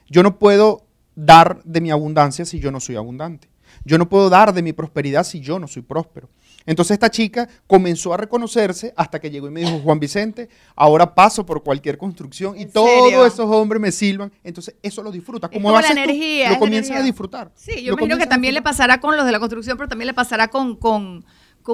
Yo 0.08 0.24
no 0.24 0.40
puedo 0.40 0.86
dar 1.16 1.64
de 1.64 1.82
mi 1.82 1.92
abundancia 1.92 2.46
si 2.46 2.60
yo 2.60 2.72
no 2.72 2.80
soy 2.80 2.96
abundante. 2.96 3.50
Yo 3.86 3.98
no 3.98 4.10
puedo 4.10 4.30
dar 4.30 4.54
de 4.54 4.62
mi 4.62 4.74
prosperidad 4.74 5.24
si 5.24 5.40
yo 5.40 5.60
no 5.60 5.68
soy 5.68 5.84
próspero. 5.84 6.30
Entonces 6.66 6.96
esta 6.96 7.10
chica 7.10 7.48
comenzó 7.68 8.14
a 8.14 8.18
reconocerse 8.18 8.94
hasta 8.96 9.20
que 9.20 9.32
llegó 9.32 9.48
y 9.48 9.52
me 9.52 9.62
dijo, 9.62 9.80
Juan 9.80 10.00
Vicente, 10.00 10.50
ahora 10.76 11.16
paso 11.16 11.46
por 11.46 11.64
cualquier 11.64 11.98
construcción 11.98 12.60
y 12.60 12.66
todos 12.66 13.12
esos 13.26 13.50
hombres 13.50 13.82
me 13.82 13.92
silban. 13.92 14.32
Entonces 14.44 14.76
eso 14.82 15.02
lo 15.02 15.12
disfruta. 15.12 15.50
Como, 15.50 15.72
la 15.72 15.88
energía, 15.88 16.52
lo 16.52 16.60
comienzan 16.60 16.98
a 16.98 17.02
disfrutar. 17.02 17.52
Sí, 17.56 17.84
yo 17.84 17.94
imagino 17.94 18.18
que 18.18 18.28
también 18.28 18.54
le 18.54 18.62
pasará 18.62 19.00
con 19.00 19.16
los 19.16 19.26
de 19.26 19.32
la 19.32 19.40
construcción, 19.40 19.78
pero 19.78 19.90
también 19.90 20.08
le 20.08 20.14
pasará 20.14 20.50
con, 20.50 20.76
con 20.76 21.26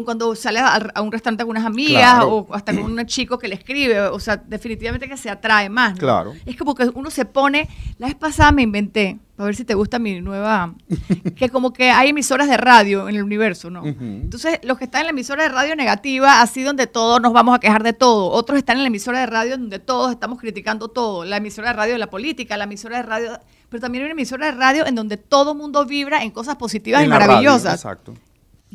cuando 0.03 0.35
sales 0.35 0.63
a, 0.63 1.01
un 1.01 1.11
restaurante 1.11 1.43
con 1.43 1.51
unas 1.51 1.65
amigas 1.65 2.23
o 2.23 2.47
hasta 2.51 2.73
con 2.73 2.83
un 2.83 3.05
chico 3.05 3.37
que 3.37 3.47
le 3.47 3.55
escribe. 3.55 4.01
O 4.01 4.19
sea, 4.19 4.37
definitivamente 4.37 5.07
que 5.07 5.17
se 5.17 5.29
atrae 5.29 5.69
más. 5.69 5.97
Claro. 5.97 6.33
Es 6.45 6.57
como 6.57 6.75
que 6.75 6.89
uno 6.93 7.09
se 7.09 7.25
pone. 7.25 7.69
La 7.97 8.07
vez 8.07 8.15
pasada 8.15 8.51
me 8.51 8.63
inventé, 8.63 9.19
a 9.37 9.45
ver 9.45 9.55
si 9.55 9.63
te 9.63 9.73
gusta 9.73 9.99
mi 9.99 10.19
nueva. 10.21 10.73
que 11.35 11.49
como 11.49 11.71
que 11.71 11.91
hay 11.91 12.09
emisoras 12.09 12.49
de 12.49 12.57
radio 12.57 13.07
en 13.07 13.15
el 13.15 13.23
universo, 13.23 13.69
¿no? 13.69 13.85
Entonces, 13.85 14.59
los 14.63 14.77
que 14.77 14.85
están 14.85 15.01
en 15.01 15.07
la 15.07 15.11
emisora 15.11 15.43
de 15.43 15.49
radio 15.49 15.75
negativa, 15.75 16.41
así 16.41 16.63
donde 16.63 16.87
todos 16.87 17.21
nos 17.21 17.31
vamos 17.31 17.55
a 17.55 17.59
quejar 17.59 17.83
de 17.83 17.93
todo. 17.93 18.31
Otros 18.31 18.57
están 18.57 18.77
en 18.77 18.83
la 18.83 18.87
emisora 18.87 19.19
de 19.19 19.25
radio 19.27 19.57
donde 19.57 19.79
todos 19.79 20.11
estamos 20.11 20.39
criticando 20.39 20.87
todo. 20.87 21.25
La 21.25 21.37
emisora 21.37 21.69
de 21.69 21.73
radio 21.73 21.93
de 21.93 21.99
la 21.99 22.09
política, 22.09 22.57
la 22.57 22.63
emisora 22.65 22.97
de 22.97 23.03
radio. 23.03 23.39
Pero 23.69 23.81
también 23.81 24.03
hay 24.03 24.05
una 24.07 24.13
emisora 24.13 24.47
de 24.47 24.51
radio 24.53 24.85
en 24.85 24.95
donde 24.95 25.17
todo 25.17 25.53
mundo 25.55 25.85
vibra 25.85 26.23
en 26.23 26.31
cosas 26.31 26.55
positivas 26.55 27.03
y 27.03 27.07
maravillosas. 27.07 27.75
exacto. 27.75 28.13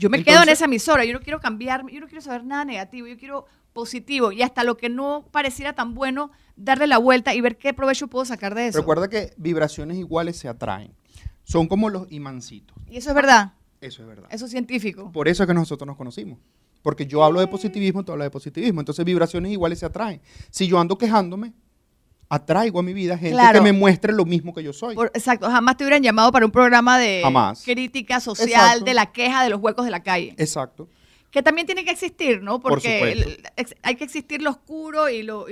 Yo 0.01 0.09
me 0.09 0.25
quedo 0.25 0.43
en 0.43 0.49
esa 0.49 0.65
emisora, 0.65 1.05
yo 1.05 1.13
no 1.13 1.21
quiero 1.21 1.41
cambiar, 1.41 1.85
yo 1.91 2.01
no 2.01 2.07
quiero 2.07 2.23
saber 2.23 2.43
nada 2.43 2.65
negativo, 2.65 3.07
yo 3.07 3.19
quiero 3.19 3.45
positivo 3.75 4.33
y 4.33 4.41
hasta 4.41 4.65
lo 4.65 4.79
que 4.79 4.89
no 4.89 5.27
pareciera 5.31 5.75
tan 5.75 5.93
bueno, 5.93 6.31
darle 6.57 6.87
la 6.87 6.97
vuelta 6.97 7.35
y 7.35 7.43
ver 7.43 7.59
qué 7.59 7.75
provecho 7.75 8.09
puedo 8.09 8.25
sacar 8.25 8.55
de 8.55 8.69
eso. 8.69 8.79
Recuerda 8.79 9.09
que 9.09 9.35
vibraciones 9.37 9.99
iguales 9.99 10.39
se 10.39 10.49
atraen. 10.49 10.95
Son 11.45 11.69
como 11.69 11.91
los 11.91 12.11
imancitos. 12.11 12.75
¿Y 12.89 12.97
eso 12.97 13.11
es 13.11 13.15
verdad? 13.15 13.53
Eso 13.83 14.01
es 14.01 14.09
verdad. 14.09 14.29
Eso 14.31 14.47
es 14.47 14.51
científico. 14.51 15.13
Por 15.13 15.29
eso 15.29 15.43
es 15.43 15.47
que 15.47 15.53
nosotros 15.53 15.87
nos 15.87 15.99
conocimos. 15.99 16.39
Porque 16.81 17.07
yo 17.07 17.23
hablo 17.23 17.41
de 17.41 17.49
positivismo, 17.49 18.03
tú 18.03 18.13
hablas 18.13 18.25
de 18.25 18.31
positivismo. 18.31 18.81
Entonces 18.81 19.05
vibraciones 19.05 19.53
iguales 19.53 19.81
se 19.81 19.85
atraen. 19.85 20.23
Si 20.49 20.67
yo 20.67 20.81
ando 20.81 20.97
quejándome, 20.97 21.53
atraigo 22.31 22.79
a 22.79 22.83
mi 22.83 22.95
vida 22.95 23.19
gente 23.19 23.37
que 23.53 23.61
me 23.61 23.73
muestre 23.73 24.13
lo 24.13 24.25
mismo 24.25 24.55
que 24.55 24.63
yo 24.63 24.73
soy. 24.73 24.97
exacto, 25.13 25.51
jamás 25.51 25.77
te 25.77 25.85
hubieran 25.85 26.03
llamado 26.03 26.33
para 26.33 26.47
un 26.47 26.53
programa 26.53 26.99
de 26.99 27.23
crítica 27.65 28.21
social 28.21 28.85
de 28.85 28.95
la 28.95 29.13
queja 29.13 29.43
de 29.43 29.51
los 29.51 29.61
huecos 29.61 29.85
de 29.85 29.91
la 29.91 30.03
calle. 30.03 30.35
Exacto. 30.39 30.89
Que 31.31 31.43
también 31.43 31.67
tiene 31.67 31.85
que 31.85 31.91
existir, 31.91 32.43
¿no? 32.43 32.61
Porque 32.61 33.43
hay 33.83 33.95
que 33.97 34.05
existir 34.05 34.43
lo 34.43 34.51
oscuro 34.51 35.09
y 35.09 35.23
lo... 35.23 35.47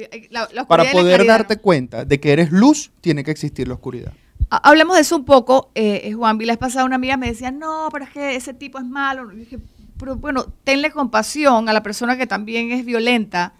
para 0.66 0.90
poder 0.90 1.26
darte 1.26 1.58
cuenta 1.58 2.04
de 2.04 2.18
que 2.18 2.32
eres 2.32 2.50
luz, 2.50 2.90
tiene 3.00 3.22
que 3.22 3.30
existir 3.30 3.68
la 3.68 3.74
oscuridad. 3.74 4.12
Hablemos 4.50 4.96
de 4.96 5.02
eso 5.02 5.16
un 5.16 5.24
poco. 5.24 5.70
Eh, 5.74 6.02
eh 6.04 6.12
Juan, 6.14 6.38
la 6.38 6.52
vez 6.52 6.58
pasada 6.58 6.84
una 6.84 6.96
amiga 6.96 7.16
me 7.16 7.26
decía, 7.26 7.50
no, 7.50 7.88
pero 7.92 8.04
es 8.04 8.10
que 8.10 8.34
ese 8.34 8.54
tipo 8.54 8.78
es 8.78 8.84
malo. 8.84 9.28
dije, 9.28 9.58
pero 9.98 10.16
bueno, 10.16 10.46
tenle 10.64 10.90
compasión 10.90 11.68
a 11.68 11.72
la 11.72 11.82
persona 11.82 12.16
que 12.16 12.26
también 12.26 12.70
es 12.70 12.84
violenta 12.84 13.52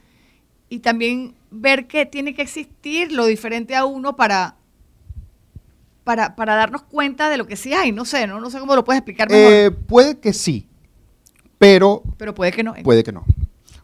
y 0.69 0.81
también 0.81 1.35
ver 1.51 1.87
que 1.87 2.07
tiene 2.07 2.35
que 2.35 2.43
existir 2.43 3.13
lo 3.13 3.27
diferente 3.27 3.75
a 3.75 3.85
uno 3.85 4.17
para, 4.17 4.57
para, 6.05 6.37
para 6.37 6.55
darnos 6.55 6.83
cuenta 6.83 7.31
de 7.31 7.37
lo 7.37 7.47
que 7.47 7.57
sí 7.57 7.73
hay. 7.73 7.93
No 7.93 8.05
sé, 8.05 8.27
no, 8.27 8.41
no 8.41 8.51
sé 8.51 8.59
cómo 8.59 8.75
lo 8.75 8.85
puedes 8.85 8.99
explicar 9.01 9.31
mejor. 9.31 9.53
Eh, 9.53 9.71
puede 9.71 10.19
que 10.19 10.33
sí, 10.33 10.67
pero... 11.59 12.03
Pero 12.17 12.35
puede 12.35 12.53
que 12.53 12.63
no. 12.63 12.75
Puede 12.83 13.03
que 13.03 13.13
no. 13.13 13.25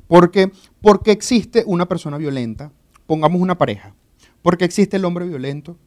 Porque, 0.06 0.52
porque 0.80 1.10
existe 1.10 1.64
una 1.66 1.86
persona 1.86 2.18
violenta, 2.18 2.70
pongamos 3.06 3.40
una 3.40 3.56
pareja, 3.56 3.94
porque 4.42 4.64
existe 4.64 4.96
el 4.96 5.04
hombre 5.04 5.26
violento, 5.26 5.78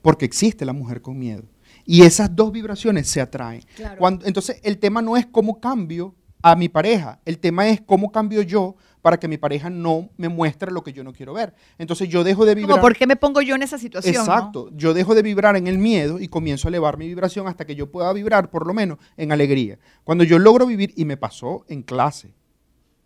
porque 0.00 0.24
existe 0.24 0.64
la 0.64 0.72
mujer 0.72 1.02
con 1.02 1.18
miedo. 1.18 1.44
Y 1.84 2.02
esas 2.02 2.34
dos 2.34 2.52
vibraciones 2.52 3.08
se 3.08 3.20
atraen. 3.20 3.62
Cuando, 3.98 4.26
entonces, 4.26 4.60
el 4.62 4.78
tema 4.78 5.00
no 5.00 5.16
es 5.16 5.26
cómo 5.26 5.60
cambio 5.60 6.14
a 6.42 6.56
mi 6.56 6.68
pareja, 6.68 7.20
el 7.24 7.38
tema 7.38 7.68
es 7.68 7.80
cómo 7.80 8.12
cambio 8.12 8.42
yo 8.42 8.76
para 9.02 9.18
que 9.18 9.28
mi 9.28 9.38
pareja 9.38 9.70
no 9.70 10.10
me 10.16 10.28
muestre 10.28 10.70
lo 10.70 10.82
que 10.82 10.92
yo 10.92 11.04
no 11.04 11.12
quiero 11.12 11.32
ver. 11.32 11.54
Entonces 11.78 12.08
yo 12.08 12.24
dejo 12.24 12.44
de 12.44 12.54
vibrar. 12.54 12.80
¿Por 12.80 12.96
qué 12.96 13.06
me 13.06 13.16
pongo 13.16 13.40
yo 13.40 13.54
en 13.54 13.62
esa 13.62 13.78
situación? 13.78 14.14
Exacto. 14.14 14.70
Yo 14.72 14.94
dejo 14.94 15.14
de 15.14 15.22
vibrar 15.22 15.56
en 15.56 15.66
el 15.66 15.78
miedo 15.78 16.20
y 16.20 16.28
comienzo 16.28 16.68
a 16.68 16.70
elevar 16.70 16.98
mi 16.98 17.06
vibración 17.06 17.46
hasta 17.46 17.64
que 17.64 17.74
yo 17.74 17.90
pueda 17.90 18.12
vibrar, 18.12 18.50
por 18.50 18.66
lo 18.66 18.74
menos, 18.74 18.98
en 19.16 19.32
alegría. 19.32 19.78
Cuando 20.04 20.24
yo 20.24 20.38
logro 20.38 20.66
vivir, 20.66 20.92
y 20.96 21.04
me 21.04 21.16
pasó 21.16 21.64
en 21.68 21.82
clase, 21.82 22.34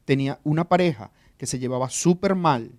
tenía 0.04 0.40
una 0.44 0.68
pareja 0.68 1.10
que 1.36 1.46
se 1.46 1.58
llevaba 1.58 1.88
súper 1.88 2.34
mal. 2.34 2.72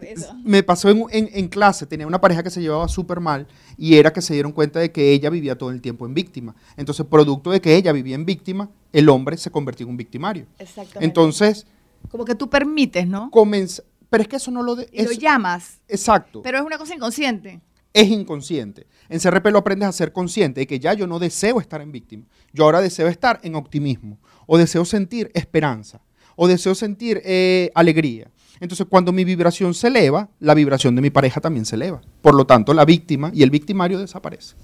me 0.44 0.62
pasó 0.62 0.88
en, 0.88 1.06
en, 1.10 1.48
clase, 1.48 1.86
tenía 1.86 2.06
una 2.06 2.20
pareja 2.20 2.42
que 2.42 2.50
se 2.50 2.60
llevaba 2.60 2.88
súper 2.88 3.20
mal 3.20 3.46
y 3.76 3.96
era 3.96 4.12
que 4.12 4.22
se 4.22 4.34
dieron 4.34 4.52
cuenta 4.52 4.80
de 4.80 4.92
que 4.92 5.12
ella 5.12 5.30
vivía 5.30 5.56
todo 5.56 5.70
el 5.70 5.80
tiempo 5.80 6.06
en 6.06 6.14
víctima. 6.14 6.54
Entonces, 6.76 7.06
producto 7.06 7.50
de 7.50 7.60
que 7.60 7.74
ella 7.76 7.92
vivía 7.92 8.14
en 8.14 8.24
víctima, 8.24 8.70
el 8.92 9.08
hombre 9.08 9.36
se 9.36 9.50
convirtió 9.50 9.84
en 9.84 9.90
un 9.90 9.96
victimario. 9.96 10.46
Exactamente. 10.58 11.04
Entonces... 11.04 11.66
Como 12.10 12.24
que 12.24 12.34
tú 12.34 12.48
permites, 12.48 13.06
¿no? 13.06 13.30
pero 14.10 14.22
es 14.22 14.28
que 14.28 14.36
eso 14.36 14.50
no 14.50 14.62
lo... 14.62 14.76
De, 14.76 14.88
lo 14.92 15.12
llamas. 15.12 15.80
Exacto. 15.88 16.42
Pero 16.42 16.58
es 16.58 16.64
una 16.64 16.78
cosa 16.78 16.94
inconsciente. 16.94 17.60
Es 17.92 18.08
inconsciente. 18.08 18.86
En 19.08 19.18
CRP 19.18 19.46
lo 19.46 19.58
aprendes 19.58 19.88
a 19.88 19.92
ser 19.92 20.12
consciente 20.12 20.60
de 20.60 20.66
que 20.66 20.78
ya 20.78 20.94
yo 20.94 21.06
no 21.06 21.18
deseo 21.18 21.60
estar 21.60 21.80
en 21.80 21.92
víctima. 21.92 22.24
Yo 22.52 22.64
ahora 22.64 22.80
deseo 22.80 23.08
estar 23.08 23.40
en 23.42 23.54
optimismo. 23.54 24.18
O 24.46 24.58
deseo 24.58 24.84
sentir 24.84 25.30
esperanza. 25.34 26.00
O 26.36 26.46
deseo 26.46 26.74
sentir 26.74 27.20
eh, 27.24 27.70
alegría. 27.74 28.30
Entonces, 28.60 28.86
cuando 28.88 29.12
mi 29.12 29.24
vibración 29.24 29.74
se 29.74 29.88
eleva, 29.88 30.28
la 30.40 30.54
vibración 30.54 30.94
de 30.94 31.02
mi 31.02 31.10
pareja 31.10 31.40
también 31.40 31.64
se 31.64 31.76
eleva. 31.76 32.00
Por 32.22 32.34
lo 32.34 32.46
tanto, 32.46 32.74
la 32.74 32.84
víctima 32.84 33.30
y 33.34 33.42
el 33.42 33.50
victimario 33.50 33.98
desaparecen. 33.98 34.56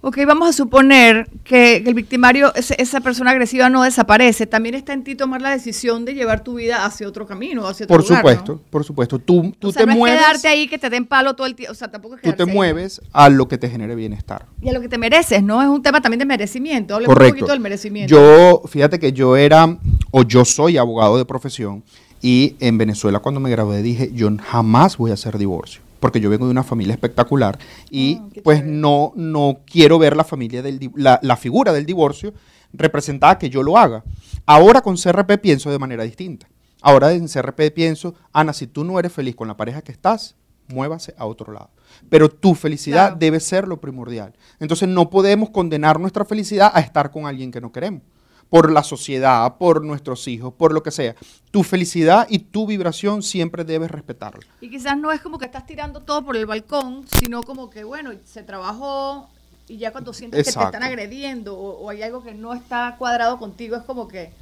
Ok, 0.00 0.18
vamos 0.24 0.48
a 0.48 0.52
suponer 0.52 1.28
que, 1.42 1.78
el 1.78 1.92
victimario, 1.92 2.52
esa 2.54 3.00
persona 3.00 3.32
agresiva 3.32 3.68
no 3.68 3.82
desaparece. 3.82 4.46
También 4.46 4.76
está 4.76 4.92
en 4.92 5.02
ti 5.02 5.16
tomar 5.16 5.42
la 5.42 5.50
decisión 5.50 6.04
de 6.04 6.14
llevar 6.14 6.44
tu 6.44 6.54
vida 6.54 6.84
hacia 6.84 7.08
otro 7.08 7.26
camino, 7.26 7.66
hacia 7.66 7.84
otro 7.84 7.96
Por 7.96 8.06
supuesto, 8.06 8.62
por 8.70 8.84
supuesto. 8.84 9.18
Tú, 9.18 9.52
tú 9.58 9.72
te 9.72 9.86
mueves. 9.86 10.20
Es 10.20 10.26
quedarte 10.26 10.48
ahí 10.48 10.68
que 10.68 10.78
te 10.78 10.88
den 10.88 11.04
palo 11.04 11.34
todo 11.34 11.48
el 11.48 11.56
tiempo. 11.56 11.72
O 11.72 11.74
sea, 11.74 11.90
tampoco 11.90 12.14
es 12.14 12.22
Tú 12.22 12.32
te 12.32 12.46
mueves 12.46 13.00
a 13.12 13.28
lo 13.28 13.48
que 13.48 13.58
te 13.58 13.68
genere 13.68 13.96
bienestar. 13.96 14.46
Y 14.62 14.68
a 14.68 14.72
lo 14.72 14.80
que 14.80 14.88
te 14.88 14.98
mereces, 14.98 15.42
¿no? 15.42 15.60
Es 15.60 15.68
un 15.68 15.82
tema 15.82 16.00
también 16.00 16.20
de 16.20 16.26
merecimiento. 16.26 16.94
Hablemos 16.94 17.16
un 17.16 17.28
poquito 17.30 17.48
del 17.48 17.60
merecimiento. 17.60 18.14
Yo, 18.14 18.62
fíjate 18.68 19.00
que 19.00 19.12
yo 19.12 19.36
era, 19.36 19.78
o 20.12 20.22
yo 20.22 20.44
soy 20.44 20.78
abogado 20.78 21.18
de 21.18 21.24
profesión, 21.24 21.82
y 22.20 22.56
en 22.60 22.78
Venezuela 22.78 23.20
cuando 23.20 23.40
me 23.40 23.50
gradué 23.50 23.82
dije, 23.82 24.10
yo 24.12 24.30
jamás 24.42 24.96
voy 24.96 25.10
a 25.10 25.14
hacer 25.14 25.38
divorcio 25.38 25.82
porque 26.00 26.20
yo 26.20 26.30
vengo 26.30 26.46
de 26.46 26.52
una 26.52 26.62
familia 26.62 26.94
espectacular 26.94 27.58
y 27.90 28.18
ah, 28.20 28.28
pues 28.44 28.64
no, 28.64 29.12
no 29.16 29.60
quiero 29.66 29.98
ver 29.98 30.16
la, 30.16 30.24
familia 30.24 30.62
del, 30.62 30.90
la, 30.94 31.18
la, 31.22 31.36
figura 31.36 31.72
del 31.72 31.86
divorcio 31.86 32.32
representada 32.72 33.38
que 33.38 33.50
yo 33.50 33.62
lo 33.62 33.76
haga. 33.78 34.04
Ahora 34.46 34.80
con 34.80 34.96
CRP 34.96 35.38
pienso 35.40 35.70
de 35.70 35.78
manera 35.78 36.04
distinta. 36.04 36.48
Ahora 36.80 37.12
en 37.12 37.26
CRP 37.26 37.72
pienso, 37.74 38.14
Ana, 38.32 38.52
si 38.52 38.66
tú 38.66 38.84
no 38.84 38.98
eres 38.98 39.12
feliz 39.12 39.34
con 39.34 39.48
la 39.48 39.56
pareja 39.56 39.82
que 39.82 39.90
estás, 39.90 40.36
muévase 40.68 41.14
a 41.18 41.26
otro 41.26 41.52
lado. 41.52 41.70
Pero 42.08 42.28
tu 42.28 42.54
felicidad 42.54 43.14
debe 43.14 43.40
ser 43.40 43.66
lo 43.66 43.80
primordial. 43.80 44.34
Entonces 44.60 44.88
no 44.88 45.10
podemos 45.10 45.50
condenar 45.50 45.98
nuestra 45.98 46.24
felicidad 46.24 46.70
a 46.72 46.80
estar 46.80 47.10
con 47.10 47.26
alguien 47.26 47.50
que 47.50 47.60
no 47.60 47.72
queremos 47.72 48.02
por 48.50 48.72
la 48.72 48.82
sociedad, 48.82 49.56
por 49.58 49.84
nuestros 49.84 50.26
hijos, 50.28 50.52
por 50.54 50.72
lo 50.72 50.82
que 50.82 50.90
sea. 50.90 51.14
Tu 51.50 51.62
felicidad 51.62 52.26
y 52.30 52.38
tu 52.38 52.66
vibración 52.66 53.22
siempre 53.22 53.64
debes 53.64 53.90
respetarla. 53.90 54.46
Y 54.60 54.70
quizás 54.70 54.96
no 54.96 55.12
es 55.12 55.20
como 55.20 55.38
que 55.38 55.44
estás 55.44 55.66
tirando 55.66 56.00
todo 56.00 56.24
por 56.24 56.36
el 56.36 56.46
balcón, 56.46 57.04
sino 57.18 57.42
como 57.42 57.68
que, 57.68 57.84
bueno, 57.84 58.12
se 58.24 58.42
trabajó 58.42 59.28
y 59.68 59.76
ya 59.76 59.92
cuando 59.92 60.14
sientes 60.14 60.46
que 60.46 60.52
te 60.52 60.64
están 60.64 60.82
agrediendo 60.82 61.58
o, 61.58 61.90
hay 61.90 62.02
algo 62.02 62.22
que 62.22 62.32
no 62.32 62.54
está 62.54 62.96
cuadrado 62.98 63.38
contigo, 63.38 63.76
es 63.76 63.82
como 63.82 64.08
que 64.08 64.32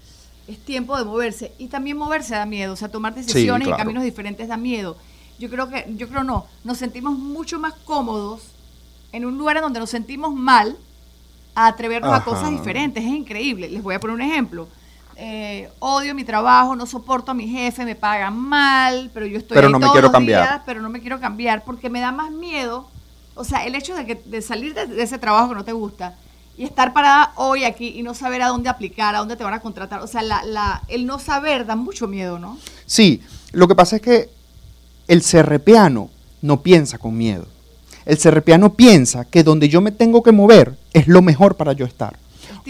es 0.47 0.59
tiempo 0.61 0.97
de 0.97 1.05
moverse. 1.05 1.53
Y 1.59 1.67
también 1.67 1.97
moverse 1.97 2.35
da 2.35 2.47
miedo, 2.47 2.75
o 2.75 2.77
sea, 2.77 2.89
tomar 2.89 3.15
decisiones 3.15 3.67
y 3.67 3.73
caminos 3.73 4.05
diferentes 4.05 4.47
da 4.47 4.57
miedo. 4.57 4.97
Yo 5.39 5.51
creo 5.51 5.69
que, 5.69 5.85
yo 5.97 6.09
creo 6.09 6.23
no, 6.23 6.47
nos 6.65 6.79
sentimos 6.79 7.19
mucho 7.19 7.59
más 7.59 7.75
cómodos 7.75 8.53
en 9.13 9.25
un 9.25 9.37
lugar 9.37 9.57
en 9.57 9.65
donde 9.65 9.81
nos 9.81 9.91
sentimos 9.91 10.33
mal 10.33 10.77
a 11.57 11.69
atrevernos 11.69 12.13
a 12.13 12.23
cosas 12.23 12.51
diferentes. 12.51 13.03
Es 13.03 13.11
increíble. 13.11 13.69
Les 13.69 13.83
voy 13.83 13.95
a 13.95 13.99
poner 13.99 14.15
un 14.15 14.21
ejemplo. 14.21 14.69
Eh, 15.17 15.71
odio 15.79 16.15
mi 16.15 16.25
trabajo, 16.25 16.77
no 16.77 16.85
soporto 16.85 17.31
a 17.31 17.35
mi 17.35 17.49
jefe, 17.49 17.87
me 17.87 17.95
pagan 17.95 18.39
mal, 18.39 19.11
pero 19.15 19.25
yo 19.25 19.39
estoy 19.39 19.55
pero 19.55 19.71
no 19.71 19.79
me 19.79 19.89
quiero 19.89 20.13
cambiar. 20.13 20.63
pero 20.67 20.83
no 20.83 20.91
me 20.91 21.01
quiero 21.01 21.19
cambiar 21.19 21.65
porque 21.65 21.89
me 21.89 22.01
da 22.01 22.13
más 22.13 22.31
miedo. 22.31 22.87
O 23.35 23.43
sea, 23.43 23.65
el 23.65 23.75
hecho 23.75 23.95
de, 23.97 24.05
que, 24.05 24.15
de 24.17 24.43
salir 24.43 24.75
de, 24.75 25.03
ese 25.03 25.19
trabajo 25.19 25.49
que 25.49 25.55
no 25.55 25.65
te 25.65 25.73
gusta 25.73 26.15
y 26.59 26.65
estar 26.65 26.93
parada 26.93 27.33
hoy 27.37 27.65
aquí 27.65 27.95
y 27.97 28.03
no 28.03 28.13
saber 28.13 28.43
a 28.43 28.49
dónde 28.49 28.69
aplicar, 28.69 29.15
a 29.15 29.19
dónde 29.19 29.37
te 29.37 29.45
van 29.45 29.55
a 29.55 29.61
contratar. 29.61 30.03
O 30.03 30.07
sea, 30.07 30.21
la, 30.21 30.45
la, 30.45 30.83
el 30.89 31.07
no 31.07 31.19
saber 31.19 31.65
da 31.65 31.77
mucho 31.77 32.07
miedo, 32.07 32.39
¿no? 32.39 32.59
Sí, 32.85 33.23
lo 33.53 33.67
que 33.69 33.75
pasa 33.75 33.97
es 33.97 34.03
que 34.03 34.29
el 35.09 35.23
serrepiano 35.23 36.11
no 36.43 36.61
piensa 36.61 36.99
con 36.99 37.17
miedo. 37.17 37.47
El 38.05 38.19
serrepiano 38.19 38.75
piensa 38.75 39.25
que 39.25 39.43
donde 39.43 39.71
yo 39.71 39.81
me 39.81 39.93
tengo 39.93 40.23
que 40.23 40.33
mover 40.33 40.77
es 40.97 41.07
lo 41.07 41.21
mejor 41.21 41.57
para 41.57 41.75
yo 41.75 41.85
estar. 41.85 42.17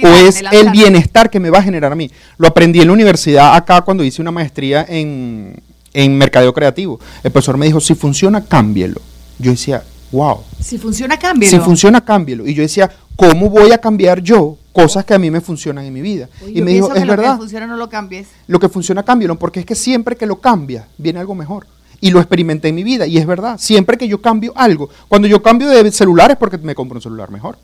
o 0.02 0.08
es 0.08 0.42
el 0.50 0.70
bienestar 0.70 1.30
que 1.30 1.38
me 1.38 1.48
va 1.48 1.58
a 1.58 1.62
generar 1.62 1.92
a 1.92 1.94
mí. 1.94 2.10
Lo 2.38 2.48
aprendí 2.48 2.80
en 2.80 2.88
la 2.88 2.92
universidad 2.92 3.54
acá 3.54 3.82
cuando 3.82 4.02
hice 4.02 4.20
una 4.20 4.32
maestría 4.32 4.84
en, 4.88 5.62
en 5.94 6.18
mercadeo 6.18 6.52
creativo. 6.52 6.98
El 7.22 7.30
profesor 7.30 7.56
me 7.56 7.66
dijo, 7.66 7.80
si 7.80 7.94
funciona, 7.94 8.44
cámbielo. 8.44 9.00
Yo 9.38 9.52
decía, 9.52 9.84
wow. 10.10 10.40
Si 10.60 10.76
funciona, 10.76 11.16
cámbielo. 11.18 11.56
Si 11.56 11.64
funciona, 11.64 12.04
cámbielo. 12.04 12.46
Y 12.46 12.54
yo 12.54 12.62
decía, 12.62 12.90
¿cómo 13.14 13.48
voy 13.48 13.70
a 13.70 13.78
cambiar 13.78 14.20
yo 14.20 14.58
cosas 14.72 15.04
que 15.04 15.14
a 15.14 15.18
mí 15.18 15.30
me 15.30 15.40
funcionan 15.40 15.84
en 15.84 15.94
mi 15.94 16.02
vida? 16.02 16.28
y 16.52 16.62
me 16.62 16.72
dijo, 16.72 16.92
es 16.92 17.06
verdad. 17.06 17.26
Lo 17.26 17.32
que 17.34 17.38
funciona 17.38 17.66
no 17.68 17.76
lo 17.76 17.88
cambies. 17.88 18.26
Lo 18.48 18.58
que 18.58 18.68
funciona, 18.68 19.04
cámbialo, 19.04 19.38
porque 19.38 19.60
es 19.60 19.66
que 19.66 19.76
siempre 19.76 20.16
que 20.16 20.26
lo 20.26 20.40
cambias, 20.40 20.84
viene 20.98 21.20
algo 21.20 21.36
mejor 21.36 21.66
y 22.00 22.10
lo 22.10 22.18
experimenté 22.18 22.68
en 22.68 22.74
mi 22.74 22.82
vida. 22.82 23.06
Y 23.06 23.18
es 23.18 23.26
verdad, 23.26 23.56
siempre 23.58 23.96
que 23.96 24.08
yo 24.08 24.20
cambio 24.20 24.52
algo, 24.56 24.90
cuando 25.08 25.28
yo 25.28 25.42
cambio 25.42 25.68
de 25.68 25.90
celular 25.92 26.30
es 26.30 26.36
porque 26.36 26.58
me 26.58 26.74
compro 26.74 26.98
un 26.98 27.02
celular 27.02 27.30
mejor. 27.30 27.56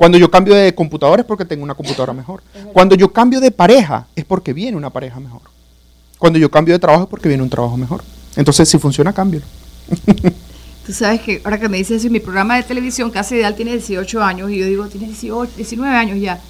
Cuando 0.00 0.16
yo 0.16 0.30
cambio 0.30 0.54
de 0.54 0.74
computadora 0.74 1.20
es 1.20 1.28
porque 1.28 1.44
tengo 1.44 1.62
una 1.62 1.74
computadora 1.74 2.14
mejor. 2.14 2.42
Cuando 2.72 2.94
yo 2.94 3.12
cambio 3.12 3.38
de 3.38 3.50
pareja 3.50 4.06
es 4.16 4.24
porque 4.24 4.54
viene 4.54 4.74
una 4.74 4.88
pareja 4.88 5.20
mejor. 5.20 5.42
Cuando 6.16 6.38
yo 6.38 6.50
cambio 6.50 6.72
de 6.72 6.78
trabajo 6.78 7.02
es 7.02 7.10
porque 7.10 7.28
viene 7.28 7.42
un 7.42 7.50
trabajo 7.50 7.76
mejor. 7.76 8.02
Entonces, 8.34 8.66
si 8.66 8.78
funciona, 8.78 9.12
cámbialo. 9.12 9.44
Tú 10.86 10.94
sabes 10.94 11.20
que 11.20 11.42
ahora 11.44 11.60
que 11.60 11.68
me 11.68 11.76
dices 11.76 12.02
eso, 12.02 12.10
mi 12.10 12.18
programa 12.18 12.56
de 12.56 12.62
televisión, 12.62 13.10
Casa 13.10 13.36
Ideal, 13.36 13.54
tiene 13.54 13.72
18 13.72 14.22
años 14.22 14.50
y 14.50 14.56
yo 14.60 14.64
digo, 14.64 14.86
tiene 14.86 15.06
18, 15.06 15.52
19 15.56 15.94
años 15.94 16.18
ya. 16.18 16.40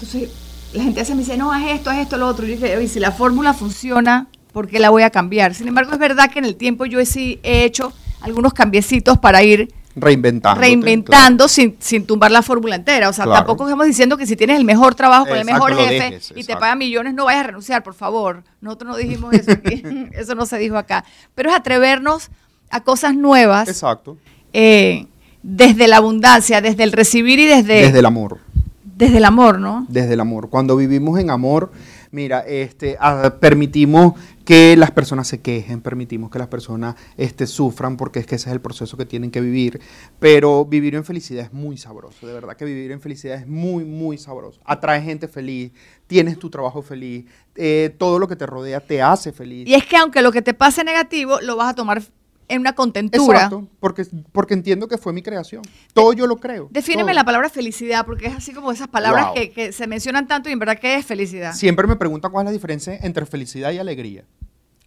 Entonces, 0.00 0.30
la 0.72 0.82
gente 0.84 1.04
se 1.04 1.14
me 1.14 1.20
dice, 1.20 1.36
no, 1.36 1.52
haz 1.52 1.68
esto, 1.68 1.90
haz 1.90 1.98
esto, 1.98 2.16
lo 2.16 2.26
otro. 2.26 2.46
Y 2.46 2.48
yo 2.48 2.54
dije, 2.54 2.74
oye, 2.74 2.88
si 2.88 3.00
la 3.00 3.12
fórmula 3.12 3.52
funciona, 3.52 4.28
porque 4.54 4.78
la 4.78 4.88
voy 4.88 5.02
a 5.02 5.10
cambiar. 5.10 5.54
Sin 5.54 5.68
embargo, 5.68 5.92
es 5.92 5.98
verdad 5.98 6.30
que 6.30 6.38
en 6.38 6.46
el 6.46 6.56
tiempo 6.56 6.86
yo 6.86 7.00
he, 7.00 7.38
he 7.42 7.64
hecho 7.64 7.92
algunos 8.22 8.54
cambiecitos 8.54 9.18
para 9.18 9.42
ir 9.42 9.74
reinventando, 10.00 10.60
reinventando 10.60 11.48
sin, 11.48 11.76
sin, 11.78 12.06
tumbar 12.06 12.30
la 12.30 12.42
fórmula 12.42 12.76
entera. 12.76 13.08
O 13.08 13.12
sea, 13.12 13.24
tampoco 13.24 13.64
estamos 13.64 13.86
diciendo 13.86 14.16
que 14.16 14.26
si 14.26 14.36
tienes 14.36 14.58
el 14.58 14.64
mejor 14.64 14.94
trabajo 14.94 15.26
con 15.26 15.36
el 15.36 15.44
mejor 15.44 15.74
jefe 15.74 16.20
y 16.34 16.44
te 16.44 16.56
paga 16.56 16.74
millones, 16.74 17.14
no 17.14 17.26
vayas 17.26 17.44
a 17.44 17.46
renunciar, 17.48 17.82
por 17.82 17.94
favor. 17.94 18.42
Nosotros 18.60 18.92
no 18.92 18.96
dijimos 18.96 19.34
eso 19.34 19.52
aquí. 19.52 19.82
eso 20.12 20.34
no 20.34 20.46
se 20.46 20.58
dijo 20.58 20.76
acá. 20.76 21.04
Pero 21.34 21.50
es 21.50 21.56
atrevernos 21.56 22.30
a 22.70 22.82
cosas 22.82 23.14
nuevas. 23.14 23.68
Exacto. 23.68 24.16
Eh, 24.52 25.06
desde 25.42 25.88
la 25.88 25.98
abundancia, 25.98 26.60
desde 26.60 26.84
el 26.84 26.92
recibir 26.92 27.38
y 27.38 27.46
desde... 27.46 27.82
Desde 27.82 27.98
el 28.00 28.06
amor. 28.06 28.38
Desde 28.84 29.18
el 29.18 29.24
amor, 29.24 29.58
¿no? 29.58 29.86
Desde 29.88 30.14
el 30.14 30.20
amor. 30.20 30.50
Cuando 30.50 30.76
vivimos 30.76 31.18
en 31.20 31.30
amor, 31.30 31.70
mira, 32.10 32.40
este, 32.40 32.96
ah, 33.00 33.34
permitimos 33.40 34.14
que 34.48 34.78
las 34.78 34.92
personas 34.92 35.28
se 35.28 35.42
quejen, 35.42 35.82
permitimos 35.82 36.30
que 36.30 36.38
las 36.38 36.48
personas 36.48 36.96
este, 37.18 37.46
sufran, 37.46 37.98
porque 37.98 38.18
es 38.18 38.26
que 38.26 38.36
ese 38.36 38.48
es 38.48 38.54
el 38.54 38.62
proceso 38.62 38.96
que 38.96 39.04
tienen 39.04 39.30
que 39.30 39.42
vivir. 39.42 39.78
Pero 40.18 40.64
vivir 40.64 40.94
en 40.94 41.04
felicidad 41.04 41.44
es 41.44 41.52
muy 41.52 41.76
sabroso, 41.76 42.26
de 42.26 42.32
verdad 42.32 42.56
que 42.56 42.64
vivir 42.64 42.90
en 42.90 43.02
felicidad 43.02 43.36
es 43.36 43.46
muy, 43.46 43.84
muy 43.84 44.16
sabroso. 44.16 44.58
Atrae 44.64 45.02
gente 45.02 45.28
feliz, 45.28 45.72
tienes 46.06 46.38
tu 46.38 46.48
trabajo 46.48 46.80
feliz, 46.80 47.26
eh, 47.56 47.94
todo 47.98 48.18
lo 48.18 48.26
que 48.26 48.36
te 48.36 48.46
rodea 48.46 48.80
te 48.80 49.02
hace 49.02 49.32
feliz. 49.32 49.68
Y 49.68 49.74
es 49.74 49.84
que 49.84 49.98
aunque 49.98 50.22
lo 50.22 50.32
que 50.32 50.40
te 50.40 50.54
pase 50.54 50.82
negativo, 50.82 51.42
lo 51.42 51.54
vas 51.54 51.72
a 51.72 51.74
tomar 51.74 52.00
en 52.48 52.60
una 52.60 52.74
contentura. 52.74 53.38
Exacto, 53.38 53.68
porque, 53.78 54.06
porque 54.32 54.54
entiendo 54.54 54.88
que 54.88 54.98
fue 54.98 55.12
mi 55.12 55.22
creación. 55.22 55.62
Todo 55.92 56.12
yo 56.12 56.26
lo 56.26 56.36
creo. 56.36 56.68
Defíneme 56.70 57.14
la 57.14 57.24
palabra 57.24 57.48
felicidad, 57.48 58.04
porque 58.06 58.26
es 58.26 58.34
así 58.34 58.52
como 58.52 58.72
esas 58.72 58.88
palabras 58.88 59.28
que, 59.34 59.72
se 59.72 59.86
mencionan 59.86 60.26
tanto 60.26 60.48
y 60.48 60.52
en 60.52 60.58
verdad, 60.58 60.78
¿qué 60.78 60.96
es 60.96 61.06
felicidad? 61.06 61.54
Siempre 61.54 61.86
me 61.86 61.96
preguntan 61.96 62.32
cuál 62.32 62.46
es 62.46 62.48
la 62.48 62.52
diferencia 62.52 62.96
entre 63.02 63.26
felicidad 63.26 63.70
y 63.72 63.78
alegría. 63.78 64.24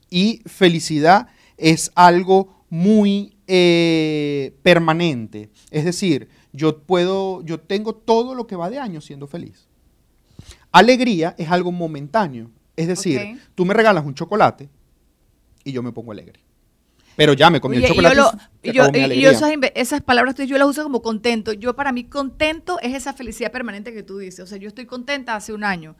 Y 0.09 0.41
felicidad 0.45 1.27
es 1.57 1.91
algo 1.95 2.65
muy 2.69 3.37
eh, 3.47 4.57
permanente. 4.63 5.49
Es 5.69 5.85
decir, 5.85 6.29
yo 6.53 6.79
puedo, 6.79 7.43
yo 7.43 7.59
tengo 7.59 7.93
todo 7.93 8.35
lo 8.35 8.47
que 8.47 8.55
va 8.55 8.69
de 8.69 8.79
año 8.79 9.01
siendo 9.01 9.27
feliz. 9.27 9.67
Alegría 10.71 11.35
es 11.37 11.49
algo 11.49 11.71
momentáneo. 11.71 12.49
Es 12.75 12.87
decir, 12.87 13.39
tú 13.53 13.65
me 13.65 13.73
regalas 13.73 14.05
un 14.05 14.15
chocolate 14.15 14.69
y 15.63 15.71
yo 15.71 15.83
me 15.83 15.91
pongo 15.91 16.11
alegre. 16.11 16.39
Pero 17.15 17.33
ya 17.33 17.49
me 17.49 17.59
comí 17.59 17.77
el 17.77 17.87
chocolate. 17.87 18.19
Y 18.63 18.71
yo, 18.71 18.85
esas, 19.75 20.01
palabras 20.01 20.35
yo 20.35 20.57
las 20.57 20.67
uso 20.67 20.83
como 20.83 21.01
contento. 21.01 21.53
Yo 21.53 21.75
para 21.75 21.91
mí 21.91 22.05
contento 22.05 22.79
es 22.81 22.95
esa 22.95 23.13
felicidad 23.13 23.51
permanente 23.51 23.93
que 23.93 24.03
tú 24.03 24.17
dices. 24.17 24.39
O 24.41 24.47
sea, 24.47 24.57
yo 24.57 24.67
estoy 24.67 24.85
contenta 24.85 25.35
hace 25.35 25.53
un 25.53 25.63
año. 25.63 25.95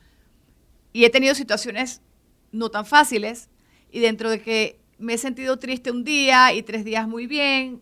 Y 0.94 1.06
he 1.06 1.10
tenido 1.10 1.36
situaciones 1.36 2.02
no 2.52 2.70
tan 2.70 2.86
fáciles. 2.86 3.50
Y 3.92 4.00
dentro 4.00 4.30
de 4.30 4.42
que 4.42 4.80
me 4.98 5.14
he 5.14 5.18
sentido 5.18 5.58
triste 5.58 5.92
un 5.92 6.04
día 6.04 6.54
y 6.54 6.64
tres 6.64 6.86
días 6.86 7.08
muy 7.08 7.28
bien, 7.28 7.82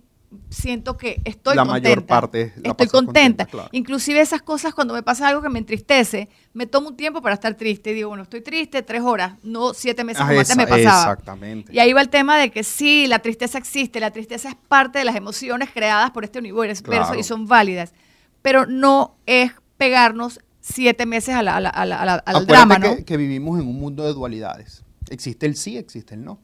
siento 0.50 0.96
que 0.98 1.22
estoy 1.26 1.56
La 1.56 1.64
contenta. 1.66 1.90
mayor 1.90 2.06
parte 2.06 2.54
la 2.58 2.72
estoy 2.72 2.88
contenta. 2.88 3.46
contenta, 3.46 3.46
claro. 3.46 3.70
Inclusive 3.72 4.20
esas 4.22 4.42
cosas 4.42 4.74
cuando 4.76 4.94
me 4.94 5.02
pasa 5.04 5.28
algo 5.28 5.42
que 5.42 5.50
me 5.50 5.60
entristece, 5.60 6.30
me 6.54 6.66
tomo 6.68 6.90
un 6.90 6.96
tiempo 6.98 7.22
para 7.22 7.34
estar 7.36 7.56
triste. 7.56 7.92
Y 7.92 7.94
digo, 7.96 8.10
bueno, 8.10 8.24
estoy 8.24 8.42
triste 8.42 8.82
tres 8.84 9.02
horas, 9.02 9.34
no 9.44 9.74
siete 9.74 10.04
meses 10.04 10.22
Ah, 10.22 10.28
como 10.28 10.40
antes 10.40 10.50
esa- 10.52 10.56
me 10.58 10.68
pasaba. 10.68 11.02
Exactamente. 11.14 11.74
Y 11.74 11.80
ahí 11.80 11.94
va 11.94 12.02
el 12.02 12.10
tema 12.10 12.38
de 12.38 12.52
que 12.52 12.64
sí, 12.64 13.08
la 13.08 13.20
tristeza 13.20 13.58
existe, 13.58 14.00
la 14.00 14.12
tristeza 14.12 14.50
es 14.50 14.56
parte 14.68 15.00
de 15.00 15.06
las 15.06 15.16
emociones 15.16 15.70
creadas 15.74 16.12
por 16.12 16.24
este 16.24 16.40
universo 16.40 16.84
Claro. 16.84 17.18
y 17.18 17.24
son 17.24 17.48
válidas, 17.48 17.94
pero 18.42 18.66
no 18.68 19.16
es 19.26 19.52
pegarnos 19.78 20.40
siete 20.62 21.06
meses 21.06 21.34
a 21.36 21.42
la- 21.42 21.56
a 21.56 21.60
la- 21.62 21.70
a 21.70 21.86
la- 21.86 22.02
a 22.02 22.06
la- 22.06 22.14
al 22.14 22.20
Acuérdate 22.36 22.52
drama, 22.54 22.78
¿no? 22.80 22.96
que, 22.98 23.06
que 23.06 23.18
vivimos 23.18 23.60
en 23.60 23.68
un 23.68 23.80
mundo 23.80 24.06
de 24.06 24.14
dualidades. 24.14 24.84
Existe 25.10 25.46
el 25.48 25.56
sí, 25.56 25.78
existe 25.78 26.14
el 26.14 26.24
no. 26.24 26.40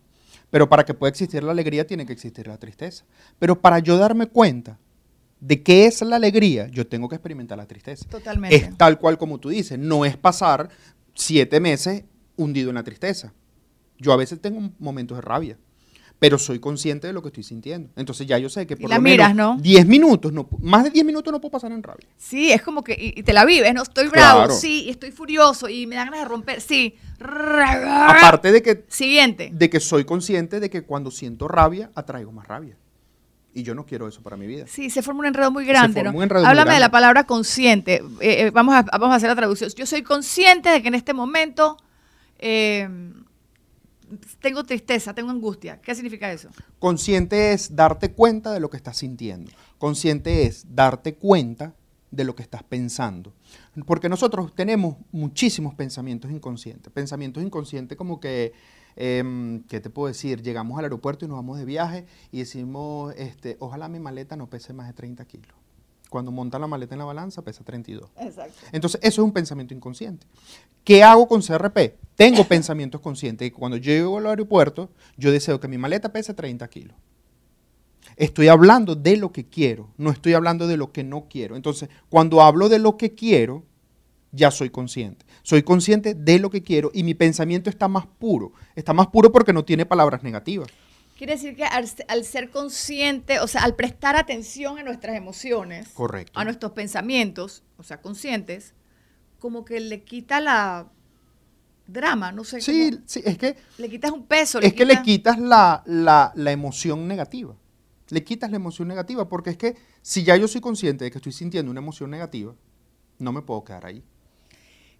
Pero 0.49 0.69
para 0.69 0.85
que 0.85 0.93
pueda 0.93 1.09
existir 1.09 1.43
la 1.43 1.51
alegría 1.51 1.85
tiene 1.87 2.05
que 2.05 2.13
existir 2.13 2.47
la 2.47 2.57
tristeza. 2.57 3.05
Pero 3.39 3.59
para 3.59 3.79
yo 3.79 3.97
darme 3.97 4.27
cuenta 4.27 4.79
de 5.39 5.61
qué 5.61 5.85
es 5.85 6.01
la 6.01 6.15
alegría, 6.15 6.67
yo 6.67 6.87
tengo 6.87 7.09
que 7.09 7.15
experimentar 7.15 7.57
la 7.57 7.67
tristeza. 7.67 8.07
Totalmente. 8.09 8.55
Es 8.55 8.77
tal 8.77 8.99
cual 8.99 9.17
como 9.17 9.39
tú 9.39 9.49
dices, 9.49 9.77
no 9.77 10.05
es 10.05 10.17
pasar 10.17 10.69
siete 11.13 11.59
meses 11.59 12.03
hundido 12.35 12.69
en 12.69 12.75
la 12.75 12.83
tristeza. 12.83 13.33
Yo 13.97 14.11
a 14.11 14.17
veces 14.17 14.39
tengo 14.41 14.71
momentos 14.79 15.17
de 15.17 15.21
rabia, 15.21 15.57
pero 16.17 16.37
soy 16.37 16.59
consciente 16.59 17.07
de 17.07 17.13
lo 17.13 17.21
que 17.21 17.27
estoy 17.27 17.43
sintiendo. 17.43 17.89
Entonces 17.95 18.25
ya 18.25 18.37
yo 18.37 18.49
sé 18.49 18.65
que 18.65 18.77
por 18.77 18.89
la 18.89 18.95
lo 18.97 19.01
miras, 19.01 19.35
menos 19.35 19.57
¿no? 19.57 19.61
10 19.61 19.85
minutos, 19.85 20.31
no, 20.31 20.47
más 20.61 20.83
de 20.85 20.89
10 20.89 21.05
minutos 21.05 21.31
no 21.31 21.41
puedo 21.41 21.51
pasar 21.51 21.71
en 21.71 21.83
rabia. 21.83 22.07
Sí, 22.17 22.51
es 22.51 22.61
como 22.61 22.83
que, 22.83 22.93
y, 22.93 23.19
y 23.19 23.23
te 23.23 23.33
la 23.33 23.43
vives, 23.45 23.73
¿no? 23.73 23.83
Estoy 23.83 24.07
bravo, 24.07 24.39
Claro. 24.45 24.53
sí, 24.55 24.83
y 24.85 24.89
estoy 24.89 25.11
furioso, 25.11 25.67
y 25.69 25.85
me 25.87 25.95
dan 25.95 26.05
ganas 26.07 26.21
de 26.21 26.25
romper, 26.29 26.61
sí. 26.61 26.95
Aparte 27.19 28.51
de 28.51 28.61
que 28.61 28.85
Siguiente. 28.87 29.49
de 29.53 29.69
que 29.69 29.79
soy 29.79 30.05
consciente 30.05 30.59
de 30.59 30.69
que 30.69 30.83
cuando 30.83 31.11
siento 31.11 31.47
rabia, 31.47 31.91
atraigo 31.95 32.31
más 32.31 32.47
rabia. 32.47 32.77
Y 33.53 33.63
yo 33.63 33.73
no 33.73 33.85
quiero 33.85 34.07
eso 34.07 34.21
para 34.21 34.35
mi 34.35 34.47
vida. 34.47 34.65
Sí, 34.67 34.89
se 34.89 35.01
forma 35.01 35.21
un 35.21 35.27
enredo 35.27 35.49
muy 35.49 35.65
grande, 35.65 36.01
forma 36.01 36.11
¿no? 36.11 36.17
un 36.17 36.23
enredo 36.23 36.41
muy 36.41 36.49
Háblame 36.49 36.73
de 36.73 36.79
la 36.81 36.91
palabra 36.91 37.25
consciente. 37.25 38.03
Eh, 38.19 38.47
eh, 38.47 38.51
vamos, 38.51 38.75
a, 38.75 38.81
vamos 38.83 39.11
a 39.11 39.15
hacer 39.15 39.29
la 39.29 39.35
traducción. 39.35 39.69
Yo 39.77 39.85
soy 39.85 40.01
consciente 40.03 40.69
de 40.69 40.81
que 40.81 40.89
en 40.89 40.95
este 40.95 41.13
momento 41.13 41.77
eh, 42.37 42.89
tengo 44.39 44.63
tristeza, 44.63 45.13
tengo 45.13 45.31
angustia. 45.31 45.79
¿Qué 45.81 45.93
significa 45.95 46.31
eso? 46.31 46.49
Consciente 46.79 47.53
es 47.53 47.75
darte 47.75 48.11
cuenta 48.11 48.51
de 48.51 48.59
lo 48.59 48.69
que 48.69 48.77
estás 48.77 48.97
sintiendo. 48.97 49.51
Consciente 49.77 50.45
es 50.45 50.65
darte 50.75 51.15
cuenta 51.15 51.73
de 52.11 52.23
lo 52.23 52.35
que 52.35 52.43
estás 52.43 52.63
pensando. 52.63 53.33
Porque 53.85 54.09
nosotros 54.09 54.53
tenemos 54.55 54.97
muchísimos 55.11 55.75
pensamientos 55.75 56.31
inconscientes. 56.31 56.91
Pensamientos 56.91 57.43
inconscientes 57.43 57.97
como 57.97 58.19
que, 58.19 58.53
em, 58.95 59.63
¿qué 59.63 59.79
te 59.81 59.89
puedo 59.89 60.07
decir? 60.07 60.41
Llegamos 60.41 60.77
al 60.77 60.85
aeropuerto 60.85 61.25
y 61.25 61.27
nos 61.27 61.37
vamos 61.37 61.57
de 61.57 61.65
viaje 61.65 62.05
y 62.31 62.39
decimos, 62.39 63.13
este, 63.17 63.57
ojalá 63.59 63.89
mi 63.89 63.99
maleta 63.99 64.35
no 64.35 64.49
pese 64.49 64.73
más 64.73 64.87
de 64.87 64.93
30 64.93 65.25
kilos. 65.25 65.64
Cuando 66.09 66.31
monta 66.31 66.59
la 66.59 66.67
maleta 66.67 66.95
en 66.95 66.99
la 66.99 67.05
balanza 67.05 67.41
pesa 67.41 67.63
32. 67.63 68.09
Exacto. 68.17 68.53
Entonces, 68.71 68.99
eso 69.03 69.21
es 69.21 69.25
un 69.25 69.31
pensamiento 69.31 69.73
inconsciente. 69.73 70.27
¿Qué 70.83 71.03
hago 71.03 71.27
con 71.27 71.41
CRP? 71.41 71.97
Tengo 72.15 72.43
pensamientos 72.47 73.01
conscientes. 73.01 73.47
Y 73.47 73.51
cuando 73.51 73.77
yo 73.77 73.91
llego 73.91 74.17
al 74.17 74.27
aeropuerto, 74.27 74.89
yo 75.17 75.31
deseo 75.31 75.59
que 75.59 75.67
mi 75.67 75.77
maleta 75.77 76.11
pese 76.13 76.33
30 76.33 76.67
kilos. 76.69 76.95
Estoy 78.17 78.47
hablando 78.47 78.95
de 78.95 79.17
lo 79.17 79.31
que 79.31 79.45
quiero, 79.45 79.89
no 79.97 80.09
estoy 80.11 80.33
hablando 80.35 80.67
de 80.67 80.77
lo 80.77 80.91
que 80.91 81.03
no 81.03 81.27
quiero. 81.27 81.55
Entonces, 81.55 81.89
cuando 82.09 82.41
hablo 82.41 82.69
de 82.69 82.79
lo 82.79 82.97
que 82.97 83.13
quiero, 83.13 83.63
ya 84.31 84.51
soy 84.51 84.69
consciente. 84.69 85.25
Soy 85.43 85.63
consciente 85.63 86.13
de 86.13 86.39
lo 86.39 86.49
que 86.49 86.63
quiero 86.63 86.91
y 86.93 87.03
mi 87.03 87.13
pensamiento 87.13 87.69
está 87.69 87.87
más 87.87 88.05
puro. 88.05 88.53
Está 88.75 88.93
más 88.93 89.07
puro 89.07 89.31
porque 89.31 89.53
no 89.53 89.65
tiene 89.65 89.85
palabras 89.85 90.23
negativas. 90.23 90.69
Quiere 91.15 91.33
decir 91.33 91.55
que 91.55 91.63
al, 91.63 91.89
al 92.09 92.25
ser 92.25 92.49
consciente, 92.49 93.39
o 93.39 93.47
sea, 93.47 93.63
al 93.63 93.75
prestar 93.75 94.15
atención 94.17 94.77
a 94.79 94.83
nuestras 94.83 95.15
emociones, 95.15 95.87
Correcto. 95.89 96.37
a 96.37 96.43
nuestros 96.43 96.73
pensamientos, 96.73 97.63
o 97.77 97.83
sea, 97.83 98.01
conscientes, 98.01 98.73
como 99.39 99.63
que 99.63 99.79
le 99.79 100.03
quita 100.03 100.41
la 100.41 100.91
drama, 101.87 102.31
no 102.33 102.43
sé. 102.43 102.59
Sí, 102.61 102.89
cómo- 102.91 103.03
sí, 103.05 103.21
es 103.23 103.37
que 103.37 103.55
le 103.77 103.89
quitas 103.89 104.11
un 104.11 104.25
peso. 104.25 104.59
es 104.59 104.73
que 104.73 104.85
le 104.85 104.95
quitas- 104.95 105.03
quitas 105.05 105.39
la, 105.39 105.83
la- 105.85 106.31
la 106.35 106.51
emoción 106.51 107.07
negativa. 107.07 107.55
Le 108.09 108.23
quitas 108.23 108.49
la 108.51 108.57
emoción 108.57 108.87
negativa, 108.87 109.27
porque 109.29 109.51
es 109.51 109.57
que 109.57 109.75
si 110.01 110.23
ya 110.23 110.35
yo 110.35 110.47
soy 110.47 110.61
consciente 110.61 111.05
de 111.05 111.11
que 111.11 111.17
estoy 111.17 111.31
sintiendo 111.31 111.71
una 111.71 111.79
emoción 111.79 112.09
negativa, 112.11 112.53
no 113.19 113.31
me 113.31 113.41
puedo 113.41 113.63
quedar 113.63 113.85
ahí. 113.85 114.03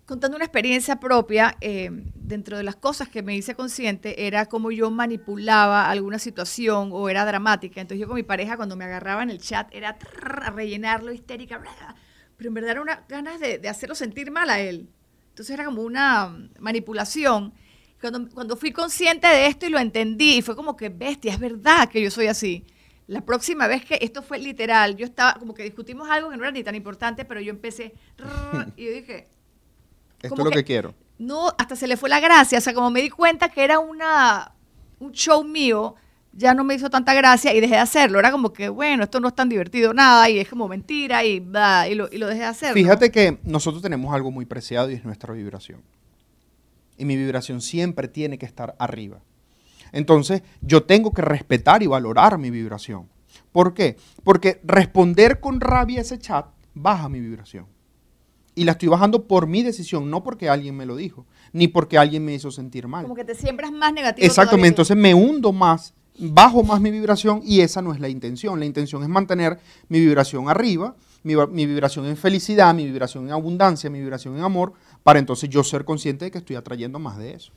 Contando 0.05 0.35
una 0.35 0.45
experiencia 0.45 0.99
propia, 0.99 1.57
eh, 1.61 1.89
dentro 2.13 2.57
de 2.57 2.63
las 2.63 2.75
cosas 2.75 3.09
que 3.09 3.23
me 3.23 3.35
hice 3.35 3.55
consciente 3.55 4.27
era 4.27 4.45
como 4.45 4.69
yo 4.69 4.91
manipulaba 4.91 5.89
alguna 5.89 6.19
situación 6.19 6.89
o 6.93 7.09
era 7.09 7.25
dramática. 7.25 7.81
Entonces 7.81 8.01
yo 8.01 8.07
con 8.07 8.15
mi 8.15 8.21
pareja 8.23 8.55
cuando 8.55 8.75
me 8.75 8.85
agarraba 8.85 9.23
en 9.23 9.31
el 9.31 9.39
chat 9.39 9.67
era 9.73 9.97
trrr, 9.97 10.43
a 10.43 10.49
rellenarlo 10.51 11.11
histérica, 11.11 11.57
bla, 11.57 11.73
bla, 11.73 11.95
pero 12.37 12.49
en 12.49 12.53
verdad 12.53 12.71
era 12.71 12.81
una 12.81 13.03
ganas 13.09 13.39
de, 13.39 13.57
de 13.57 13.67
hacerlo 13.67 13.95
sentir 13.95 14.29
mal 14.29 14.51
a 14.51 14.59
él. 14.59 14.87
Entonces 15.29 15.53
era 15.55 15.65
como 15.65 15.81
una 15.81 16.27
mm, 16.27 16.49
manipulación. 16.59 17.53
Cuando, 17.99 18.29
cuando 18.29 18.55
fui 18.55 18.71
consciente 18.71 19.25
de 19.25 19.47
esto 19.47 19.65
y 19.65 19.69
lo 19.69 19.79
entendí, 19.79 20.43
fue 20.43 20.55
como 20.55 20.77
que, 20.77 20.89
bestia, 20.89 21.33
es 21.33 21.39
verdad 21.39 21.89
que 21.89 22.01
yo 22.03 22.11
soy 22.11 22.27
así. 22.27 22.63
La 23.07 23.21
próxima 23.21 23.65
vez 23.65 23.83
que 23.83 23.97
esto 24.01 24.21
fue 24.21 24.37
literal, 24.37 24.95
yo 24.97 25.05
estaba 25.05 25.33
como 25.39 25.55
que 25.55 25.63
discutimos 25.63 26.07
algo 26.09 26.29
que 26.29 26.37
no 26.37 26.43
era 26.43 26.51
ni 26.51 26.63
tan 26.63 26.75
importante, 26.75 27.25
pero 27.25 27.41
yo 27.41 27.49
empecé, 27.49 27.93
y 28.75 28.85
yo 28.85 28.91
dije, 28.91 29.29
Esto 30.21 30.35
es 30.35 30.43
lo 30.45 30.49
que- 30.51 30.57
que 30.57 30.63
quiero. 30.63 30.93
no, 31.17 31.49
hasta 31.57 31.75
se 31.75 31.87
le 31.87 31.97
fue 31.97 32.09
la 32.09 32.19
gracia. 32.19 32.57
O 32.57 32.61
sea, 32.61 32.73
como 32.73 32.89
me 32.91 33.01
di 33.01 33.09
cuenta 33.09 33.49
que 33.49 33.63
era 33.63 33.79
una, 33.79 34.51
un 34.99 35.11
show 35.11 35.43
mío, 35.43 35.95
ya 36.33 36.53
no 36.53 36.63
me 36.65 36.75
hizo 36.75 36.89
tanta 36.89 37.13
gracia 37.13 37.53
y 37.53 37.61
dejé 37.61 37.75
de 37.75 37.79
hacerlo. 37.79 38.19
Era 38.19 38.31
como 38.31 38.51
que, 38.51 38.67
bueno, 38.69 39.03
esto 39.05 39.19
no 39.21 39.29
es 39.29 39.35
tan 39.35 39.47
divertido 39.47 39.93
nada 39.93 40.29
y 40.29 40.39
es 40.39 40.49
como 40.49 40.67
mentira 40.67 41.23
y, 41.23 41.39
bla, 41.39 41.87
y, 41.87 41.95
lo, 41.95 42.09
y 42.11 42.17
lo 42.17 42.27
dejé 42.27 42.39
de 42.41 42.45
hacer. 42.47 42.69
¿no? 42.69 42.73
Fíjate 42.73 43.09
que 43.11 43.39
nosotros 43.43 43.81
tenemos 43.81 44.13
algo 44.13 44.31
muy 44.31 44.45
preciado 44.45 44.91
y 44.91 44.95
es 44.95 45.05
nuestra 45.05 45.33
vibración. 45.33 45.81
Y 46.97 47.05
mi 47.05 47.15
vibración 47.15 47.61
siempre 47.61 48.07
tiene 48.07 48.37
que 48.37 48.45
estar 48.45 48.75
arriba. 48.79 49.19
Entonces, 49.91 50.41
yo 50.61 50.83
tengo 50.83 51.13
que 51.13 51.21
respetar 51.21 51.83
y 51.83 51.87
valorar 51.87 52.37
mi 52.37 52.49
vibración. 52.49 53.07
¿Por 53.53 53.73
qué? 53.73 53.95
Porque 54.25 54.59
responder 54.65 55.39
con 55.39 55.61
rabia 55.61 56.01
ese 56.01 56.19
chat 56.19 56.47
baja 56.73 57.07
mi 57.07 57.21
vibración. 57.21 57.67
Y 58.55 58.63
la 58.63 58.71
estoy 58.71 58.87
bajando 58.87 59.27
por 59.27 59.47
mi 59.47 59.63
decisión, 59.63 60.09
no 60.09 60.23
porque 60.23 60.49
alguien 60.49 60.75
me 60.77 60.85
lo 60.85 60.95
dijo, 60.95 61.25
ni 61.51 61.67
porque 61.67 61.97
alguien 61.97 62.23
me 62.23 62.33
hizo 62.33 62.51
sentir 62.51 62.87
mal. 62.87 63.03
Como 63.03 63.15
que 63.15 63.25
te 63.25 63.35
siembras 63.35 63.71
más 63.71 63.91
negativo. 63.93 64.25
Exactamente, 64.25 64.69
entonces 64.69 64.95
me 64.95 65.13
hundo 65.13 65.51
más, 65.51 65.93
bajo 66.17 66.63
más 66.63 66.79
mi 66.79 66.91
vibración 66.91 67.41
y 67.43 67.61
esa 67.61 67.81
no 67.81 67.93
es 67.93 67.99
la 67.99 68.09
intención. 68.09 68.59
La 68.59 68.65
intención 68.65 69.03
es 69.03 69.09
mantener 69.09 69.59
mi 69.89 69.99
vibración 69.99 70.49
arriba, 70.49 70.95
mi, 71.23 71.65
vibración 71.65 72.05
en 72.05 72.17
felicidad, 72.17 72.73
mi 72.73 72.85
vibración 72.85 73.25
en 73.25 73.33
abundancia, 73.33 73.89
mi 73.89 73.99
vibración 73.99 74.37
en 74.37 74.43
amor, 74.43 74.73
para 75.03 75.19
entonces 75.19 75.49
yo 75.49 75.63
ser 75.63 75.83
consciente 75.83 76.25
de 76.25 76.31
que 76.31 76.37
estoy 76.37 76.55
atrayendo 76.55 76.99
más 76.99 77.17
de 77.17 77.33
eso. 77.33 77.51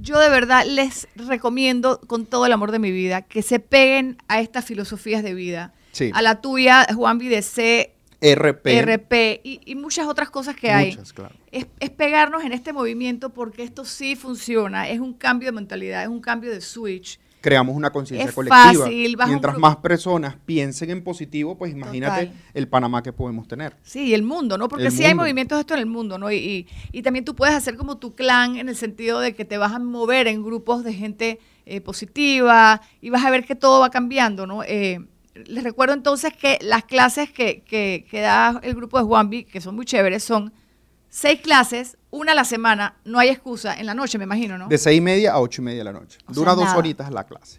Yo 0.00 0.18
de 0.18 0.28
verdad 0.28 0.64
les 0.66 1.06
recomiendo 1.14 2.00
con 2.06 2.26
todo 2.26 2.46
el 2.46 2.52
amor 2.52 2.72
de 2.72 2.78
mi 2.78 2.90
vida 2.90 3.22
que 3.22 3.42
se 3.42 3.60
peguen 3.60 4.18
a 4.26 4.40
estas 4.40 4.64
filosofías 4.64 5.22
de 5.22 5.34
vida. 5.34 5.72
Sí. 5.92 6.10
A 6.14 6.22
la 6.22 6.40
tuya, 6.40 6.86
Juan 6.94 7.18
BDC, 7.18 7.90
RP. 8.22 8.66
RP 8.82 9.40
y, 9.44 9.60
y 9.66 9.74
muchas 9.74 10.06
otras 10.06 10.30
cosas 10.30 10.54
que 10.56 10.70
hay. 10.70 10.90
Muchas, 10.92 11.12
claro. 11.12 11.34
es, 11.50 11.66
es 11.80 11.90
pegarnos 11.90 12.44
en 12.44 12.52
este 12.52 12.72
movimiento 12.72 13.30
porque 13.30 13.62
esto 13.64 13.84
sí 13.84 14.16
funciona. 14.16 14.88
Es 14.88 15.00
un 15.00 15.12
cambio 15.12 15.48
de 15.48 15.52
mentalidad, 15.52 16.02
es 16.02 16.08
un 16.08 16.20
cambio 16.20 16.50
de 16.50 16.60
switch. 16.60 17.18
Creamos 17.40 17.74
una 17.74 17.90
conciencia 17.90 18.28
Es 18.28 18.34
colectiva. 18.36 18.84
fácil, 18.84 19.16
Mientras 19.26 19.58
más 19.58 19.74
personas 19.78 20.36
piensen 20.46 20.90
en 20.90 21.02
positivo, 21.02 21.58
pues 21.58 21.72
imagínate 21.72 22.26
Total. 22.26 22.40
el 22.54 22.68
Panamá 22.68 23.02
que 23.02 23.12
podemos 23.12 23.48
tener. 23.48 23.74
Sí, 23.82 24.04
y 24.10 24.14
el 24.14 24.22
mundo, 24.22 24.56
¿no? 24.56 24.68
Porque 24.68 24.86
El 24.86 24.92
sí 24.92 25.02
hay 25.04 25.14
movimientos 25.16 25.56
de 25.56 25.62
esto 25.62 25.74
en 25.74 25.80
el 25.80 25.86
mundo, 25.86 26.18
¿no? 26.18 26.30
Y, 26.30 26.36
y, 26.36 26.66
y 26.92 27.02
también 27.02 27.24
tú 27.24 27.34
puedes 27.34 27.56
hacer 27.56 27.76
como 27.76 27.98
tu 27.98 28.14
clan 28.14 28.58
en 28.58 28.68
el 28.68 28.76
sentido 28.76 29.18
de 29.18 29.34
que 29.34 29.44
te 29.44 29.58
vas 29.58 29.72
a 29.72 29.80
mover 29.80 30.28
en 30.28 30.44
grupos 30.44 30.84
de 30.84 30.92
gente 30.94 31.40
eh, 31.66 31.80
positiva 31.80 32.80
y 33.00 33.10
vas 33.10 33.24
a 33.24 33.30
ver 33.30 33.44
que 33.44 33.56
todo 33.56 33.80
va 33.80 33.90
cambiando, 33.90 34.46
¿no? 34.46 34.62
Eh, 34.62 35.00
les 35.34 35.64
recuerdo 35.64 35.94
entonces 35.94 36.32
que 36.36 36.58
las 36.60 36.84
clases 36.84 37.30
que, 37.30 37.62
que, 37.62 38.06
que 38.10 38.20
da 38.20 38.60
el 38.62 38.74
grupo 38.74 38.98
de 38.98 39.04
Juanvi, 39.04 39.44
que 39.44 39.60
son 39.60 39.74
muy 39.74 39.84
chéveres, 39.86 40.22
son 40.22 40.52
seis 41.08 41.40
clases, 41.40 41.96
una 42.10 42.32
a 42.32 42.34
la 42.34 42.44
semana, 42.44 42.96
no 43.04 43.18
hay 43.18 43.28
excusa, 43.28 43.74
en 43.78 43.86
la 43.86 43.94
noche 43.94 44.18
me 44.18 44.24
imagino, 44.24 44.58
¿no? 44.58 44.68
De 44.68 44.78
seis 44.78 44.98
y 44.98 45.00
media 45.00 45.32
a 45.32 45.40
ocho 45.40 45.62
y 45.62 45.64
media 45.64 45.78
de 45.78 45.84
la 45.84 45.92
noche. 45.92 46.18
O 46.28 46.32
Dura 46.32 46.52
sea, 46.52 46.56
dos 46.56 46.64
nada. 46.64 46.78
horitas 46.78 47.10
la 47.10 47.24
clase. 47.24 47.58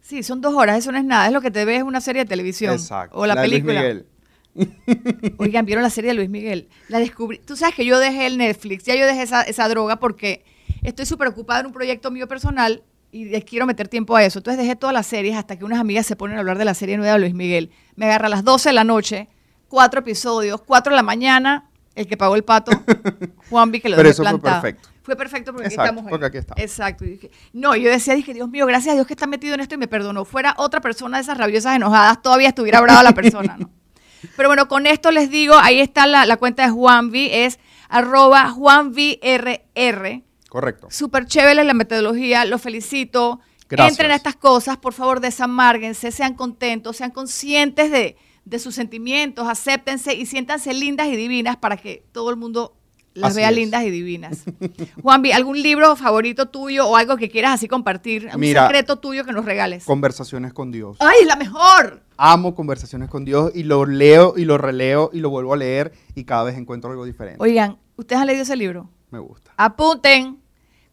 Sí, 0.00 0.22
son 0.22 0.40
dos 0.40 0.54
horas, 0.54 0.78
eso 0.78 0.90
no 0.90 0.98
es 0.98 1.04
nada, 1.04 1.26
es 1.26 1.32
lo 1.32 1.40
que 1.40 1.50
te 1.50 1.64
ves 1.64 1.80
en 1.80 1.86
una 1.86 2.00
serie 2.00 2.22
de 2.24 2.28
televisión 2.28 2.74
Exacto. 2.74 3.16
o 3.16 3.26
la, 3.26 3.34
de 3.34 3.48
Luis 3.48 3.62
película. 3.62 3.80
Miguel. 3.80 4.06
Oigan, 5.38 5.64
¿vieron 5.64 5.82
la 5.82 5.90
serie 5.90 6.10
de 6.10 6.14
Luis 6.14 6.28
Miguel? 6.28 6.68
La 6.88 6.98
descubrí. 6.98 7.38
Tú 7.38 7.56
sabes 7.56 7.74
que 7.74 7.84
yo 7.84 7.98
dejé 7.98 8.26
el 8.26 8.36
Netflix, 8.36 8.84
ya 8.84 8.94
yo 8.94 9.06
dejé 9.06 9.22
esa, 9.22 9.42
esa 9.42 9.68
droga 9.68 9.98
porque 9.98 10.44
estoy 10.82 11.06
súper 11.06 11.28
ocupada 11.28 11.60
en 11.60 11.66
un 11.66 11.72
proyecto 11.72 12.10
mío 12.10 12.28
personal 12.28 12.82
y 13.12 13.26
les 13.26 13.44
quiero 13.44 13.66
meter 13.66 13.88
tiempo 13.88 14.16
a 14.16 14.24
eso. 14.24 14.38
Entonces 14.38 14.60
dejé 14.60 14.74
todas 14.74 14.94
las 14.94 15.06
series 15.06 15.36
hasta 15.36 15.56
que 15.56 15.64
unas 15.64 15.78
amigas 15.78 16.06
se 16.06 16.16
ponen 16.16 16.38
a 16.38 16.40
hablar 16.40 16.58
de 16.58 16.64
la 16.64 16.74
serie 16.74 16.96
nueva 16.96 17.12
de 17.12 17.20
Luis 17.20 17.34
Miguel. 17.34 17.70
Me 17.94 18.06
agarra 18.06 18.26
a 18.26 18.30
las 18.30 18.42
12 18.42 18.70
de 18.70 18.72
la 18.72 18.84
noche, 18.84 19.28
cuatro 19.68 20.00
episodios, 20.00 20.62
cuatro 20.62 20.92
de 20.92 20.96
la 20.96 21.02
mañana, 21.02 21.68
el 21.94 22.06
que 22.06 22.16
pagó 22.16 22.34
el 22.36 22.42
pato, 22.42 22.72
Juanvi, 23.50 23.80
que 23.80 23.90
lo 23.90 23.96
Pero 23.96 24.08
eso 24.08 24.24
fue 24.24 24.40
perfecto. 24.40 24.88
Fue 25.02 25.16
perfecto 25.16 25.52
porque 25.52 25.66
Exacto, 25.66 25.82
aquí 25.82 25.90
estamos. 25.90 26.10
porque 26.10 26.26
aquí 26.26 26.38
estamos. 26.38 26.62
Exacto. 26.62 27.04
Y 27.04 27.10
dije, 27.10 27.30
no, 27.52 27.76
yo 27.76 27.90
decía, 27.90 28.14
dije, 28.14 28.32
Dios 28.32 28.48
mío, 28.48 28.66
gracias 28.66 28.92
a 28.92 28.94
Dios 28.94 29.06
que 29.06 29.12
está 29.12 29.26
metido 29.26 29.54
en 29.54 29.60
esto 29.60 29.74
y 29.74 29.78
me 29.78 29.88
perdonó. 29.88 30.24
Fuera 30.24 30.54
otra 30.56 30.80
persona 30.80 31.18
de 31.18 31.22
esas 31.22 31.36
rabiosas 31.36 31.76
enojadas, 31.76 32.22
todavía 32.22 32.48
estuviera 32.48 32.80
brava 32.80 33.02
la 33.02 33.12
persona, 33.12 33.56
¿no? 33.58 33.68
Pero 34.36 34.48
bueno, 34.48 34.68
con 34.68 34.86
esto 34.86 35.10
les 35.10 35.28
digo, 35.28 35.54
ahí 35.58 35.80
está 35.80 36.06
la, 36.06 36.24
la 36.24 36.36
cuenta 36.36 36.64
de 36.64 36.70
Juanvi, 36.70 37.28
es 37.30 37.58
arroba 37.88 38.48
JuanVRR. 38.50 40.22
Correcto. 40.52 40.88
Súper 40.90 41.24
chévere 41.24 41.64
la 41.64 41.72
metodología, 41.72 42.44
los 42.44 42.60
felicito. 42.60 43.40
Gracias. 43.70 43.92
Entren 43.94 44.10
a 44.10 44.16
estas 44.16 44.36
cosas, 44.36 44.76
por 44.76 44.92
favor, 44.92 45.20
desamárguense, 45.20 46.12
sean 46.12 46.34
contentos, 46.34 46.98
sean 46.98 47.10
conscientes 47.10 47.90
de, 47.90 48.18
de 48.44 48.58
sus 48.58 48.74
sentimientos, 48.74 49.48
acéptense 49.48 50.12
y 50.14 50.26
siéntanse 50.26 50.74
lindas 50.74 51.08
y 51.08 51.16
divinas 51.16 51.56
para 51.56 51.78
que 51.78 52.04
todo 52.12 52.28
el 52.28 52.36
mundo 52.36 52.76
las 53.14 53.30
Así 53.30 53.36
vea 53.40 53.48
es. 53.48 53.56
lindas 53.56 53.82
y 53.84 53.88
divinas. 53.90 54.44
Juanvi, 55.02 55.32
¿algún 55.32 55.62
libro 55.62 55.96
favorito 55.96 56.50
tuyo 56.50 56.86
o 56.86 56.96
algo 56.96 57.16
que 57.16 57.30
quieras 57.30 57.54
así 57.54 57.66
compartir? 57.66 58.28
Un 58.34 58.38
Mira, 58.38 58.64
secreto 58.66 58.96
tuyo 58.96 59.24
que 59.24 59.32
nos 59.32 59.46
regales. 59.46 59.86
Conversaciones 59.86 60.52
con 60.52 60.70
Dios. 60.70 60.98
¡Ay, 61.00 61.24
la 61.24 61.36
mejor! 61.36 62.02
Amo 62.18 62.54
conversaciones 62.54 63.08
con 63.08 63.24
Dios 63.24 63.52
y 63.54 63.62
lo 63.62 63.86
leo 63.86 64.34
y 64.36 64.44
lo 64.44 64.58
releo 64.58 65.08
y 65.14 65.20
lo 65.20 65.30
vuelvo 65.30 65.54
a 65.54 65.56
leer 65.56 65.94
y 66.14 66.24
cada 66.24 66.42
vez 66.42 66.58
encuentro 66.58 66.90
algo 66.90 67.06
diferente. 67.06 67.38
Oigan, 67.40 67.78
¿ustedes 67.96 68.20
han 68.20 68.26
leído 68.26 68.42
ese 68.42 68.54
libro? 68.56 68.90
Me 69.10 69.18
gusta. 69.18 69.50
Apunten. 69.56 70.41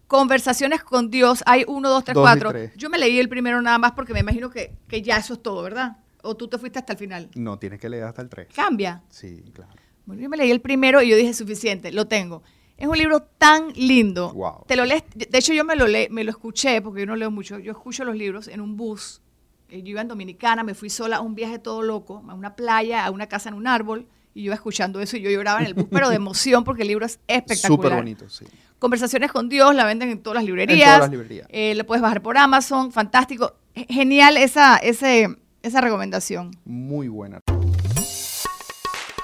Conversaciones 0.09 0.83
con 0.83 1.09
Dios. 1.11 1.43
Hay 1.45 1.63
uno, 1.67 1.87
dos, 1.89 2.03
tres, 2.03 2.15
Dos 2.15 2.23
cuatro. 2.23 2.49
tres. 2.49 2.73
Yo 2.75 2.89
me 2.89 2.97
leí 2.97 3.19
el 3.19 3.29
primero 3.29 3.61
nada 3.61 3.77
más 3.77 3.91
porque 3.93 4.11
me 4.11 4.19
imagino 4.19 4.49
que, 4.49 4.73
que 4.87 5.01
ya 5.01 5.17
eso 5.17 5.35
es 5.35 5.41
todo, 5.43 5.61
¿verdad? 5.63 5.97
O 6.23 6.35
tú 6.35 6.47
te 6.47 6.57
fuiste 6.57 6.79
hasta 6.79 6.93
el 6.93 6.99
final. 6.99 7.29
No, 7.35 7.57
tienes 7.59 7.79
que 7.79 7.87
leer 7.87 8.03
hasta 8.03 8.21
el 8.21 8.27
3. 8.27 8.47
Cambia. 8.53 9.03
Sí, 9.09 9.41
claro. 9.53 9.71
Bueno, 10.05 10.21
yo 10.21 10.27
me 10.27 10.35
leí 10.35 10.49
el 10.51 10.59
primero 10.61 11.01
y 11.01 11.09
yo 11.09 11.15
dije, 11.15 11.33
suficiente, 11.33 11.91
lo 11.91 12.07
tengo. 12.07 12.41
Es 12.75 12.87
un 12.87 12.97
libro 12.97 13.21
tan 13.21 13.71
lindo. 13.75 14.33
Wow. 14.33 14.65
Te 14.67 14.75
lo 14.75 14.83
lees, 14.83 15.03
de 15.13 15.37
hecho 15.37 15.53
yo 15.53 15.63
me 15.63 15.75
lo 15.75 15.87
le, 15.87 16.09
me 16.09 16.23
lo 16.23 16.31
escuché 16.31 16.81
porque 16.81 17.01
yo 17.01 17.05
no 17.05 17.15
leo 17.15 17.29
mucho. 17.29 17.59
Yo 17.59 17.71
escucho 17.71 18.03
los 18.03 18.15
libros 18.15 18.47
en 18.47 18.61
un 18.61 18.75
bus. 18.75 19.21
Eh, 19.69 19.83
Yo 19.83 19.89
iba 19.91 20.01
en 20.01 20.07
Dominicana, 20.07 20.63
me 20.63 20.73
fui 20.73 20.89
sola 20.89 21.17
a 21.17 21.21
un 21.21 21.35
viaje 21.35 21.59
todo 21.59 21.83
loco, 21.83 22.23
a 22.27 22.33
una 22.33 22.55
playa, 22.55 23.05
a 23.05 23.11
una 23.11 23.27
casa 23.27 23.49
en 23.49 23.55
un 23.55 23.67
árbol 23.67 24.07
y 24.33 24.41
yo 24.41 24.45
iba 24.47 24.55
escuchando 24.55 24.99
eso 24.99 25.15
y 25.17 25.21
yo 25.21 25.29
lloraba 25.29 25.59
en 25.59 25.67
el 25.67 25.73
bus, 25.75 25.85
pero 25.91 26.09
de 26.09 26.15
emoción 26.15 26.63
porque 26.63 26.81
el 26.81 26.87
libro 26.87 27.05
es 27.05 27.19
espectacular. 27.27 27.77
Súper 27.77 27.93
bonito, 27.95 28.27
sí. 28.29 28.45
Conversaciones 28.79 29.31
con 29.31 29.49
Dios, 29.49 29.75
la 29.75 29.85
venden 29.85 30.09
en 30.09 30.23
todas 30.23 30.35
las 30.35 30.45
librerías. 30.45 30.79
En 30.79 30.85
todas 30.85 30.99
las 31.01 31.09
librerías. 31.11 31.47
Eh, 31.51 31.75
lo 31.75 31.85
puedes 31.85 32.01
bajar 32.01 32.21
por 32.21 32.37
Amazon, 32.37 32.93
fantástico. 32.93 33.53
Genial 33.75 34.37
esa, 34.37 34.77
ese, 34.77 35.35
esa 35.61 35.81
recomendación. 35.81 36.51
Muy 36.63 37.09
buena. 37.09 37.41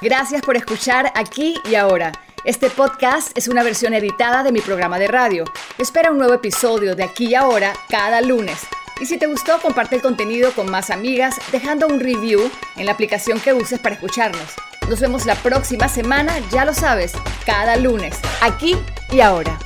Gracias 0.01 0.41
por 0.41 0.57
escuchar 0.57 1.11
aquí 1.15 1.55
y 1.69 1.75
ahora. 1.75 2.11
Este 2.43 2.69
podcast 2.69 3.35
es 3.35 3.47
una 3.47 3.63
versión 3.63 3.93
editada 3.93 4.43
de 4.43 4.51
mi 4.51 4.59
programa 4.59 4.99
de 4.99 5.07
radio. 5.07 5.45
Espera 5.77 6.11
un 6.11 6.17
nuevo 6.17 6.33
episodio 6.33 6.95
de 6.95 7.03
aquí 7.03 7.27
y 7.27 7.35
ahora 7.35 7.73
cada 7.89 8.21
lunes. 8.21 8.67
Y 8.99 9.05
si 9.05 9.17
te 9.17 9.25
gustó, 9.25 9.59
comparte 9.61 9.95
el 9.95 10.01
contenido 10.01 10.51
con 10.51 10.69
más 10.69 10.89
amigas 10.89 11.37
dejando 11.51 11.87
un 11.87 12.01
review 12.01 12.41
en 12.75 12.85
la 12.85 12.91
aplicación 12.91 13.39
que 13.39 13.53
uses 13.53 13.79
para 13.79 13.95
escucharnos. 13.95 14.53
Nos 14.89 14.99
vemos 14.99 15.25
la 15.25 15.35
próxima 15.35 15.89
semana, 15.89 16.37
ya 16.51 16.63
lo 16.63 16.73
sabes, 16.73 17.13
cada 17.45 17.75
lunes, 17.75 18.19
aquí 18.41 18.77
y 19.11 19.21
ahora. 19.21 19.57